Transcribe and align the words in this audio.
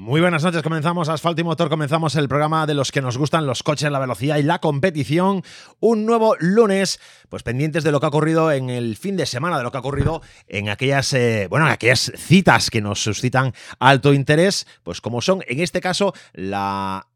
Muy 0.00 0.22
buenas 0.22 0.42
noches, 0.42 0.62
comenzamos 0.62 1.10
Asfalto 1.10 1.42
y 1.42 1.44
Motor, 1.44 1.68
comenzamos 1.68 2.16
el 2.16 2.26
programa 2.26 2.66
de 2.66 2.72
los 2.72 2.90
que 2.90 3.02
nos 3.02 3.18
gustan 3.18 3.44
los 3.44 3.62
coches, 3.62 3.92
la 3.92 3.98
velocidad 3.98 4.38
y 4.38 4.42
la 4.42 4.58
competición. 4.58 5.42
Un 5.78 6.06
nuevo 6.06 6.36
lunes, 6.40 6.98
pues 7.28 7.42
pendientes 7.42 7.84
de 7.84 7.92
lo 7.92 8.00
que 8.00 8.06
ha 8.06 8.08
ocurrido 8.08 8.50
en 8.50 8.70
el 8.70 8.96
fin 8.96 9.18
de 9.18 9.26
semana, 9.26 9.58
de 9.58 9.62
lo 9.62 9.70
que 9.70 9.76
ha 9.76 9.80
ocurrido 9.80 10.22
en 10.48 10.70
aquellas, 10.70 11.12
eh, 11.12 11.48
bueno, 11.50 11.66
aquellas 11.66 12.12
citas 12.16 12.70
que 12.70 12.80
nos 12.80 13.02
suscitan 13.02 13.52
alto 13.78 14.14
interés, 14.14 14.66
pues 14.84 15.02
como 15.02 15.20
son 15.20 15.42
en 15.46 15.60
este 15.60 15.82
caso 15.82 16.14
la 16.32 17.06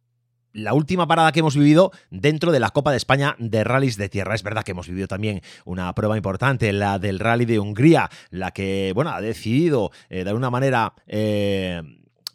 la 0.52 0.74
última 0.74 1.06
parada 1.06 1.32
que 1.32 1.40
hemos 1.40 1.56
vivido 1.56 1.90
dentro 2.10 2.52
de 2.52 2.60
la 2.60 2.68
Copa 2.68 2.90
de 2.90 2.98
España 2.98 3.34
de 3.38 3.64
rallies 3.64 3.96
de 3.96 4.10
tierra. 4.10 4.34
Es 4.34 4.42
verdad 4.42 4.62
que 4.62 4.72
hemos 4.72 4.88
vivido 4.88 5.08
también 5.08 5.40
una 5.64 5.92
prueba 5.94 6.18
importante, 6.18 6.70
la 6.74 6.98
del 6.98 7.18
rally 7.18 7.46
de 7.46 7.58
Hungría, 7.58 8.10
la 8.28 8.50
que, 8.50 8.92
bueno, 8.94 9.10
ha 9.10 9.22
decidido 9.22 9.90
eh, 10.10 10.22
de 10.22 10.28
alguna 10.28 10.50
manera... 10.50 10.92
Eh, 11.06 11.80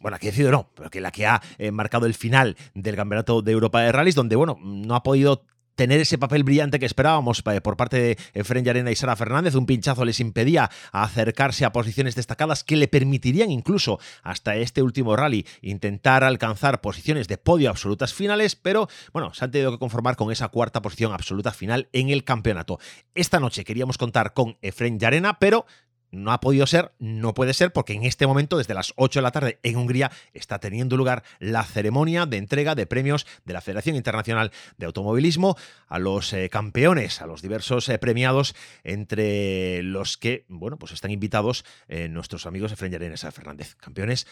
bueno, 0.00 0.16
aquí 0.16 0.26
decido 0.26 0.50
no, 0.50 0.70
pero 0.74 0.90
que 0.90 1.00
la 1.00 1.12
que 1.12 1.26
ha 1.26 1.40
eh, 1.58 1.70
marcado 1.70 2.06
el 2.06 2.14
final 2.14 2.56
del 2.74 2.96
Campeonato 2.96 3.42
de 3.42 3.52
Europa 3.52 3.82
de 3.82 3.92
Rallys, 3.92 4.14
donde, 4.14 4.36
bueno, 4.36 4.58
no 4.60 4.94
ha 4.94 5.02
podido 5.02 5.44
tener 5.80 5.98
ese 5.98 6.18
papel 6.18 6.44
brillante 6.44 6.78
que 6.78 6.84
esperábamos 6.84 7.42
eh, 7.50 7.60
por 7.62 7.74
parte 7.78 7.98
de 7.98 8.18
Efren 8.34 8.66
Yarena 8.66 8.90
y 8.90 8.96
Sara 8.96 9.16
Fernández. 9.16 9.54
Un 9.54 9.64
pinchazo 9.64 10.04
les 10.04 10.20
impedía 10.20 10.70
acercarse 10.92 11.64
a 11.64 11.72
posiciones 11.72 12.14
destacadas 12.14 12.64
que 12.64 12.76
le 12.76 12.86
permitirían 12.86 13.50
incluso 13.50 13.98
hasta 14.22 14.56
este 14.56 14.82
último 14.82 15.16
rally 15.16 15.46
intentar 15.62 16.22
alcanzar 16.22 16.82
posiciones 16.82 17.28
de 17.28 17.38
podio 17.38 17.70
absolutas 17.70 18.12
finales, 18.12 18.56
pero 18.56 18.88
bueno, 19.14 19.32
se 19.32 19.42
han 19.42 19.52
tenido 19.52 19.72
que 19.72 19.78
conformar 19.78 20.16
con 20.16 20.30
esa 20.30 20.48
cuarta 20.48 20.82
posición 20.82 21.14
absoluta 21.14 21.50
final 21.50 21.88
en 21.94 22.10
el 22.10 22.24
campeonato. 22.24 22.78
Esta 23.14 23.40
noche 23.40 23.64
queríamos 23.64 23.96
contar 23.96 24.34
con 24.34 24.58
Efren 24.60 24.98
Yarena, 24.98 25.38
pero 25.38 25.64
no 26.12 26.32
ha 26.32 26.40
podido 26.40 26.66
ser, 26.66 26.92
no 26.98 27.34
puede 27.34 27.54
ser, 27.54 27.72
porque 27.72 27.92
en 27.92 28.04
este 28.04 28.26
momento, 28.26 28.58
desde 28.58 28.74
las 28.74 28.92
8 28.96 29.20
de 29.20 29.22
la 29.22 29.30
tarde 29.30 29.58
en 29.62 29.76
Hungría, 29.76 30.10
está 30.32 30.58
teniendo 30.58 30.96
lugar 30.96 31.22
la 31.38 31.64
ceremonia 31.64 32.26
de 32.26 32.36
entrega 32.36 32.74
de 32.74 32.86
premios 32.86 33.26
de 33.44 33.52
la 33.52 33.60
Federación 33.60 33.96
Internacional 33.96 34.50
de 34.78 34.86
Automovilismo 34.86 35.56
a 35.88 35.98
los 35.98 36.32
eh, 36.32 36.48
campeones, 36.48 37.20
a 37.20 37.26
los 37.26 37.42
diversos 37.42 37.88
eh, 37.88 37.98
premiados, 37.98 38.54
entre 38.84 39.82
los 39.82 40.16
que, 40.16 40.44
bueno, 40.48 40.78
pues 40.78 40.92
están 40.92 41.10
invitados 41.10 41.64
eh, 41.88 42.08
nuestros 42.08 42.46
amigos 42.46 42.72
Efren 42.72 42.92
Yarenes 42.92 43.26
Fernández. 43.32 43.76
Campeones, 43.76 44.26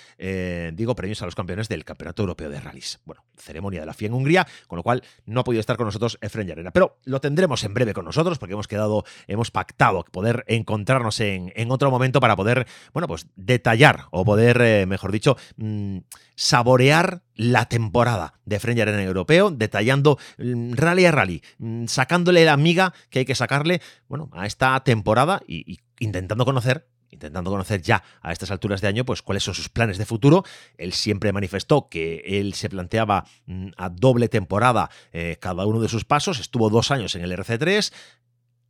digo, 0.73 0.95
premios 0.95 1.23
a 1.23 1.27
los 1.27 1.35
campeones 1.35 1.69
del 1.69 1.85
Campeonato 1.85 2.23
Europeo 2.23 2.49
de 2.49 2.61
Rallys. 2.61 3.01
Bueno, 3.05 3.25
ceremonia 3.37 3.81
de 3.81 3.87
la 3.87 3.95
FIA 3.95 4.09
en 4.09 4.15
Hungría, 4.15 4.47
con 4.67 4.77
lo 4.77 4.83
cual 4.83 5.03
no 5.27 5.41
ha 5.41 5.45
podido 5.45 5.61
estar 5.61 5.77
con 5.77 5.87
nosotros 5.87 6.19
Efren 6.21 6.47
Yarena, 6.47 6.71
pero 6.71 6.99
lo 7.05 7.21
tendremos 7.21 7.63
en 7.65 7.75
breve 7.75 7.95
con 7.95 8.05
nosotros, 8.05 8.39
porque 8.39 8.55
hemos 8.55 8.69
quedado, 8.69 9.05
hemos 9.27 9.51
pactado 9.51 10.05
poder 10.05 10.45
encontrarnos 10.49 11.21
en 11.21 11.53
otro 11.71 11.91
momento 11.91 12.21
para 12.21 12.37
poder, 12.37 12.67
bueno, 12.93 13.07
pues 13.07 13.27
detallar 13.37 14.07
o 14.11 14.25
poder, 14.25 14.61
eh, 14.61 14.87
mejor 14.87 15.13
dicho, 15.13 15.37
mm, 15.57 15.99
saborear 16.35 17.23
la 17.35 17.67
temporada 17.67 18.35
de 18.45 18.61
Frenger 18.61 18.89
en 18.89 19.01
el 19.01 19.07
europeo, 19.07 19.51
detallando 19.51 20.19
mm, 20.39 20.75
rally 20.75 21.07
a 21.07 21.13
rally, 21.13 21.43
mm, 21.59 21.87
sacándole 21.87 22.45
la 22.45 22.53
amiga 22.53 22.93
que 23.11 23.21
hay 23.21 23.25
que 23.25 23.35
sacarle, 23.35 23.81
bueno, 24.09 24.29
a 24.33 24.47
esta 24.47 24.79
temporada 24.81 25.41
y, 25.47 25.79
intentando 25.99 26.45
conocer 26.45 26.87
intentando 27.11 27.51
conocer 27.51 27.81
ya 27.81 28.03
a 28.21 28.33
estas 28.33 28.51
alturas 28.51 28.81
de 28.81 28.89
año, 28.89 29.05
pues 29.05 29.23
cuáles 29.23 29.43
son 29.43 29.55
sus 29.55 29.71
planes 29.71 29.99
de 29.99 30.05
futuro. 30.05 30.45
Él 30.77 30.93
siempre 30.93 31.33
manifestó 31.33 31.89
que 31.89 32.23
él 32.25 32.55
se 32.55 32.69
planteaba 32.69 33.25
a 33.77 33.89
doble 33.89 34.29
temporada 34.29 34.91
eh, 35.13 35.37
cada 35.41 35.67
uno 35.67 35.81
de 35.81 35.89
sus 35.89 36.05
pasos. 36.05 36.39
Estuvo 36.39 36.69
dos 36.71 36.91
años 36.91 37.15
en 37.15 37.23
el 37.23 37.33
RC3, 37.33 37.93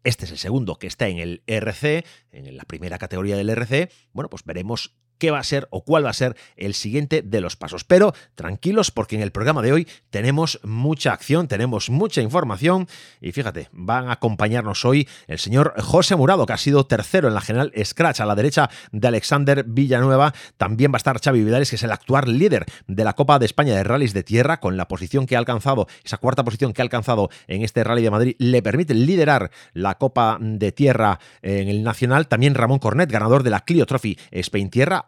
este 0.09 0.25
es 0.25 0.31
el 0.31 0.39
segundo 0.39 0.77
que 0.77 0.87
está 0.87 1.09
en 1.09 1.19
el 1.19 1.43
RC, 1.47 2.05
en 2.33 2.57
la 2.57 2.65
primera 2.65 2.99
categoría 2.99 3.37
del 3.37 3.51
RC. 3.51 3.91
Bueno, 4.13 4.31
pues 4.31 4.43
veremos 4.45 4.97
qué 5.19 5.31
va 5.31 5.39
a 5.39 5.45
ser 5.45 5.69
o 5.71 5.85
cuál 5.85 6.05
va 6.05 6.11
a 6.11 6.15
ser 6.15 6.37
el 6.57 6.75
siguiente 6.75 7.23
de 7.23 7.41
los 7.41 7.57
pasos. 7.57 7.85
Pero 7.85 8.15
tranquilos 8.35 8.91
porque 8.91 9.17
en 9.17 9.23
el 9.23 9.33
programa 9.33 9.63
de 9.63 9.73
hoy 9.73 9.89
tenemos 10.11 10.61
mucha 10.63 11.13
acción, 11.13 11.49
tenemos 11.49 11.91
mucha 11.91 12.23
información 12.23 12.89
y 13.21 13.33
fíjate, 13.33 13.69
van 13.73 14.09
a 14.09 14.13
acompañarnos 14.13 14.85
hoy 14.85 15.09
el 15.27 15.39
señor 15.39 15.75
José 15.81 16.17
Murado, 16.17 16.47
que 16.47 16.53
ha 16.53 16.59
sido 16.59 16.87
tercero 16.87 17.29
en 17.29 17.35
la 17.35 17.41
general 17.41 17.73
Scratch 17.85 18.21
a 18.21 18.27
la 18.27 18.35
derecha 18.35 18.71
de 18.93 19.09
Alexander 19.09 19.65
Villanueva. 19.65 20.33
También 20.57 20.93
va 20.93 20.97
a 20.97 20.99
estar 20.99 21.21
Xavi 21.21 21.45
Vidales, 21.45 21.71
que 21.71 21.77
es 21.77 21.83
el 21.83 21.93
actual 21.93 22.39
líder 22.39 22.67
de 22.87 23.05
la 23.05 23.15
Copa 23.15 23.39
de 23.39 23.47
España 23.47 23.75
de 23.75 23.85
Rallys 23.85 24.15
de 24.15 24.23
Tierra, 24.23 24.61
con 24.61 24.77
la 24.77 24.89
posición 24.89 25.27
que 25.27 25.37
ha 25.37 25.39
alcanzado, 25.39 25.87
esa 26.05 26.19
cuarta 26.19 26.45
posición 26.45 26.73
que 26.73 26.83
ha 26.83 26.85
alcanzado 26.85 27.31
en 27.47 27.63
este 27.63 27.85
Rally 27.85 28.03
de 28.03 28.11
Madrid, 28.11 28.37
le 28.39 28.63
permite 28.63 28.95
liderar 28.95 29.51
la 29.73 29.97
Copa 29.97 30.39
de 30.41 30.73
Tierra 30.73 31.19
en 31.43 31.69
el 31.69 31.83
Nacional. 31.83 32.29
También 32.29 32.55
Ramón 32.55 32.79
Cornet, 32.79 33.11
ganador 33.11 33.43
de 33.43 33.51
la 33.51 33.61
Clio 33.61 33.87
Trophy 33.87 34.19
Spain 34.31 34.71
Tierra 34.71 35.08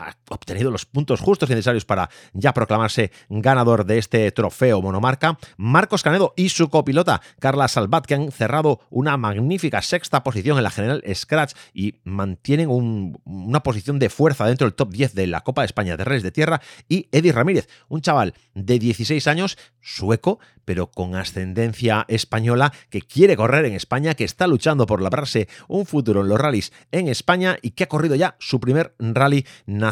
ha 0.00 0.16
obtenido 0.30 0.70
los 0.70 0.86
puntos 0.86 1.20
justos 1.20 1.48
necesarios 1.48 1.84
para 1.84 2.10
ya 2.32 2.54
proclamarse 2.54 3.12
ganador 3.28 3.84
de 3.84 3.98
este 3.98 4.30
trofeo 4.32 4.80
monomarca. 4.80 5.38
Marcos 5.56 6.02
Canedo 6.02 6.32
y 6.36 6.48
su 6.48 6.68
copilota 6.70 7.20
Carla 7.38 7.68
Salvat, 7.68 8.06
que 8.06 8.14
han 8.14 8.32
cerrado 8.32 8.80
una 8.90 9.16
magnífica 9.16 9.82
sexta 9.82 10.22
posición 10.22 10.56
en 10.56 10.64
la 10.64 10.70
general 10.70 11.04
Scratch 11.14 11.54
y 11.74 12.00
mantienen 12.04 12.68
una 12.70 13.62
posición 13.62 13.98
de 13.98 14.10
fuerza 14.10 14.46
dentro 14.46 14.66
del 14.66 14.74
top 14.74 14.90
10 14.90 15.14
de 15.14 15.26
la 15.26 15.42
Copa 15.42 15.62
de 15.62 15.66
España 15.66 15.96
de 15.96 16.04
Reyes 16.04 16.22
de 16.22 16.32
Tierra. 16.32 16.60
Y 16.88 17.08
Eddie 17.12 17.32
Ramírez, 17.32 17.68
un 17.88 18.00
chaval 18.00 18.34
de 18.54 18.78
16 18.78 19.26
años, 19.26 19.58
sueco, 19.80 20.38
pero 20.64 20.90
con 20.90 21.14
ascendencia 21.14 22.04
española, 22.08 22.72
que 22.90 23.02
quiere 23.02 23.36
correr 23.36 23.64
en 23.64 23.74
España, 23.74 24.14
que 24.14 24.24
está 24.24 24.46
luchando 24.46 24.86
por 24.86 25.02
labrarse 25.02 25.48
un 25.68 25.86
futuro 25.86 26.20
en 26.20 26.28
los 26.28 26.40
rallies 26.40 26.72
en 26.92 27.08
España 27.08 27.58
y 27.60 27.72
que 27.72 27.84
ha 27.84 27.88
corrido 27.88 28.14
ya 28.14 28.36
su 28.38 28.60
primer 28.60 28.94
rally 28.98 29.46
nacional 29.66 29.89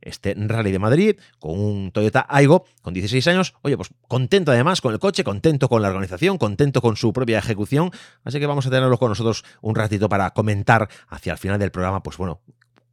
este 0.00 0.34
Rally 0.36 0.72
de 0.72 0.78
Madrid 0.78 1.16
con 1.38 1.58
un 1.58 1.90
Toyota 1.90 2.26
Aigo 2.28 2.64
con 2.82 2.94
16 2.94 3.26
años. 3.28 3.54
Oye, 3.62 3.76
pues 3.76 3.90
contento 4.08 4.52
además 4.52 4.80
con 4.80 4.92
el 4.92 4.98
coche, 4.98 5.24
contento 5.24 5.68
con 5.68 5.82
la 5.82 5.88
organización, 5.88 6.38
contento 6.38 6.80
con 6.80 6.96
su 6.96 7.12
propia 7.12 7.38
ejecución. 7.38 7.90
Así 8.24 8.38
que 8.38 8.46
vamos 8.46 8.66
a 8.66 8.70
tenerlo 8.70 8.98
con 8.98 9.10
nosotros 9.10 9.44
un 9.60 9.74
ratito 9.74 10.08
para 10.08 10.30
comentar 10.30 10.88
hacia 11.08 11.32
el 11.32 11.38
final 11.38 11.58
del 11.58 11.70
programa, 11.70 12.02
pues 12.02 12.16
bueno, 12.16 12.40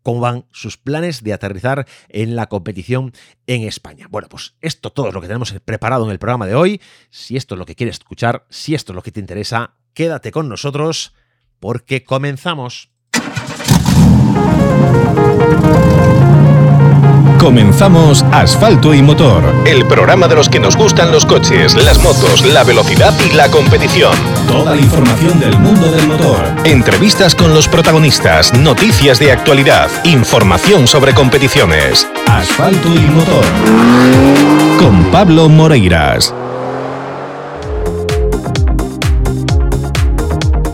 cómo 0.02 0.20
van 0.20 0.46
sus 0.52 0.78
planes 0.78 1.24
de 1.24 1.34
aterrizar 1.34 1.88
en 2.10 2.36
la 2.36 2.48
competición 2.48 3.14
en 3.48 3.64
España. 3.64 4.08
Bueno, 4.10 4.28
pues 4.30 4.56
esto 4.62 4.92
todo 4.92 5.08
es 5.08 5.14
lo 5.14 5.22
que 5.22 5.28
tenemos 5.28 5.54
preparado 5.66 6.06
en 6.06 6.12
el 6.12 6.20
programa 6.20 6.46
de 6.46 6.56
hoy. 6.56 6.82
Si 7.10 7.38
esto 7.38 7.56
es 7.56 7.60
lo 7.60 7.66
que 7.66 7.76
quieres 7.76 7.96
escuchar, 7.96 8.46
si 8.50 8.76
esto 8.76 8.92
es 8.92 8.96
lo 8.96 9.02
que 9.02 9.12
te 9.12 9.20
interesa, 9.20 9.76
quédate 9.94 10.32
con 10.32 10.50
nosotros 10.50 11.14
porque 11.60 12.04
comenzamos. 12.04 12.93
Comenzamos 17.44 18.24
Asfalto 18.32 18.94
y 18.94 19.02
Motor, 19.02 19.44
el 19.68 19.86
programa 19.86 20.30
de 20.30 20.36
los 20.36 20.48
que 20.48 20.62
nos 20.62 20.78
gustan 20.78 21.12
los 21.12 21.26
coches, 21.26 21.76
las 21.76 22.02
motos, 22.02 22.46
la 22.54 22.64
velocidad 22.64 23.14
y 23.30 23.36
la 23.36 23.52
competición. 23.52 24.14
Toda 24.48 24.74
la 24.74 24.82
información 24.82 25.42
del 25.42 25.60
mundo 25.60 25.92
del 25.92 26.08
motor. 26.08 26.38
Entrevistas 26.64 27.36
con 27.36 27.54
los 27.54 27.68
protagonistas, 27.68 28.58
noticias 28.58 29.20
de 29.20 29.34
actualidad, 29.34 29.90
información 30.06 30.88
sobre 30.88 31.14
competiciones. 31.14 32.08
Asfalto 32.32 32.88
y 32.88 33.02
Motor. 33.12 33.44
Con 34.80 35.12
Pablo 35.12 35.50
Moreiras. 35.50 36.34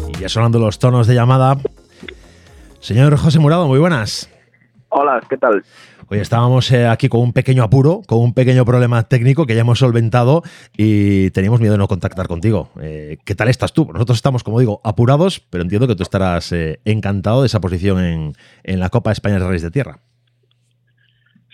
Y 0.07 0.19
ya 0.19 0.29
sonando 0.29 0.59
los 0.59 0.77
tonos 0.77 1.07
de 1.07 1.15
llamada. 1.15 1.57
Señor 2.79 3.17
José 3.17 3.39
Murado, 3.39 3.65
muy 3.67 3.79
buenas. 3.79 4.29
Hola, 4.89 5.19
¿qué 5.27 5.37
tal? 5.37 5.63
Hoy 6.11 6.17
estábamos 6.17 6.71
eh, 6.71 6.87
aquí 6.87 7.07
con 7.07 7.21
un 7.21 7.33
pequeño 7.33 7.61
apuro, 7.61 8.01
con 8.07 8.17
un 8.17 8.33
pequeño 8.33 8.65
problema 8.65 9.03
técnico 9.03 9.45
que 9.45 9.53
ya 9.53 9.61
hemos 9.61 9.77
solventado 9.77 10.41
y 10.75 11.29
teníamos 11.29 11.59
miedo 11.59 11.73
de 11.73 11.77
no 11.77 11.87
contactar 11.87 12.27
contigo. 12.27 12.71
Eh, 12.81 13.17
¿Qué 13.23 13.35
tal 13.35 13.47
estás 13.47 13.73
tú? 13.73 13.91
Nosotros 13.93 14.17
estamos, 14.17 14.43
como 14.43 14.59
digo, 14.59 14.81
apurados, 14.83 15.39
pero 15.39 15.61
entiendo 15.61 15.87
que 15.87 15.95
tú 15.95 16.01
estarás 16.01 16.51
eh, 16.51 16.79
encantado 16.83 17.41
de 17.41 17.45
esa 17.45 17.61
posición 17.61 18.03
en, 18.03 18.33
en 18.63 18.79
la 18.79 18.89
Copa 18.89 19.11
España 19.11 19.37
de 19.37 19.45
Reyes 19.45 19.61
de 19.61 19.69
Tierra. 19.69 19.99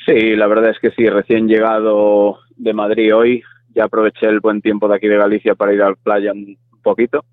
Sí, 0.05 0.37
la 0.37 0.47
verdad 0.47 0.69
es 0.69 0.79
que 0.79 0.91
sí, 0.91 1.05
recién 1.09 1.49
llegado 1.49 2.37
de 2.55 2.73
Madrid 2.73 3.13
hoy, 3.13 3.43
ya 3.75 3.83
aproveché 3.83 4.27
el 4.27 4.39
buen 4.39 4.61
tiempo 4.61 4.87
de 4.87 4.95
aquí 4.95 5.09
de 5.09 5.17
Galicia 5.17 5.55
para 5.55 5.73
ir 5.73 5.81
al 5.81 5.97
playa 5.97 6.31
un 6.31 6.57
poquito 6.81 7.25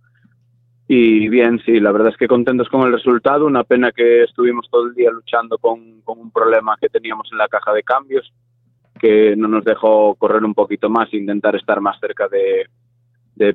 y 0.94 1.31
bien, 1.31 1.59
sí, 1.65 1.81
la 1.81 1.91
verdad 1.91 2.11
es 2.11 2.19
que 2.19 2.29
contentos 2.29 2.69
con 2.69 2.83
el 2.83 2.93
resultado. 2.93 3.47
Una 3.47 3.65
pena 3.65 3.93
que 3.93 4.25
estuvimos 4.25 4.69
todo 4.71 4.89
el 4.89 4.94
día 4.94 5.11
luchando 5.11 5.56
con, 5.56 6.03
un 6.05 6.31
problema 6.31 6.77
que 6.79 6.91
teníamos 6.91 7.31
en 7.33 7.39
la 7.39 7.49
caja 7.49 7.73
de 7.73 7.83
cambios, 7.83 8.31
que 9.00 9.35
no 9.35 9.49
nos 9.49 9.65
dejó 9.65 10.15
correr 10.17 10.44
un 10.44 10.53
poquito 10.53 10.91
más 10.91 11.11
e 11.11 11.17
intentar 11.17 11.56
estar 11.56 11.81
más 11.81 11.99
cerca 11.99 12.29
de, 12.29 12.67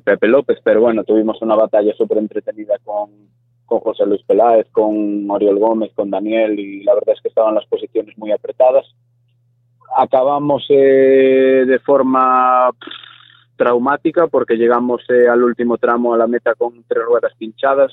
Pepe 0.00 0.26
López. 0.26 0.58
Pero 0.64 0.80
bueno, 0.80 1.04
tuvimos 1.04 1.40
una 1.40 1.54
batalla 1.54 1.94
súper 1.94 2.18
entretenida 2.18 2.74
con, 2.82 3.10
con 3.66 3.78
José 3.78 4.04
Luis 4.04 4.24
Peláez, 4.24 4.66
con 4.72 5.30
Oriol 5.30 5.60
Gómez, 5.60 5.92
con 5.94 6.10
Daniel, 6.10 6.58
y 6.58 6.82
la 6.82 6.94
verdad 6.94 7.14
es 7.14 7.22
que 7.22 7.28
estaban 7.28 7.54
las 7.54 7.66
posiciones 7.66 8.18
muy 8.18 8.32
apretadas. 8.32 8.84
Acabamos 9.96 10.66
eh, 10.70 11.64
de 11.68 11.78
forma 11.78 12.72
traumática 13.58 14.28
porque 14.28 14.56
llegamos 14.56 15.02
eh, 15.10 15.28
al 15.28 15.42
último 15.42 15.76
tramo 15.76 16.14
a 16.14 16.16
la 16.16 16.26
meta 16.26 16.54
con 16.54 16.84
tres 16.86 17.04
ruedas 17.04 17.32
pinchadas, 17.36 17.92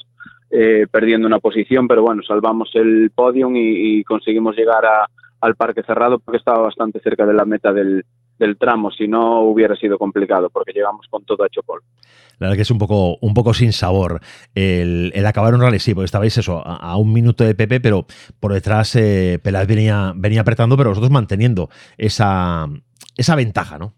eh, 0.49 0.85
perdiendo 0.89 1.27
una 1.27 1.39
posición, 1.39 1.87
pero 1.87 2.03
bueno, 2.03 2.21
salvamos 2.25 2.69
el 2.75 3.11
podium 3.13 3.53
y, 3.57 4.03
conseguimos 4.05 4.55
llegar 4.55 4.85
a, 4.85 5.09
al 5.41 5.55
parque 5.55 5.83
cerrado 5.83 6.19
porque 6.19 6.37
estaba 6.37 6.59
bastante 6.59 6.99
cerca 7.01 7.25
de 7.25 7.33
la 7.33 7.43
meta 7.43 7.73
del, 7.73 8.05
tramo, 8.59 8.91
si 8.91 9.07
no 9.07 9.41
hubiera 9.41 9.75
sido 9.75 9.97
complicado, 9.97 10.49
porque 10.49 10.73
llegamos 10.73 11.07
con 11.09 11.25
todo 11.25 11.45
hecho 11.45 11.63
polvo. 11.63 11.85
La 12.37 12.47
verdad 12.47 12.57
que 12.57 12.61
es 12.63 12.71
un 12.71 12.77
poco, 12.77 13.17
un 13.21 13.33
poco 13.33 13.53
sin 13.53 13.71
sabor 13.71 14.19
el, 14.53 15.11
acabar 15.25 15.55
un 15.55 15.61
rally, 15.61 15.79
sí, 15.79 15.93
porque 15.93 16.05
estabais 16.05 16.37
eso, 16.37 16.61
a, 16.65 16.95
un 16.97 17.11
minuto 17.11 17.43
de 17.43 17.55
Pepe, 17.55 17.79
pero 17.79 18.05
por 18.39 18.53
detrás 18.53 18.95
eh, 18.97 19.39
venía, 19.67 20.13
venía 20.15 20.41
apretando, 20.41 20.77
pero 20.77 20.89
vosotros 20.89 21.11
manteniendo 21.11 21.69
esa, 21.97 22.67
esa 23.17 23.35
ventaja, 23.35 23.79
¿no? 23.79 23.93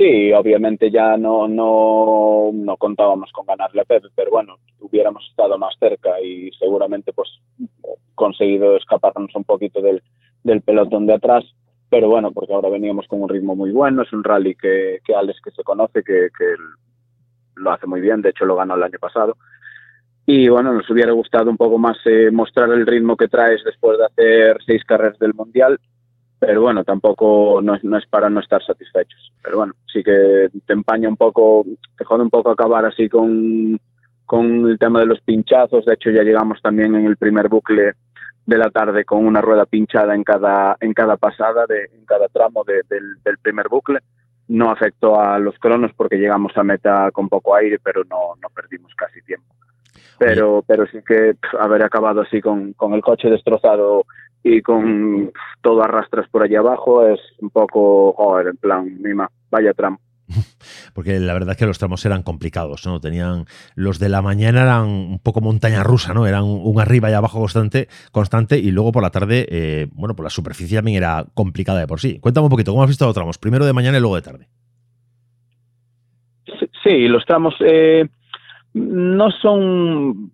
Sí, 0.00 0.32
obviamente 0.32 0.90
ya 0.90 1.18
no, 1.18 1.46
no, 1.46 2.50
no 2.54 2.76
contábamos 2.78 3.30
con 3.32 3.44
ganarle 3.44 3.82
a 3.82 3.84
Pepe, 3.84 4.08
pero 4.14 4.30
bueno, 4.30 4.56
hubiéramos 4.78 5.22
estado 5.28 5.58
más 5.58 5.74
cerca 5.78 6.18
y 6.22 6.50
seguramente 6.58 7.12
pues 7.12 7.28
conseguido 8.14 8.78
escaparnos 8.78 9.34
un 9.34 9.44
poquito 9.44 9.82
del, 9.82 10.02
del 10.42 10.62
pelotón 10.62 11.06
de 11.06 11.12
atrás 11.12 11.44
pero 11.90 12.08
bueno, 12.08 12.30
porque 12.30 12.54
ahora 12.54 12.70
veníamos 12.70 13.06
con 13.08 13.20
un 13.20 13.28
ritmo 13.28 13.56
muy 13.56 13.72
bueno, 13.72 14.02
es 14.02 14.12
un 14.12 14.22
rally 14.22 14.54
que, 14.54 15.00
que 15.04 15.14
Alex 15.14 15.40
que 15.42 15.50
se 15.50 15.64
conoce, 15.64 16.04
que, 16.04 16.28
que 16.38 16.54
lo 17.56 17.72
hace 17.72 17.86
muy 17.88 18.00
bien, 18.00 18.22
de 18.22 18.30
hecho 18.30 18.44
lo 18.44 18.54
ganó 18.54 18.76
el 18.76 18.84
año 18.84 18.98
pasado. 19.00 19.36
Y 20.24 20.48
bueno, 20.48 20.72
nos 20.72 20.88
hubiera 20.88 21.10
gustado 21.10 21.50
un 21.50 21.56
poco 21.56 21.78
más 21.78 21.98
eh, 22.04 22.30
mostrar 22.30 22.70
el 22.70 22.86
ritmo 22.86 23.16
que 23.16 23.26
traes 23.26 23.64
después 23.64 23.98
de 23.98 24.04
hacer 24.06 24.58
seis 24.64 24.84
carreras 24.84 25.18
del 25.18 25.34
Mundial, 25.34 25.80
pero 26.40 26.62
bueno, 26.62 26.84
tampoco 26.84 27.60
no, 27.62 27.74
es 27.74 28.06
para 28.06 28.30
no 28.30 28.40
estar 28.40 28.64
satisfechos. 28.64 29.30
Pero 29.42 29.58
bueno, 29.58 29.74
sí 29.92 30.02
que 30.02 30.48
te 30.66 30.72
empaña 30.72 31.06
un 31.06 31.18
poco, 31.18 31.66
te 31.98 32.04
jode 32.04 32.22
un 32.22 32.30
poco 32.30 32.50
acabar 32.50 32.86
así 32.86 33.10
con, 33.10 33.78
con 34.24 34.66
el 34.66 34.78
tema 34.78 35.00
de 35.00 35.06
los 35.06 35.20
pinchazos. 35.20 35.84
De 35.84 35.92
hecho, 35.92 36.10
ya 36.10 36.22
llegamos 36.22 36.58
también 36.62 36.94
en 36.94 37.04
el 37.04 37.18
primer 37.18 37.50
bucle 37.50 37.92
de 38.46 38.58
la 38.58 38.70
tarde 38.70 39.04
con 39.04 39.26
una 39.26 39.42
rueda 39.42 39.66
pinchada 39.66 40.14
en 40.14 40.24
cada, 40.24 40.78
en 40.80 40.94
cada 40.94 41.18
pasada, 41.18 41.66
de, 41.68 41.90
en 41.94 42.06
cada 42.06 42.26
tramo 42.28 42.64
del, 42.64 42.84
del, 43.22 43.38
primer 43.42 43.68
bucle. 43.68 44.00
No 44.48 44.70
afectó 44.70 45.20
a 45.20 45.38
los 45.38 45.58
cronos 45.58 45.92
porque 45.94 46.16
llegamos 46.16 46.56
a 46.56 46.64
meta 46.64 47.10
con 47.12 47.28
poco 47.28 47.54
aire, 47.54 47.78
pero 47.84 48.02
no, 48.04 48.34
no 48.40 48.48
perdimos 48.48 48.94
casi 48.96 49.20
tiempo. 49.22 49.54
Pero, 50.18 50.62
pero 50.66 50.86
sí 50.86 50.98
que 51.06 51.34
haber 51.58 51.82
acabado 51.82 52.20
así 52.20 52.40
con, 52.40 52.74
con 52.74 52.92
el 52.92 53.00
coche 53.00 53.30
destrozado 53.30 54.04
y 54.42 54.62
con 54.62 55.32
todo 55.62 55.82
arrastras 55.82 56.28
por 56.28 56.42
allí 56.42 56.56
abajo 56.56 57.06
es 57.06 57.20
un 57.40 57.50
poco, 57.50 58.12
joder, 58.12 58.48
en 58.48 58.56
plan, 58.56 59.02
mima, 59.02 59.30
vaya 59.50 59.72
tramo. 59.72 59.98
porque 60.94 61.18
la 61.18 61.32
verdad 61.32 61.52
es 61.52 61.56
que 61.56 61.66
los 61.66 61.78
tramos 61.78 62.04
eran 62.04 62.22
complicados, 62.22 62.86
¿no? 62.86 63.00
Tenían 63.00 63.46
los 63.74 63.98
de 63.98 64.08
la 64.08 64.22
mañana 64.22 64.62
eran 64.62 64.86
un 64.86 65.18
poco 65.18 65.40
montaña 65.40 65.82
rusa, 65.82 66.14
¿no? 66.14 66.26
Eran 66.26 66.44
un 66.44 66.80
arriba 66.80 67.10
y 67.10 67.14
abajo 67.14 67.40
constante, 67.40 67.88
constante 68.12 68.58
y 68.58 68.70
luego 68.70 68.92
por 68.92 69.02
la 69.02 69.10
tarde, 69.10 69.46
eh, 69.50 69.88
bueno, 69.92 70.14
por 70.14 70.24
la 70.24 70.30
superficie 70.30 70.78
también 70.78 70.98
era 70.98 71.24
complicada 71.34 71.80
de 71.80 71.86
por 71.86 72.00
sí. 72.00 72.18
Cuéntame 72.20 72.44
un 72.44 72.50
poquito, 72.50 72.72
¿cómo 72.72 72.82
has 72.82 72.88
visto 72.88 73.06
los 73.06 73.14
tramos? 73.14 73.38
Primero 73.38 73.64
de 73.64 73.72
mañana 73.72 73.98
y 73.98 74.00
luego 74.00 74.16
de 74.16 74.22
tarde. 74.22 74.48
Sí, 76.82 77.08
los 77.08 77.24
tramos 77.26 77.54
eh, 77.60 78.08
no 78.74 79.30
son 79.30 80.32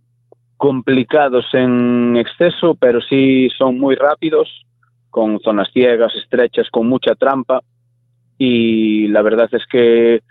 complicados 0.57 1.47
en 1.53 2.17
exceso, 2.17 2.75
pero 2.75 3.01
sí 3.01 3.49
son 3.57 3.79
muy 3.79 3.95
rápidos, 3.95 4.49
con 5.11 5.39
zonas 5.41 5.71
ciegas, 5.73 6.15
estrechas, 6.15 6.69
con 6.71 6.89
mucha 6.89 7.15
trampa. 7.15 7.61
Y 8.39 9.09
la 9.09 9.23
verdad 9.23 9.49
es 9.53 9.67
que 9.67 10.23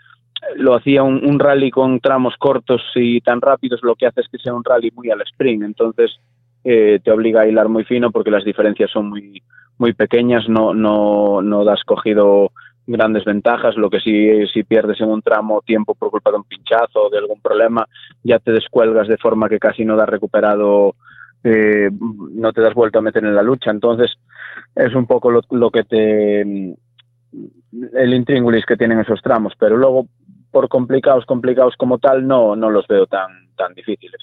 lo 0.56 0.74
hacía 0.74 1.02
un, 1.02 1.38
rally 1.38 1.70
con 1.70 2.00
tramos 2.00 2.34
cortos 2.38 2.82
y 2.94 3.20
tan 3.20 3.40
rápidos, 3.40 3.80
lo 3.82 3.94
que 3.96 4.06
hace 4.06 4.20
es 4.20 4.28
que 4.28 4.38
sea 4.38 4.54
un 4.54 4.64
rally 4.64 4.90
muy 4.94 5.10
al 5.10 5.22
sprint, 5.22 5.62
entonces 5.64 6.20
eh, 6.62 7.00
te 7.02 7.10
obliga 7.10 7.42
a 7.42 7.48
hilar 7.48 7.68
muy 7.68 7.84
fino 7.84 8.10
porque 8.10 8.30
las 8.30 8.44
diferencias 8.44 8.90
son 8.90 9.08
muy, 9.08 9.42
muy 9.78 9.92
pequeñas, 9.92 10.48
no, 10.48 10.74
no, 10.74 11.42
no 11.42 11.64
das 11.64 11.82
cogido 11.84 12.52
grandes 12.86 13.24
ventajas, 13.24 13.76
lo 13.76 13.90
que 13.90 14.00
sí, 14.00 14.46
si 14.52 14.62
pierdes 14.62 15.00
en 15.00 15.08
un 15.08 15.22
tramo 15.22 15.62
tiempo 15.62 15.94
por 15.94 16.10
culpa 16.10 16.30
de 16.30 16.36
un 16.36 16.44
pinchazo 16.44 17.06
o 17.06 17.10
de 17.10 17.18
algún 17.18 17.40
problema, 17.40 17.86
ya 18.22 18.38
te 18.38 18.52
descuelgas 18.52 19.08
de 19.08 19.18
forma 19.18 19.48
que 19.48 19.58
casi 19.58 19.84
no 19.84 19.96
das 19.96 20.08
recuperado, 20.08 20.94
eh, 21.42 21.90
no 21.90 22.52
te 22.52 22.60
das 22.60 22.74
vuelta 22.74 23.00
a 23.00 23.02
meter 23.02 23.24
en 23.24 23.34
la 23.34 23.42
lucha, 23.42 23.70
entonces 23.70 24.12
es 24.74 24.94
un 24.94 25.06
poco 25.06 25.30
lo 25.30 25.70
que 25.70 25.84
te 25.84 26.76
el 27.94 28.14
intríngulis 28.14 28.64
que 28.64 28.76
tienen 28.76 29.00
esos 29.00 29.20
tramos, 29.22 29.52
pero 29.58 29.76
luego 29.76 30.06
por 30.50 30.68
complicados, 30.68 31.26
complicados 31.26 31.74
como 31.76 31.98
tal, 31.98 32.26
no, 32.26 32.56
no 32.56 32.70
los 32.70 32.86
veo 32.86 33.06
tan, 33.06 33.28
tan 33.56 33.74
difíciles. 33.74 34.20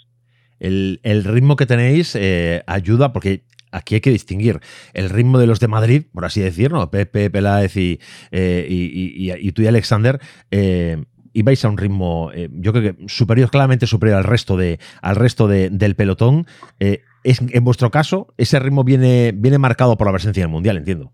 El, 0.59 1.23
ritmo 1.25 1.55
que 1.55 1.65
tenéis 1.65 2.15
eh, 2.15 2.63
ayuda 2.67 3.11
porque 3.11 3.43
aquí 3.73 3.95
hay 3.95 4.01
que 4.01 4.11
distinguir 4.11 4.59
el 4.93 5.09
ritmo 5.09 5.39
de 5.39 5.47
los 5.47 5.59
de 5.59 5.67
Madrid, 5.67 6.03
por 6.13 6.25
así 6.25 6.41
decirlo, 6.41 6.89
Pepe, 6.89 7.29
Peláez 7.29 7.75
y, 7.75 7.99
eh, 8.31 8.65
y, 8.69 9.51
tú 9.51 9.61
y 9.61 9.67
Alexander. 9.67 10.19
Eh, 10.51 11.03
ibais 11.33 11.65
a 11.65 11.69
un 11.69 11.77
ritmo, 11.77 12.31
yo 12.51 12.71
creo 12.71 12.93
que 12.93 13.07
superior, 13.07 13.49
claramente 13.49 13.87
superior 13.87 14.19
al 14.19 14.23
resto, 14.23 14.55
de, 14.55 14.79
al 15.01 15.15
resto 15.15 15.47
del 15.47 15.95
pelotón. 15.95 16.45
En 16.79 17.63
vuestro 17.63 17.89
caso, 17.89 18.27
ese 18.37 18.59
ritmo 18.59 18.83
viene, 18.83 19.31
viene 19.33 19.57
marcado 19.57 19.97
por 19.97 20.05
la 20.05 20.13
presencia 20.13 20.43
del 20.43 20.51
Mundial, 20.51 20.77
entiendo. 20.77 21.11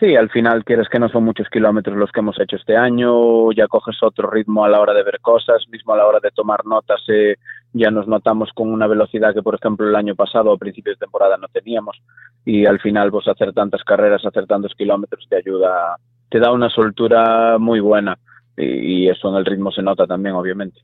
Sí, 0.00 0.16
al 0.16 0.28
final 0.28 0.64
quieres 0.64 0.88
que 0.88 0.98
no 0.98 1.08
son 1.08 1.24
muchos 1.24 1.48
kilómetros 1.48 1.96
los 1.96 2.10
que 2.10 2.20
hemos 2.20 2.38
hecho 2.40 2.56
este 2.56 2.76
año, 2.76 3.52
ya 3.52 3.68
coges 3.68 3.96
otro 4.02 4.28
ritmo 4.28 4.64
a 4.64 4.68
la 4.68 4.80
hora 4.80 4.92
de 4.92 5.04
ver 5.04 5.20
cosas, 5.20 5.64
mismo 5.70 5.94
a 5.94 5.96
la 5.96 6.06
hora 6.06 6.18
de 6.20 6.30
tomar 6.32 6.66
notas, 6.66 7.00
eh, 7.08 7.36
ya 7.74 7.90
nos 7.90 8.06
notamos 8.06 8.50
con 8.54 8.72
una 8.72 8.86
velocidad 8.86 9.34
que, 9.34 9.42
por 9.42 9.56
ejemplo, 9.56 9.88
el 9.88 9.96
año 9.96 10.14
pasado 10.14 10.52
a 10.52 10.56
principios 10.56 10.96
de 10.96 11.04
temporada 11.04 11.36
no 11.36 11.48
teníamos 11.48 12.00
y 12.44 12.64
al 12.66 12.80
final 12.80 13.10
vos 13.10 13.26
hacer 13.28 13.52
tantas 13.52 13.82
carreras, 13.82 14.24
hacer 14.24 14.46
tantos 14.46 14.72
kilómetros 14.78 15.26
te 15.28 15.36
ayuda, 15.36 15.96
te 16.30 16.38
da 16.38 16.52
una 16.52 16.70
soltura 16.70 17.58
muy 17.58 17.80
buena 17.80 18.16
y, 18.56 19.08
eso 19.08 19.28
en 19.28 19.34
el 19.34 19.44
ritmo 19.44 19.72
se 19.72 19.82
nota 19.82 20.06
también, 20.06 20.36
obviamente. 20.36 20.80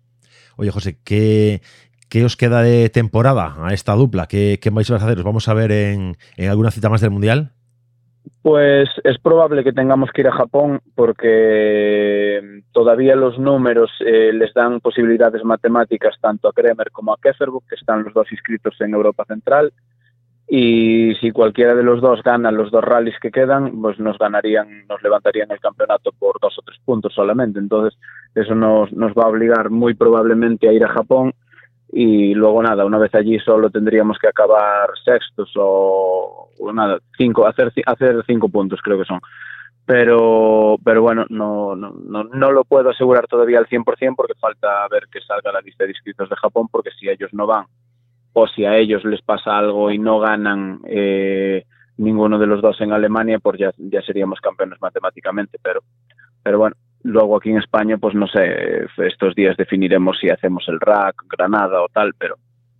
Oye, 0.56 0.72
José, 0.72 0.98
¿qué, 1.04 1.62
¿Qué 2.08 2.24
os 2.24 2.36
queda 2.36 2.60
de 2.62 2.90
temporada 2.90 3.54
a 3.64 3.72
esta 3.72 3.94
dupla? 3.94 4.26
¿Qué, 4.26 4.58
qué 4.60 4.70
vais 4.70 4.90
a 4.90 4.96
hacer? 4.96 5.16
¿Os 5.18 5.24
vamos 5.24 5.48
a 5.48 5.54
ver 5.54 5.70
en, 5.70 6.16
en 6.36 6.50
alguna 6.50 6.72
cita 6.72 6.90
más 6.90 7.00
del 7.00 7.12
Mundial? 7.12 7.52
Pues 8.42 8.88
es 9.04 9.18
probable 9.18 9.62
que 9.62 9.72
tengamos 9.72 10.10
que 10.12 10.22
ir 10.22 10.28
a 10.28 10.32
Japón 10.32 10.80
porque 10.94 12.62
todavía 12.72 13.14
los 13.14 13.38
números 13.38 13.90
eh, 14.00 14.32
les 14.32 14.54
dan 14.54 14.80
posibilidades 14.80 15.44
matemáticas 15.44 16.16
tanto 16.20 16.48
a 16.48 16.52
Kremer 16.52 16.90
como 16.90 17.12
a 17.12 17.18
Keferbuck, 17.20 17.68
que 17.68 17.74
están 17.74 18.02
los 18.02 18.14
dos 18.14 18.32
inscritos 18.32 18.80
en 18.80 18.94
Europa 18.94 19.26
Central. 19.26 19.72
Y 20.48 21.14
si 21.20 21.30
cualquiera 21.30 21.74
de 21.74 21.82
los 21.82 22.00
dos 22.00 22.22
gana 22.22 22.50
los 22.50 22.70
dos 22.72 22.82
rallies 22.82 23.20
que 23.20 23.30
quedan, 23.30 23.80
pues 23.82 24.00
nos 24.00 24.18
ganarían, 24.18 24.86
nos 24.88 25.02
levantarían 25.02 25.50
el 25.50 25.60
campeonato 25.60 26.10
por 26.18 26.40
dos 26.40 26.58
o 26.58 26.62
tres 26.62 26.78
puntos 26.84 27.12
solamente. 27.14 27.58
Entonces, 27.58 27.96
eso 28.34 28.54
nos, 28.54 28.90
nos 28.92 29.12
va 29.12 29.24
a 29.24 29.28
obligar 29.28 29.70
muy 29.70 29.94
probablemente 29.94 30.66
a 30.66 30.72
ir 30.72 30.82
a 30.82 30.88
Japón 30.88 31.34
y 31.92 32.34
luego 32.34 32.62
nada, 32.62 32.84
una 32.84 32.98
vez 32.98 33.14
allí 33.14 33.38
solo 33.40 33.70
tendríamos 33.70 34.18
que 34.18 34.28
acabar 34.28 34.90
sextos 35.04 35.52
o, 35.56 36.48
nada, 36.72 36.98
cinco, 37.16 37.46
hacer, 37.46 37.72
hacer 37.84 38.22
cinco 38.26 38.48
puntos 38.48 38.80
creo 38.82 38.98
que 38.98 39.04
son. 39.04 39.20
Pero, 39.86 40.76
pero 40.84 41.02
bueno, 41.02 41.26
no, 41.30 41.74
no, 41.74 41.92
no, 41.92 42.52
lo 42.52 42.64
puedo 42.64 42.90
asegurar 42.90 43.26
todavía 43.26 43.58
al 43.58 43.66
100% 43.66 44.14
porque 44.14 44.34
falta 44.38 44.86
ver 44.88 45.08
que 45.10 45.20
salga 45.20 45.50
la 45.50 45.60
lista 45.60 45.82
de 45.84 45.90
inscritos 45.90 46.28
de 46.30 46.36
Japón 46.36 46.68
porque 46.70 46.90
si 46.92 47.08
ellos 47.08 47.30
no 47.32 47.46
van 47.46 47.66
o 48.32 48.46
si 48.46 48.64
a 48.64 48.76
ellos 48.76 49.04
les 49.04 49.20
pasa 49.22 49.58
algo 49.58 49.90
y 49.90 49.98
no 49.98 50.20
ganan 50.20 50.80
eh, 50.86 51.64
ninguno 51.96 52.38
de 52.38 52.46
los 52.46 52.62
dos 52.62 52.80
en 52.80 52.92
Alemania, 52.92 53.40
pues 53.40 53.58
ya, 53.58 53.72
ya 53.76 54.00
seríamos 54.02 54.40
campeones 54.40 54.80
matemáticamente. 54.80 55.58
Pero, 55.60 55.82
pero 56.42 56.58
bueno, 56.58 56.76
Luego 57.02 57.36
aquí 57.36 57.50
en 57.50 57.58
España, 57.58 57.96
pues 57.98 58.14
no 58.14 58.26
sé, 58.26 58.86
estos 58.98 59.34
días 59.34 59.56
definiremos 59.56 60.18
si 60.20 60.28
hacemos 60.28 60.64
el 60.68 60.78
rack, 60.80 61.24
Granada 61.28 61.82
o 61.82 61.88
tal, 61.88 62.12
pero 62.18 62.36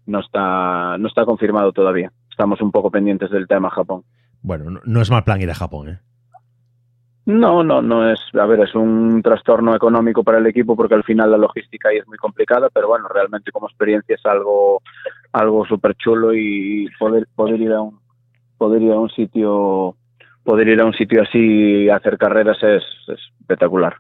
no 0.06 0.20
está, 0.20 0.98
no 0.98 1.08
está 1.08 1.24
confirmado 1.24 1.72
todavía. 1.72 2.12
Estamos 2.30 2.60
un 2.60 2.70
poco 2.70 2.90
pendientes 2.90 3.30
del 3.30 3.48
tema 3.48 3.70
Japón. 3.70 4.02
Bueno, 4.42 4.80
no 4.84 5.00
es 5.00 5.10
mal 5.10 5.24
plan 5.24 5.40
ir 5.40 5.50
a 5.50 5.54
Japón, 5.54 5.88
¿eh? 5.88 5.98
No, 7.26 7.62
no, 7.62 7.80
no 7.80 8.10
es, 8.10 8.18
a 8.34 8.46
ver, 8.46 8.60
es 8.60 8.74
un 8.74 9.22
trastorno 9.22 9.74
económico 9.76 10.24
para 10.24 10.38
el 10.38 10.46
equipo 10.46 10.74
porque 10.74 10.94
al 10.94 11.04
final 11.04 11.30
la 11.30 11.36
logística 11.36 11.88
ahí 11.90 11.98
es 11.98 12.08
muy 12.08 12.18
complicada, 12.18 12.68
pero 12.72 12.88
bueno, 12.88 13.06
realmente 13.08 13.52
como 13.52 13.68
experiencia 13.68 14.16
es 14.16 14.26
algo, 14.26 14.82
algo 15.32 15.64
súper 15.66 15.94
chulo 15.94 16.34
y 16.34 16.88
poder, 16.98 17.28
poder 17.36 17.60
ir 17.60 17.72
a 17.72 17.82
un, 17.82 18.00
poder 18.58 18.82
ir 18.82 18.92
a 18.92 18.98
un 18.98 19.10
sitio, 19.10 19.94
poder 20.42 20.68
ir 20.68 20.80
a 20.80 20.86
un 20.86 20.94
sitio 20.94 21.22
así 21.22 21.38
y 21.38 21.88
hacer 21.88 22.18
carreras 22.18 22.60
es 22.62 22.82
espectacular. 23.06 23.96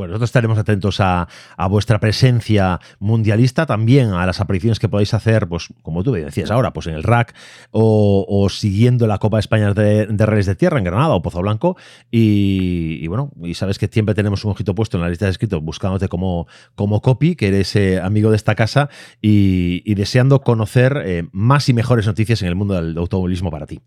Bueno, 0.00 0.12
nosotros 0.12 0.30
estaremos 0.30 0.56
atentos 0.56 0.98
a, 1.00 1.28
vuestra 1.68 1.98
presencia 1.98 2.80
mundialista, 3.00 3.66
también 3.66 4.14
a 4.14 4.24
las 4.24 4.40
apariciones 4.40 4.78
que 4.78 4.88
podáis 4.88 5.12
hacer, 5.12 5.46
pues 5.46 5.74
como 5.82 6.02
tú 6.02 6.12
decías 6.12 6.50
ahora, 6.50 6.72
pues 6.72 6.86
en 6.86 6.94
el 6.94 7.02
RAC 7.02 7.34
o, 7.70 8.46
siguiendo 8.48 9.06
la 9.06 9.18
Copa 9.18 9.36
de 9.36 9.40
España 9.40 9.74
de, 9.74 10.06
de 10.06 10.26
de 10.26 10.54
Tierra 10.54 10.78
en 10.78 10.84
Granada 10.84 11.10
o 11.10 11.20
Pozo 11.20 11.42
Blanco. 11.42 11.76
Y, 12.10 13.06
bueno, 13.08 13.30
y 13.42 13.52
sabes 13.52 13.78
que 13.78 13.88
siempre 13.88 14.14
tenemos 14.14 14.42
un 14.46 14.52
ojito 14.52 14.74
puesto 14.74 14.96
en 14.96 15.02
la 15.02 15.10
lista 15.10 15.26
de 15.26 15.32
escritos 15.32 15.62
buscándote 15.62 16.08
como, 16.08 16.46
como 16.74 17.02
copy, 17.02 17.36
que 17.36 17.48
eres 17.48 17.76
eh, 17.76 18.00
amigo 18.00 18.30
de 18.30 18.36
esta 18.36 18.54
casa 18.54 18.88
y, 19.20 19.94
deseando 19.94 20.40
conocer 20.40 21.02
eh, 21.04 21.24
más 21.30 21.68
y 21.68 21.74
mejores 21.74 22.06
noticias 22.06 22.40
en 22.40 22.48
el 22.48 22.54
mundo 22.54 22.72
del 22.72 22.96
automovilismo 22.96 23.50
para 23.50 23.66
ti. 23.66 23.80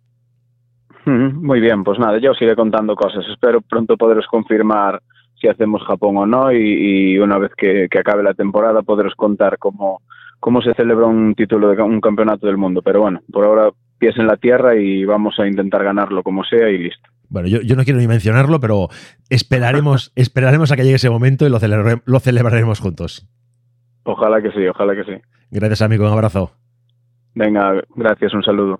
Muy 1.07 1.59
bien, 1.59 1.83
pues 1.83 1.97
nada, 1.97 2.19
yo 2.19 2.33
os 2.33 2.41
iré 2.43 2.55
contando 2.55 2.95
cosas. 2.95 3.25
Espero 3.31 3.61
pronto 3.61 3.97
poderos 3.97 4.27
confirmar 4.27 5.01
si 5.43 5.49
hacemos 5.49 5.83
Japón 5.83 6.15
o 6.15 6.25
no 6.25 6.53
y, 6.53 7.19
una 7.19 7.37
vez 7.37 7.51
que, 7.57 7.89
acabe 7.99 8.23
la 8.23 8.33
temporada 8.33 8.81
poderos 8.81 9.13
contar 9.15 9.57
cómo, 9.57 10.01
cómo 10.39 10.61
se 10.61 10.73
celebra 10.73 11.05
un 11.05 11.35
título 11.35 11.69
de 11.69 11.81
un 11.81 11.99
campeonato 11.99 12.47
del 12.47 12.55
mundo. 12.55 12.81
Pero 12.81 13.01
bueno, 13.01 13.19
por 13.29 13.45
ahora 13.45 13.69
pies 13.99 14.17
en 14.17 14.27
la 14.27 14.37
tierra 14.37 14.75
y 14.75 15.03
vamos 15.03 15.37
a 15.39 15.45
intentar 15.45 15.83
ganarlo 15.83 16.23
como 16.23 16.45
sea 16.45 16.69
y 16.69 16.77
listo. 16.77 17.09
Bueno, 17.27 17.49
yo, 17.49 17.75
no 17.75 17.83
quiero 17.83 17.99
ni 17.99 18.07
mencionarlo, 18.07 18.61
pero 18.61 18.87
esperaremos, 19.29 20.13
esperaremos 20.15 20.71
a 20.71 20.77
que 20.77 20.83
llegue 20.83 20.95
ese 20.95 21.09
momento 21.09 21.45
y 21.45 21.49
lo, 21.49 21.59
lo 22.05 22.19
celebraremos 22.19 22.79
juntos. 22.79 23.27
Ojalá 24.03 24.41
que 24.41 24.51
sí, 24.51 24.65
ojalá 24.65 24.95
que 24.95 25.03
sí. 25.03 25.21
Gracias, 25.51 25.81
amigo. 25.81 26.05
Un 26.05 26.13
abrazo. 26.13 26.51
Venga, 27.35 27.83
gracias, 27.95 28.33
un 28.33 28.43
saludo. 28.43 28.79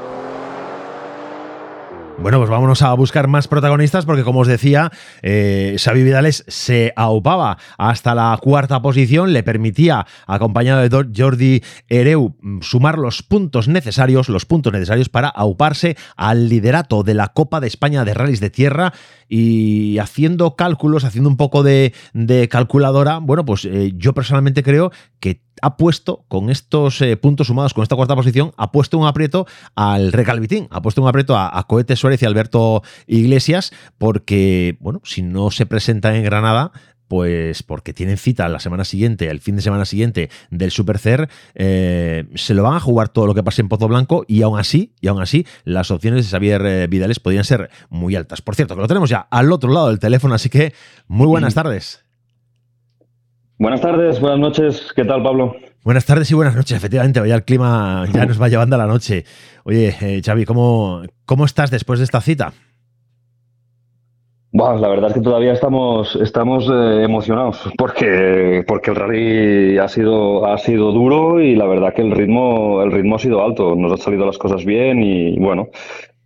Bueno, 2.21 2.37
pues 2.37 2.51
vámonos 2.51 2.83
a 2.83 2.93
buscar 2.93 3.27
más 3.27 3.47
protagonistas 3.47 4.05
porque, 4.05 4.23
como 4.23 4.41
os 4.41 4.47
decía, 4.47 4.91
eh, 5.23 5.75
Xavi 5.79 6.03
Vidales 6.03 6.45
se 6.47 6.93
aupaba 6.95 7.57
hasta 7.79 8.13
la 8.13 8.37
cuarta 8.39 8.79
posición, 8.79 9.33
le 9.33 9.41
permitía, 9.41 10.05
acompañado 10.27 10.87
de 10.87 11.07
Jordi 11.17 11.63
Ereu, 11.89 12.35
sumar 12.61 12.99
los 12.99 13.23
puntos 13.23 13.67
necesarios, 13.67 14.29
los 14.29 14.45
puntos 14.45 14.71
necesarios 14.71 15.09
para 15.09 15.29
auparse 15.29 15.97
al 16.15 16.47
liderato 16.47 17.01
de 17.01 17.15
la 17.15 17.29
Copa 17.29 17.59
de 17.59 17.67
España 17.67 18.05
de 18.05 18.13
Rallys 18.13 18.39
de 18.39 18.51
Tierra 18.51 18.93
y 19.27 19.97
haciendo 19.97 20.55
cálculos, 20.55 21.05
haciendo 21.05 21.29
un 21.29 21.37
poco 21.37 21.63
de, 21.63 21.91
calculadora, 22.51 23.17
bueno, 23.17 23.45
pues 23.45 23.65
eh, 23.65 23.93
yo 23.95 24.13
personalmente 24.13 24.61
creo 24.61 24.91
que 25.19 25.41
ha 25.61 25.77
puesto, 25.77 26.25
con 26.27 26.49
estos 26.49 27.01
eh, 27.01 27.17
puntos 27.17 27.47
sumados, 27.47 27.73
con 27.73 27.83
esta 27.83 27.95
cuarta 27.95 28.15
posición, 28.15 28.53
ha 28.57 28.71
puesto 28.71 28.97
un 28.97 29.07
aprieto 29.07 29.45
al 29.75 30.11
Recalvitín, 30.11 30.67
ha 30.71 30.81
puesto 30.81 31.01
un 31.01 31.07
aprieto 31.07 31.35
a, 31.35 31.57
a 31.57 31.63
Cohete 31.63 31.95
Suárez 31.95 32.21
y 32.21 32.25
Alberto 32.25 32.83
Iglesias, 33.07 33.71
porque, 33.97 34.77
bueno, 34.79 35.01
si 35.03 35.21
no 35.21 35.51
se 35.51 35.65
presentan 35.65 36.15
en 36.15 36.23
Granada, 36.23 36.71
pues 37.11 37.61
porque 37.61 37.93
tienen 37.93 38.17
cita 38.17 38.47
la 38.47 38.61
semana 38.61 38.85
siguiente, 38.85 39.29
el 39.29 39.41
fin 39.41 39.57
de 39.57 39.61
semana 39.61 39.83
siguiente 39.83 40.29
del 40.49 40.71
Supercer, 40.71 41.27
eh, 41.55 42.23
se 42.35 42.53
lo 42.53 42.63
van 42.63 42.75
a 42.75 42.79
jugar 42.79 43.09
todo 43.09 43.27
lo 43.27 43.35
que 43.35 43.43
pase 43.43 43.61
en 43.61 43.67
Pozo 43.67 43.89
Blanco 43.89 44.23
y 44.29 44.43
aún 44.43 44.57
así, 44.57 44.93
y 45.01 45.09
aún 45.09 45.21
así, 45.21 45.45
las 45.65 45.91
opciones 45.91 46.23
de 46.23 46.31
Xavier 46.31 46.65
eh, 46.65 46.87
Vidales 46.87 47.19
podrían 47.19 47.43
ser 47.43 47.69
muy 47.89 48.15
altas. 48.15 48.41
Por 48.41 48.55
cierto, 48.55 48.75
que 48.75 48.81
lo 48.81 48.87
tenemos 48.87 49.09
ya 49.09 49.27
al 49.29 49.51
otro 49.51 49.73
lado 49.73 49.89
del 49.89 49.99
teléfono, 49.99 50.35
así 50.35 50.47
que 50.49 50.73
muy 51.09 51.27
buenas 51.27 51.53
tardes. 51.53 52.05
Buenas 53.61 53.79
tardes, 53.79 54.19
buenas 54.19 54.39
noches. 54.39 54.91
¿Qué 54.95 55.05
tal, 55.05 55.21
Pablo? 55.21 55.55
Buenas 55.83 56.03
tardes 56.03 56.31
y 56.31 56.33
buenas 56.33 56.55
noches. 56.55 56.75
Efectivamente, 56.75 57.19
vaya 57.19 57.35
el 57.35 57.43
clima 57.43 58.07
ya 58.11 58.25
nos 58.25 58.41
va 58.41 58.47
llevando 58.47 58.75
a 58.75 58.79
la 58.79 58.87
noche. 58.87 59.23
Oye, 59.65 59.95
eh, 60.01 60.19
Xavi, 60.25 60.45
¿cómo, 60.45 61.03
¿cómo 61.27 61.45
estás 61.45 61.69
después 61.69 61.99
de 61.99 62.05
esta 62.05 62.21
cita? 62.21 62.53
Bueno, 64.51 64.79
la 64.79 64.87
verdad 64.87 65.09
es 65.11 65.13
que 65.13 65.21
todavía 65.21 65.53
estamos, 65.53 66.15
estamos 66.15 66.67
eh, 66.73 67.03
emocionados 67.03 67.71
porque, 67.77 68.63
porque 68.67 68.89
el 68.89 68.95
rally 68.95 69.77
ha 69.77 69.87
sido, 69.87 70.47
ha 70.47 70.57
sido 70.57 70.91
duro 70.91 71.39
y 71.39 71.55
la 71.55 71.67
verdad 71.67 71.93
que 71.93 72.01
el 72.01 72.13
ritmo, 72.13 72.81
el 72.81 72.91
ritmo 72.91 73.17
ha 73.17 73.19
sido 73.19 73.45
alto. 73.45 73.75
Nos 73.75 73.91
han 73.91 73.99
salido 73.99 74.25
las 74.25 74.39
cosas 74.39 74.65
bien 74.65 75.03
y 75.03 75.37
bueno, 75.37 75.67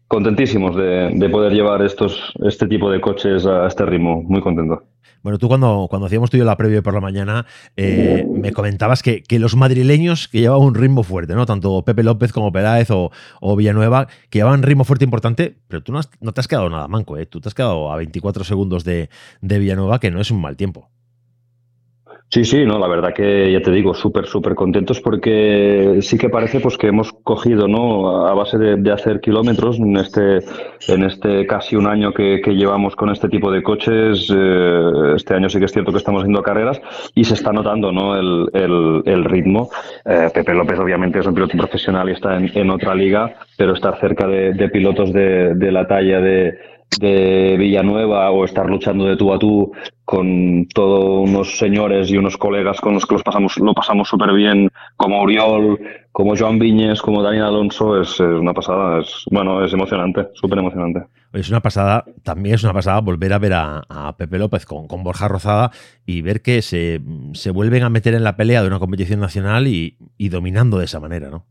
contentísimos 0.07 0.73
de, 0.77 1.09
de 1.13 1.29
poder 1.29 1.51
llevar 1.51 1.81
estos, 1.81 2.31
este 2.45 2.65
tipo 2.65 2.89
de 2.89 3.01
coches 3.01 3.45
a 3.45 3.67
este 3.67 3.85
ritmo. 3.85 4.23
Muy 4.23 4.39
contento. 4.39 4.83
Bueno, 5.25 5.39
tú 5.39 5.47
cuando, 5.47 5.87
cuando 5.89 6.05
hacíamos 6.05 6.29
tú 6.29 6.37
y 6.37 6.41
yo 6.41 6.45
la 6.45 6.55
previa 6.55 6.83
por 6.83 6.93
la 6.93 7.01
mañana, 7.01 7.47
eh, 7.77 8.27
me 8.31 8.51
comentabas 8.51 9.01
que, 9.01 9.23
los 9.39 9.55
madrileños 9.55 10.27
que 10.27 10.39
llevaban 10.39 10.67
un 10.67 10.75
ritmo 10.75 11.01
fuerte, 11.01 11.33
¿no? 11.33 11.47
Tanto 11.47 11.83
Pepe 11.83 12.03
López 12.03 12.31
como 12.31 12.51
Peláez 12.51 12.89
o, 12.91 13.09
Villanueva, 13.57 14.07
que 14.29 14.37
llevaban 14.37 14.61
ritmo 14.61 14.83
fuerte 14.83 15.03
importante, 15.03 15.57
pero 15.67 15.81
tú 15.81 15.93
no, 15.93 16.01
no, 16.21 16.31
te 16.31 16.41
has 16.41 16.47
quedado 16.47 16.69
nada 16.69 16.87
manco, 16.87 17.17
¿eh? 17.17 17.25
Tú 17.25 17.41
te 17.41 17.47
has 17.47 17.55
quedado 17.55 17.91
a 17.91 17.95
24 17.95 18.43
segundos 18.43 18.83
de, 18.83 19.09
de 19.41 19.57
Villanueva, 19.57 19.99
que 19.99 20.11
no 20.11 20.21
es 20.21 20.29
un 20.29 20.39
mal 20.39 20.57
tiempo. 20.57 20.91
Sí, 22.29 22.43
sí, 22.43 22.65
no, 22.65 22.79
la 22.79 22.87
verdad 22.87 23.13
que 23.13 23.51
ya 23.51 23.61
te 23.61 23.71
digo, 23.71 23.93
súper, 23.93 24.25
súper 24.25 24.55
contentos 24.55 24.99
porque 24.99 25.99
sí 26.01 26.17
que 26.17 26.27
parece 26.27 26.59
pues 26.59 26.77
que 26.77 26.87
hemos 26.87 27.13
cogido, 27.13 27.67
¿no? 27.67 28.27
A 28.27 28.33
base 28.33 28.57
de, 28.57 28.91
hacer 28.91 29.21
kilómetros 29.21 29.79
en 29.79 29.95
este, 29.95 30.39
en 30.87 31.03
este 31.05 31.45
casi 31.45 31.75
un 31.75 31.87
año 31.87 32.11
que, 32.13 32.41
llevamos 32.47 32.95
con 32.95 33.09
este 33.09 33.29
tipo 33.29 33.51
de 33.51 33.63
coches, 33.63 34.33
eh, 34.35 35.13
este 35.15 35.35
año 35.35 35.49
sí 35.49 35.59
que 35.59 35.65
es 35.65 35.71
cierto 35.71 35.91
que 35.91 35.99
estamos 35.99 36.23
haciendo 36.23 36.41
carreras 36.41 36.81
y 37.13 37.23
se 37.23 37.35
está 37.35 37.53
notando, 37.53 37.91
¿no? 37.91 38.15
El, 38.17 38.49
el, 39.05 39.23
ritmo. 39.23 39.69
Eh, 40.03 40.29
Pepe 40.33 40.53
López 40.53 40.79
obviamente 40.79 41.19
es 41.19 41.27
un 41.27 41.33
piloto 41.33 41.57
profesional 41.57 42.09
y 42.09 42.13
está 42.13 42.35
en, 42.35 42.69
otra 42.69 42.95
liga, 42.95 43.35
pero 43.55 43.73
estar 43.73 43.97
cerca 43.99 44.27
de, 44.27 44.69
pilotos 44.69 45.13
de 45.13 45.71
la 45.71 45.87
talla 45.87 46.19
de 46.19 46.57
de 46.99 47.57
Villanueva 47.57 48.31
o 48.31 48.45
estar 48.45 48.65
luchando 48.67 49.05
de 49.05 49.17
tú 49.17 49.33
a 49.33 49.39
tú 49.39 49.71
con 50.05 50.67
todos 50.73 51.27
unos 51.27 51.57
señores 51.57 52.09
y 52.11 52.17
unos 52.17 52.37
colegas 52.37 52.79
con 52.79 52.93
los 52.93 53.05
que 53.05 53.15
los 53.15 53.23
pasamos, 53.23 53.57
lo 53.57 53.73
pasamos 53.73 54.07
súper 54.07 54.33
bien, 54.33 54.69
como 54.95 55.21
Oriol, 55.21 55.79
como 56.11 56.35
Joan 56.37 56.59
Viñes, 56.59 57.01
como 57.01 57.23
Daniel 57.23 57.45
Alonso, 57.45 57.99
es, 57.99 58.19
una 58.19 58.53
pasada, 58.53 59.01
es 59.01 59.25
bueno, 59.31 59.65
es 59.65 59.73
emocionante, 59.73 60.27
súper 60.35 60.59
emocionante. 60.59 61.03
Es 61.33 61.49
una 61.49 61.59
pasada, 61.59 62.05
también 62.23 62.55
es 62.55 62.63
una 62.63 62.73
pasada 62.73 63.01
volver 63.01 63.33
a 63.33 63.39
ver 63.39 63.53
a, 63.53 64.15
Pepe 64.17 64.37
López 64.37 64.65
con, 64.65 64.87
con, 64.87 65.03
Borja 65.03 65.27
Rozada 65.27 65.71
y 66.05 66.21
ver 66.21 66.41
que 66.41 66.61
se, 66.61 67.01
se, 67.33 67.51
vuelven 67.51 67.83
a 67.83 67.89
meter 67.89 68.13
en 68.13 68.23
la 68.23 68.37
pelea 68.37 68.61
de 68.61 68.67
una 68.67 68.79
competición 68.79 69.19
nacional 69.19 69.67
y, 69.67 69.97
y 70.17 70.29
dominando 70.29 70.77
de 70.77 70.85
esa 70.85 71.01
manera, 71.01 71.29
¿no? 71.29 71.45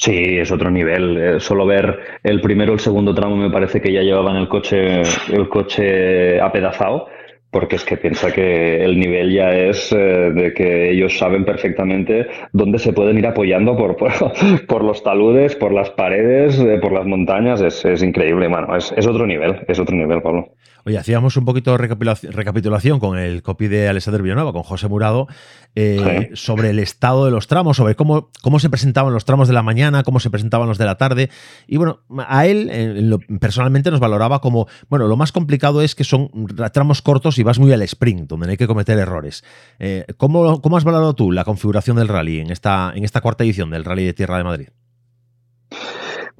Sí, 0.00 0.38
es 0.38 0.50
otro 0.50 0.70
nivel. 0.70 1.16
Eh, 1.18 1.40
solo 1.40 1.66
ver 1.66 1.98
el 2.22 2.40
primero 2.40 2.72
el 2.72 2.80
segundo 2.80 3.14
tramo 3.14 3.36
me 3.36 3.50
parece 3.50 3.82
que 3.82 3.92
ya 3.92 4.00
llevaban 4.00 4.36
el 4.36 4.48
coche, 4.48 5.02
el 5.30 5.48
coche 5.50 6.40
apedazado, 6.40 7.08
porque 7.50 7.76
es 7.76 7.84
que 7.84 7.98
piensa 7.98 8.32
que 8.32 8.82
el 8.82 8.98
nivel 8.98 9.30
ya 9.30 9.50
es 9.50 9.92
eh, 9.92 9.96
de 10.34 10.54
que 10.54 10.90
ellos 10.92 11.18
saben 11.18 11.44
perfectamente 11.44 12.28
dónde 12.54 12.78
se 12.78 12.94
pueden 12.94 13.18
ir 13.18 13.26
apoyando 13.26 13.76
por, 13.76 13.96
por, 14.66 14.84
los 14.84 15.02
taludes, 15.02 15.54
por 15.56 15.74
las 15.74 15.90
paredes, 15.90 16.58
eh, 16.58 16.78
por 16.80 16.92
las 16.92 17.04
montañas. 17.04 17.60
Es, 17.60 17.84
es 17.84 18.02
increíble, 18.02 18.48
mano. 18.48 18.74
Es, 18.74 18.94
es 18.96 19.06
otro 19.06 19.26
nivel, 19.26 19.66
es 19.68 19.78
otro 19.78 19.94
nivel, 19.94 20.22
Pablo. 20.22 20.54
Oye, 20.84 20.98
hacíamos 20.98 21.36
un 21.36 21.44
poquito 21.44 21.72
de 21.72 21.78
recapitulación 21.78 23.00
con 23.00 23.18
el 23.18 23.42
copy 23.42 23.68
de 23.68 23.88
Alexander 23.88 24.22
Villanueva, 24.22 24.52
con 24.52 24.62
José 24.62 24.88
Murado, 24.88 25.28
eh, 25.74 26.30
sobre 26.34 26.70
el 26.70 26.78
estado 26.78 27.24
de 27.24 27.30
los 27.30 27.46
tramos, 27.46 27.76
sobre 27.76 27.94
cómo, 27.94 28.30
cómo 28.42 28.58
se 28.58 28.70
presentaban 28.70 29.12
los 29.12 29.24
tramos 29.24 29.48
de 29.48 29.54
la 29.54 29.62
mañana, 29.62 30.02
cómo 30.02 30.20
se 30.20 30.30
presentaban 30.30 30.68
los 30.68 30.78
de 30.78 30.84
la 30.84 30.96
tarde. 30.96 31.30
Y 31.66 31.76
bueno, 31.76 32.00
a 32.26 32.46
él 32.46 33.18
personalmente 33.40 33.90
nos 33.90 34.00
valoraba 34.00 34.40
como, 34.40 34.66
bueno, 34.88 35.06
lo 35.06 35.16
más 35.16 35.32
complicado 35.32 35.82
es 35.82 35.94
que 35.94 36.04
son 36.04 36.30
tramos 36.72 37.02
cortos 37.02 37.38
y 37.38 37.42
vas 37.42 37.58
muy 37.58 37.72
al 37.72 37.82
sprint, 37.82 38.28
donde 38.28 38.46
no 38.46 38.50
hay 38.52 38.56
que 38.56 38.66
cometer 38.66 38.98
errores. 38.98 39.44
Eh, 39.78 40.06
¿cómo, 40.16 40.60
¿Cómo 40.60 40.76
has 40.76 40.84
valorado 40.84 41.14
tú 41.14 41.32
la 41.32 41.44
configuración 41.44 41.96
del 41.96 42.08
rally 42.08 42.40
en 42.40 42.50
esta, 42.50 42.92
en 42.94 43.04
esta 43.04 43.20
cuarta 43.20 43.44
edición 43.44 43.70
del 43.70 43.84
Rally 43.84 44.04
de 44.04 44.14
Tierra 44.14 44.38
de 44.38 44.44
Madrid? 44.44 44.68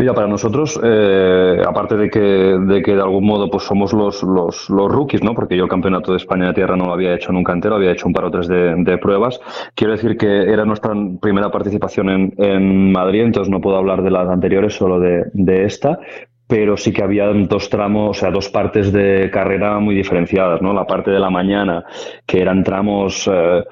Mira, 0.01 0.15
para 0.15 0.27
nosotros, 0.27 0.81
eh, 0.83 1.61
aparte 1.63 1.95
de 1.95 2.09
que, 2.09 2.21
de 2.21 2.81
que 2.81 2.95
de 2.95 3.03
algún 3.03 3.27
modo 3.27 3.51
pues 3.51 3.65
somos 3.65 3.93
los, 3.93 4.23
los, 4.23 4.71
los, 4.71 4.91
rookies, 4.91 5.23
¿no? 5.23 5.35
Porque 5.35 5.59
yo 5.59 5.65
el 5.65 5.69
campeonato 5.69 6.13
de 6.13 6.17
España 6.17 6.47
de 6.47 6.55
tierra 6.55 6.75
no 6.75 6.87
lo 6.87 6.95
había 6.95 7.15
hecho 7.15 7.33
nunca 7.33 7.53
entero, 7.53 7.75
había 7.75 7.93
hecho 7.93 8.07
un 8.07 8.15
par 8.15 8.25
o 8.25 8.31
tres 8.31 8.49
de, 8.49 8.77
de 8.77 8.97
pruebas. 8.97 9.39
Quiero 9.75 9.93
decir 9.93 10.17
que 10.17 10.51
era 10.51 10.65
nuestra 10.65 10.95
primera 11.21 11.51
participación 11.51 12.09
en, 12.09 12.35
en 12.39 12.93
Madrid, 12.93 13.25
entonces 13.25 13.51
no 13.51 13.61
puedo 13.61 13.77
hablar 13.77 14.03
de 14.03 14.11
las 14.11 14.27
anteriores, 14.27 14.73
solo 14.75 14.99
de, 14.99 15.25
de 15.35 15.65
esta 15.67 16.01
pero 16.47 16.77
sí 16.77 16.93
que 16.93 17.05
había 17.05 17.27
dos 17.27 17.71
tramos, 17.71 18.17
o 18.17 18.21
sea, 18.21 18.31
dos 18.33 18.49
partes 18.49 18.91
de 18.91 19.31
carrera 19.31 19.79
muy 19.79 19.95
diferenciadas, 19.95 20.61
¿no? 20.61 20.73
La 20.73 20.85
parte 20.85 21.13
de 21.13 21.21
la 21.21 21.31
mañana, 21.31 21.85
que 22.27 22.41
eran 22.41 22.65
tramos 22.65 23.31
eh, 23.33 23.63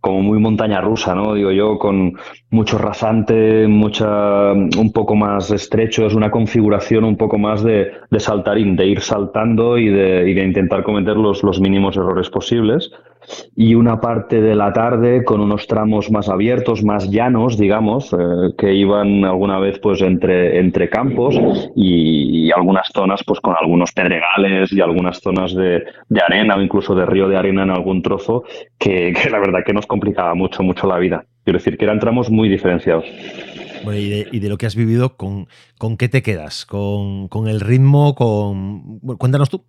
como 0.00 0.22
muy 0.22 0.38
montaña 0.38 0.80
rusa, 0.80 1.14
¿no? 1.14 1.34
Digo 1.34 1.50
yo, 1.50 1.78
con 1.78 2.14
mucho 2.50 2.78
rasante, 2.78 3.66
mucha, 3.68 4.52
un 4.52 4.92
poco 4.92 5.14
más 5.14 5.50
estrecho, 5.50 6.06
es 6.06 6.14
una 6.14 6.30
configuración 6.30 7.04
un 7.04 7.16
poco 7.16 7.38
más 7.38 7.62
de, 7.62 7.92
de 8.10 8.20
saltarín, 8.20 8.76
de 8.76 8.86
ir 8.86 9.00
saltando 9.00 9.78
y 9.78 9.88
de, 9.88 10.30
y 10.30 10.34
de 10.34 10.44
intentar 10.44 10.82
cometer 10.82 11.16
los, 11.16 11.42
los 11.42 11.60
mínimos 11.60 11.96
errores 11.96 12.30
posibles 12.30 12.90
y 13.56 13.74
una 13.74 14.00
parte 14.00 14.40
de 14.40 14.54
la 14.54 14.72
tarde 14.72 15.24
con 15.24 15.40
unos 15.40 15.66
tramos 15.66 16.10
más 16.10 16.28
abiertos, 16.28 16.82
más 16.82 17.10
llanos, 17.10 17.58
digamos, 17.58 18.12
eh, 18.12 18.16
que 18.56 18.74
iban 18.74 19.24
alguna 19.24 19.58
vez 19.58 19.78
pues 19.78 20.00
entre, 20.02 20.58
entre 20.58 20.88
campos 20.88 21.38
y, 21.76 22.50
algunas 22.50 22.88
zonas 22.92 23.22
pues 23.24 23.40
con 23.40 23.54
algunos 23.58 23.92
pedregales 23.92 24.72
y 24.72 24.80
algunas 24.80 25.20
zonas 25.20 25.54
de, 25.54 25.84
arena 26.20 26.56
o 26.56 26.60
incluso 26.60 26.94
de 26.94 27.06
río 27.06 27.28
de 27.28 27.36
arena 27.36 27.62
en 27.62 27.70
algún 27.70 28.02
trozo 28.02 28.42
que, 28.78 29.14
la 29.30 29.38
verdad 29.38 29.60
que 29.64 29.72
nos 29.72 29.86
complicaba 29.86 30.34
mucho, 30.34 30.62
mucho 30.62 30.86
la 30.86 30.98
vida. 30.98 31.24
Quiero 31.44 31.58
decir 31.58 31.78
que 31.78 31.84
eran 31.84 32.00
tramos 32.00 32.30
muy 32.30 32.48
diferenciados. 32.48 33.04
Bueno, 33.84 33.98
y, 33.98 34.10
de, 34.10 34.28
y 34.30 34.40
de 34.40 34.48
lo 34.48 34.58
que 34.58 34.66
has 34.66 34.76
vivido, 34.76 35.16
¿con, 35.16 35.46
con 35.78 35.96
qué 35.96 36.08
te 36.08 36.22
quedas? 36.22 36.66
¿Con, 36.66 37.28
con 37.28 37.48
el 37.48 37.60
ritmo? 37.60 38.14
Con... 38.14 38.98
cuéntanos 39.16 39.48
tú. 39.48 39.64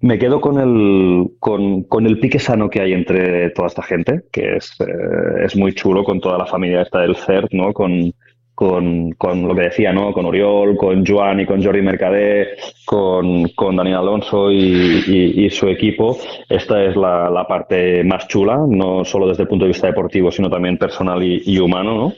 Me 0.00 0.18
quedo 0.18 0.40
con 0.40 0.58
el, 0.58 1.30
con, 1.38 2.06
el 2.06 2.18
pique 2.18 2.38
sano 2.38 2.70
que 2.70 2.80
hay 2.80 2.92
entre 2.92 3.50
toda 3.50 3.68
esta 3.68 3.82
gente, 3.82 4.22
que 4.32 4.56
es, 4.56 4.74
eh, 4.80 5.44
es 5.44 5.56
muy 5.56 5.74
chulo 5.74 6.04
con 6.04 6.20
toda 6.20 6.38
la 6.38 6.46
familia 6.46 6.82
esta 6.82 7.00
del 7.00 7.16
CERT, 7.16 7.52
¿no? 7.52 7.74
Con, 7.74 8.12
con, 8.54 9.12
con, 9.12 9.46
lo 9.46 9.54
que 9.54 9.62
decía, 9.62 9.92
¿no? 9.92 10.12
Con 10.12 10.24
Oriol, 10.24 10.76
con 10.76 11.04
Joan 11.04 11.40
y 11.40 11.46
con 11.46 11.62
Jordi 11.62 11.82
Mercader, 11.82 12.56
con, 12.86 13.48
con 13.48 13.76
Daniel 13.76 13.98
Alonso 13.98 14.50
y, 14.50 15.48
su 15.50 15.68
equipo. 15.68 16.18
Esta 16.48 16.82
es 16.84 16.96
la, 16.96 17.28
la, 17.28 17.46
parte 17.46 18.02
más 18.04 18.26
chula, 18.28 18.58
no 18.68 19.04
solo 19.04 19.28
desde 19.28 19.42
el 19.42 19.48
punto 19.48 19.64
de 19.64 19.70
vista 19.70 19.86
deportivo, 19.86 20.30
sino 20.30 20.48
también 20.48 20.78
personal 20.78 21.22
y, 21.22 21.58
humano, 21.58 21.94
¿no? 21.94 22.12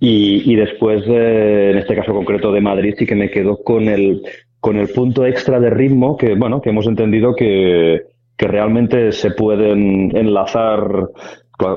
Y, 0.00 0.54
después, 0.54 1.02
en 1.06 1.78
este 1.78 1.94
caso 1.94 2.12
concreto 2.12 2.52
de 2.52 2.60
Madrid, 2.60 2.94
sí 2.98 3.06
que 3.06 3.14
me 3.14 3.30
quedo 3.30 3.62
con 3.62 3.88
el, 3.88 4.22
con 4.62 4.76
el 4.76 4.88
punto 4.88 5.26
extra 5.26 5.58
de 5.58 5.70
ritmo 5.70 6.16
que, 6.16 6.36
bueno, 6.36 6.62
que 6.62 6.70
hemos 6.70 6.86
entendido 6.86 7.34
que, 7.34 8.02
que 8.36 8.46
realmente 8.46 9.10
se 9.10 9.32
pueden 9.32 10.16
enlazar 10.16 11.08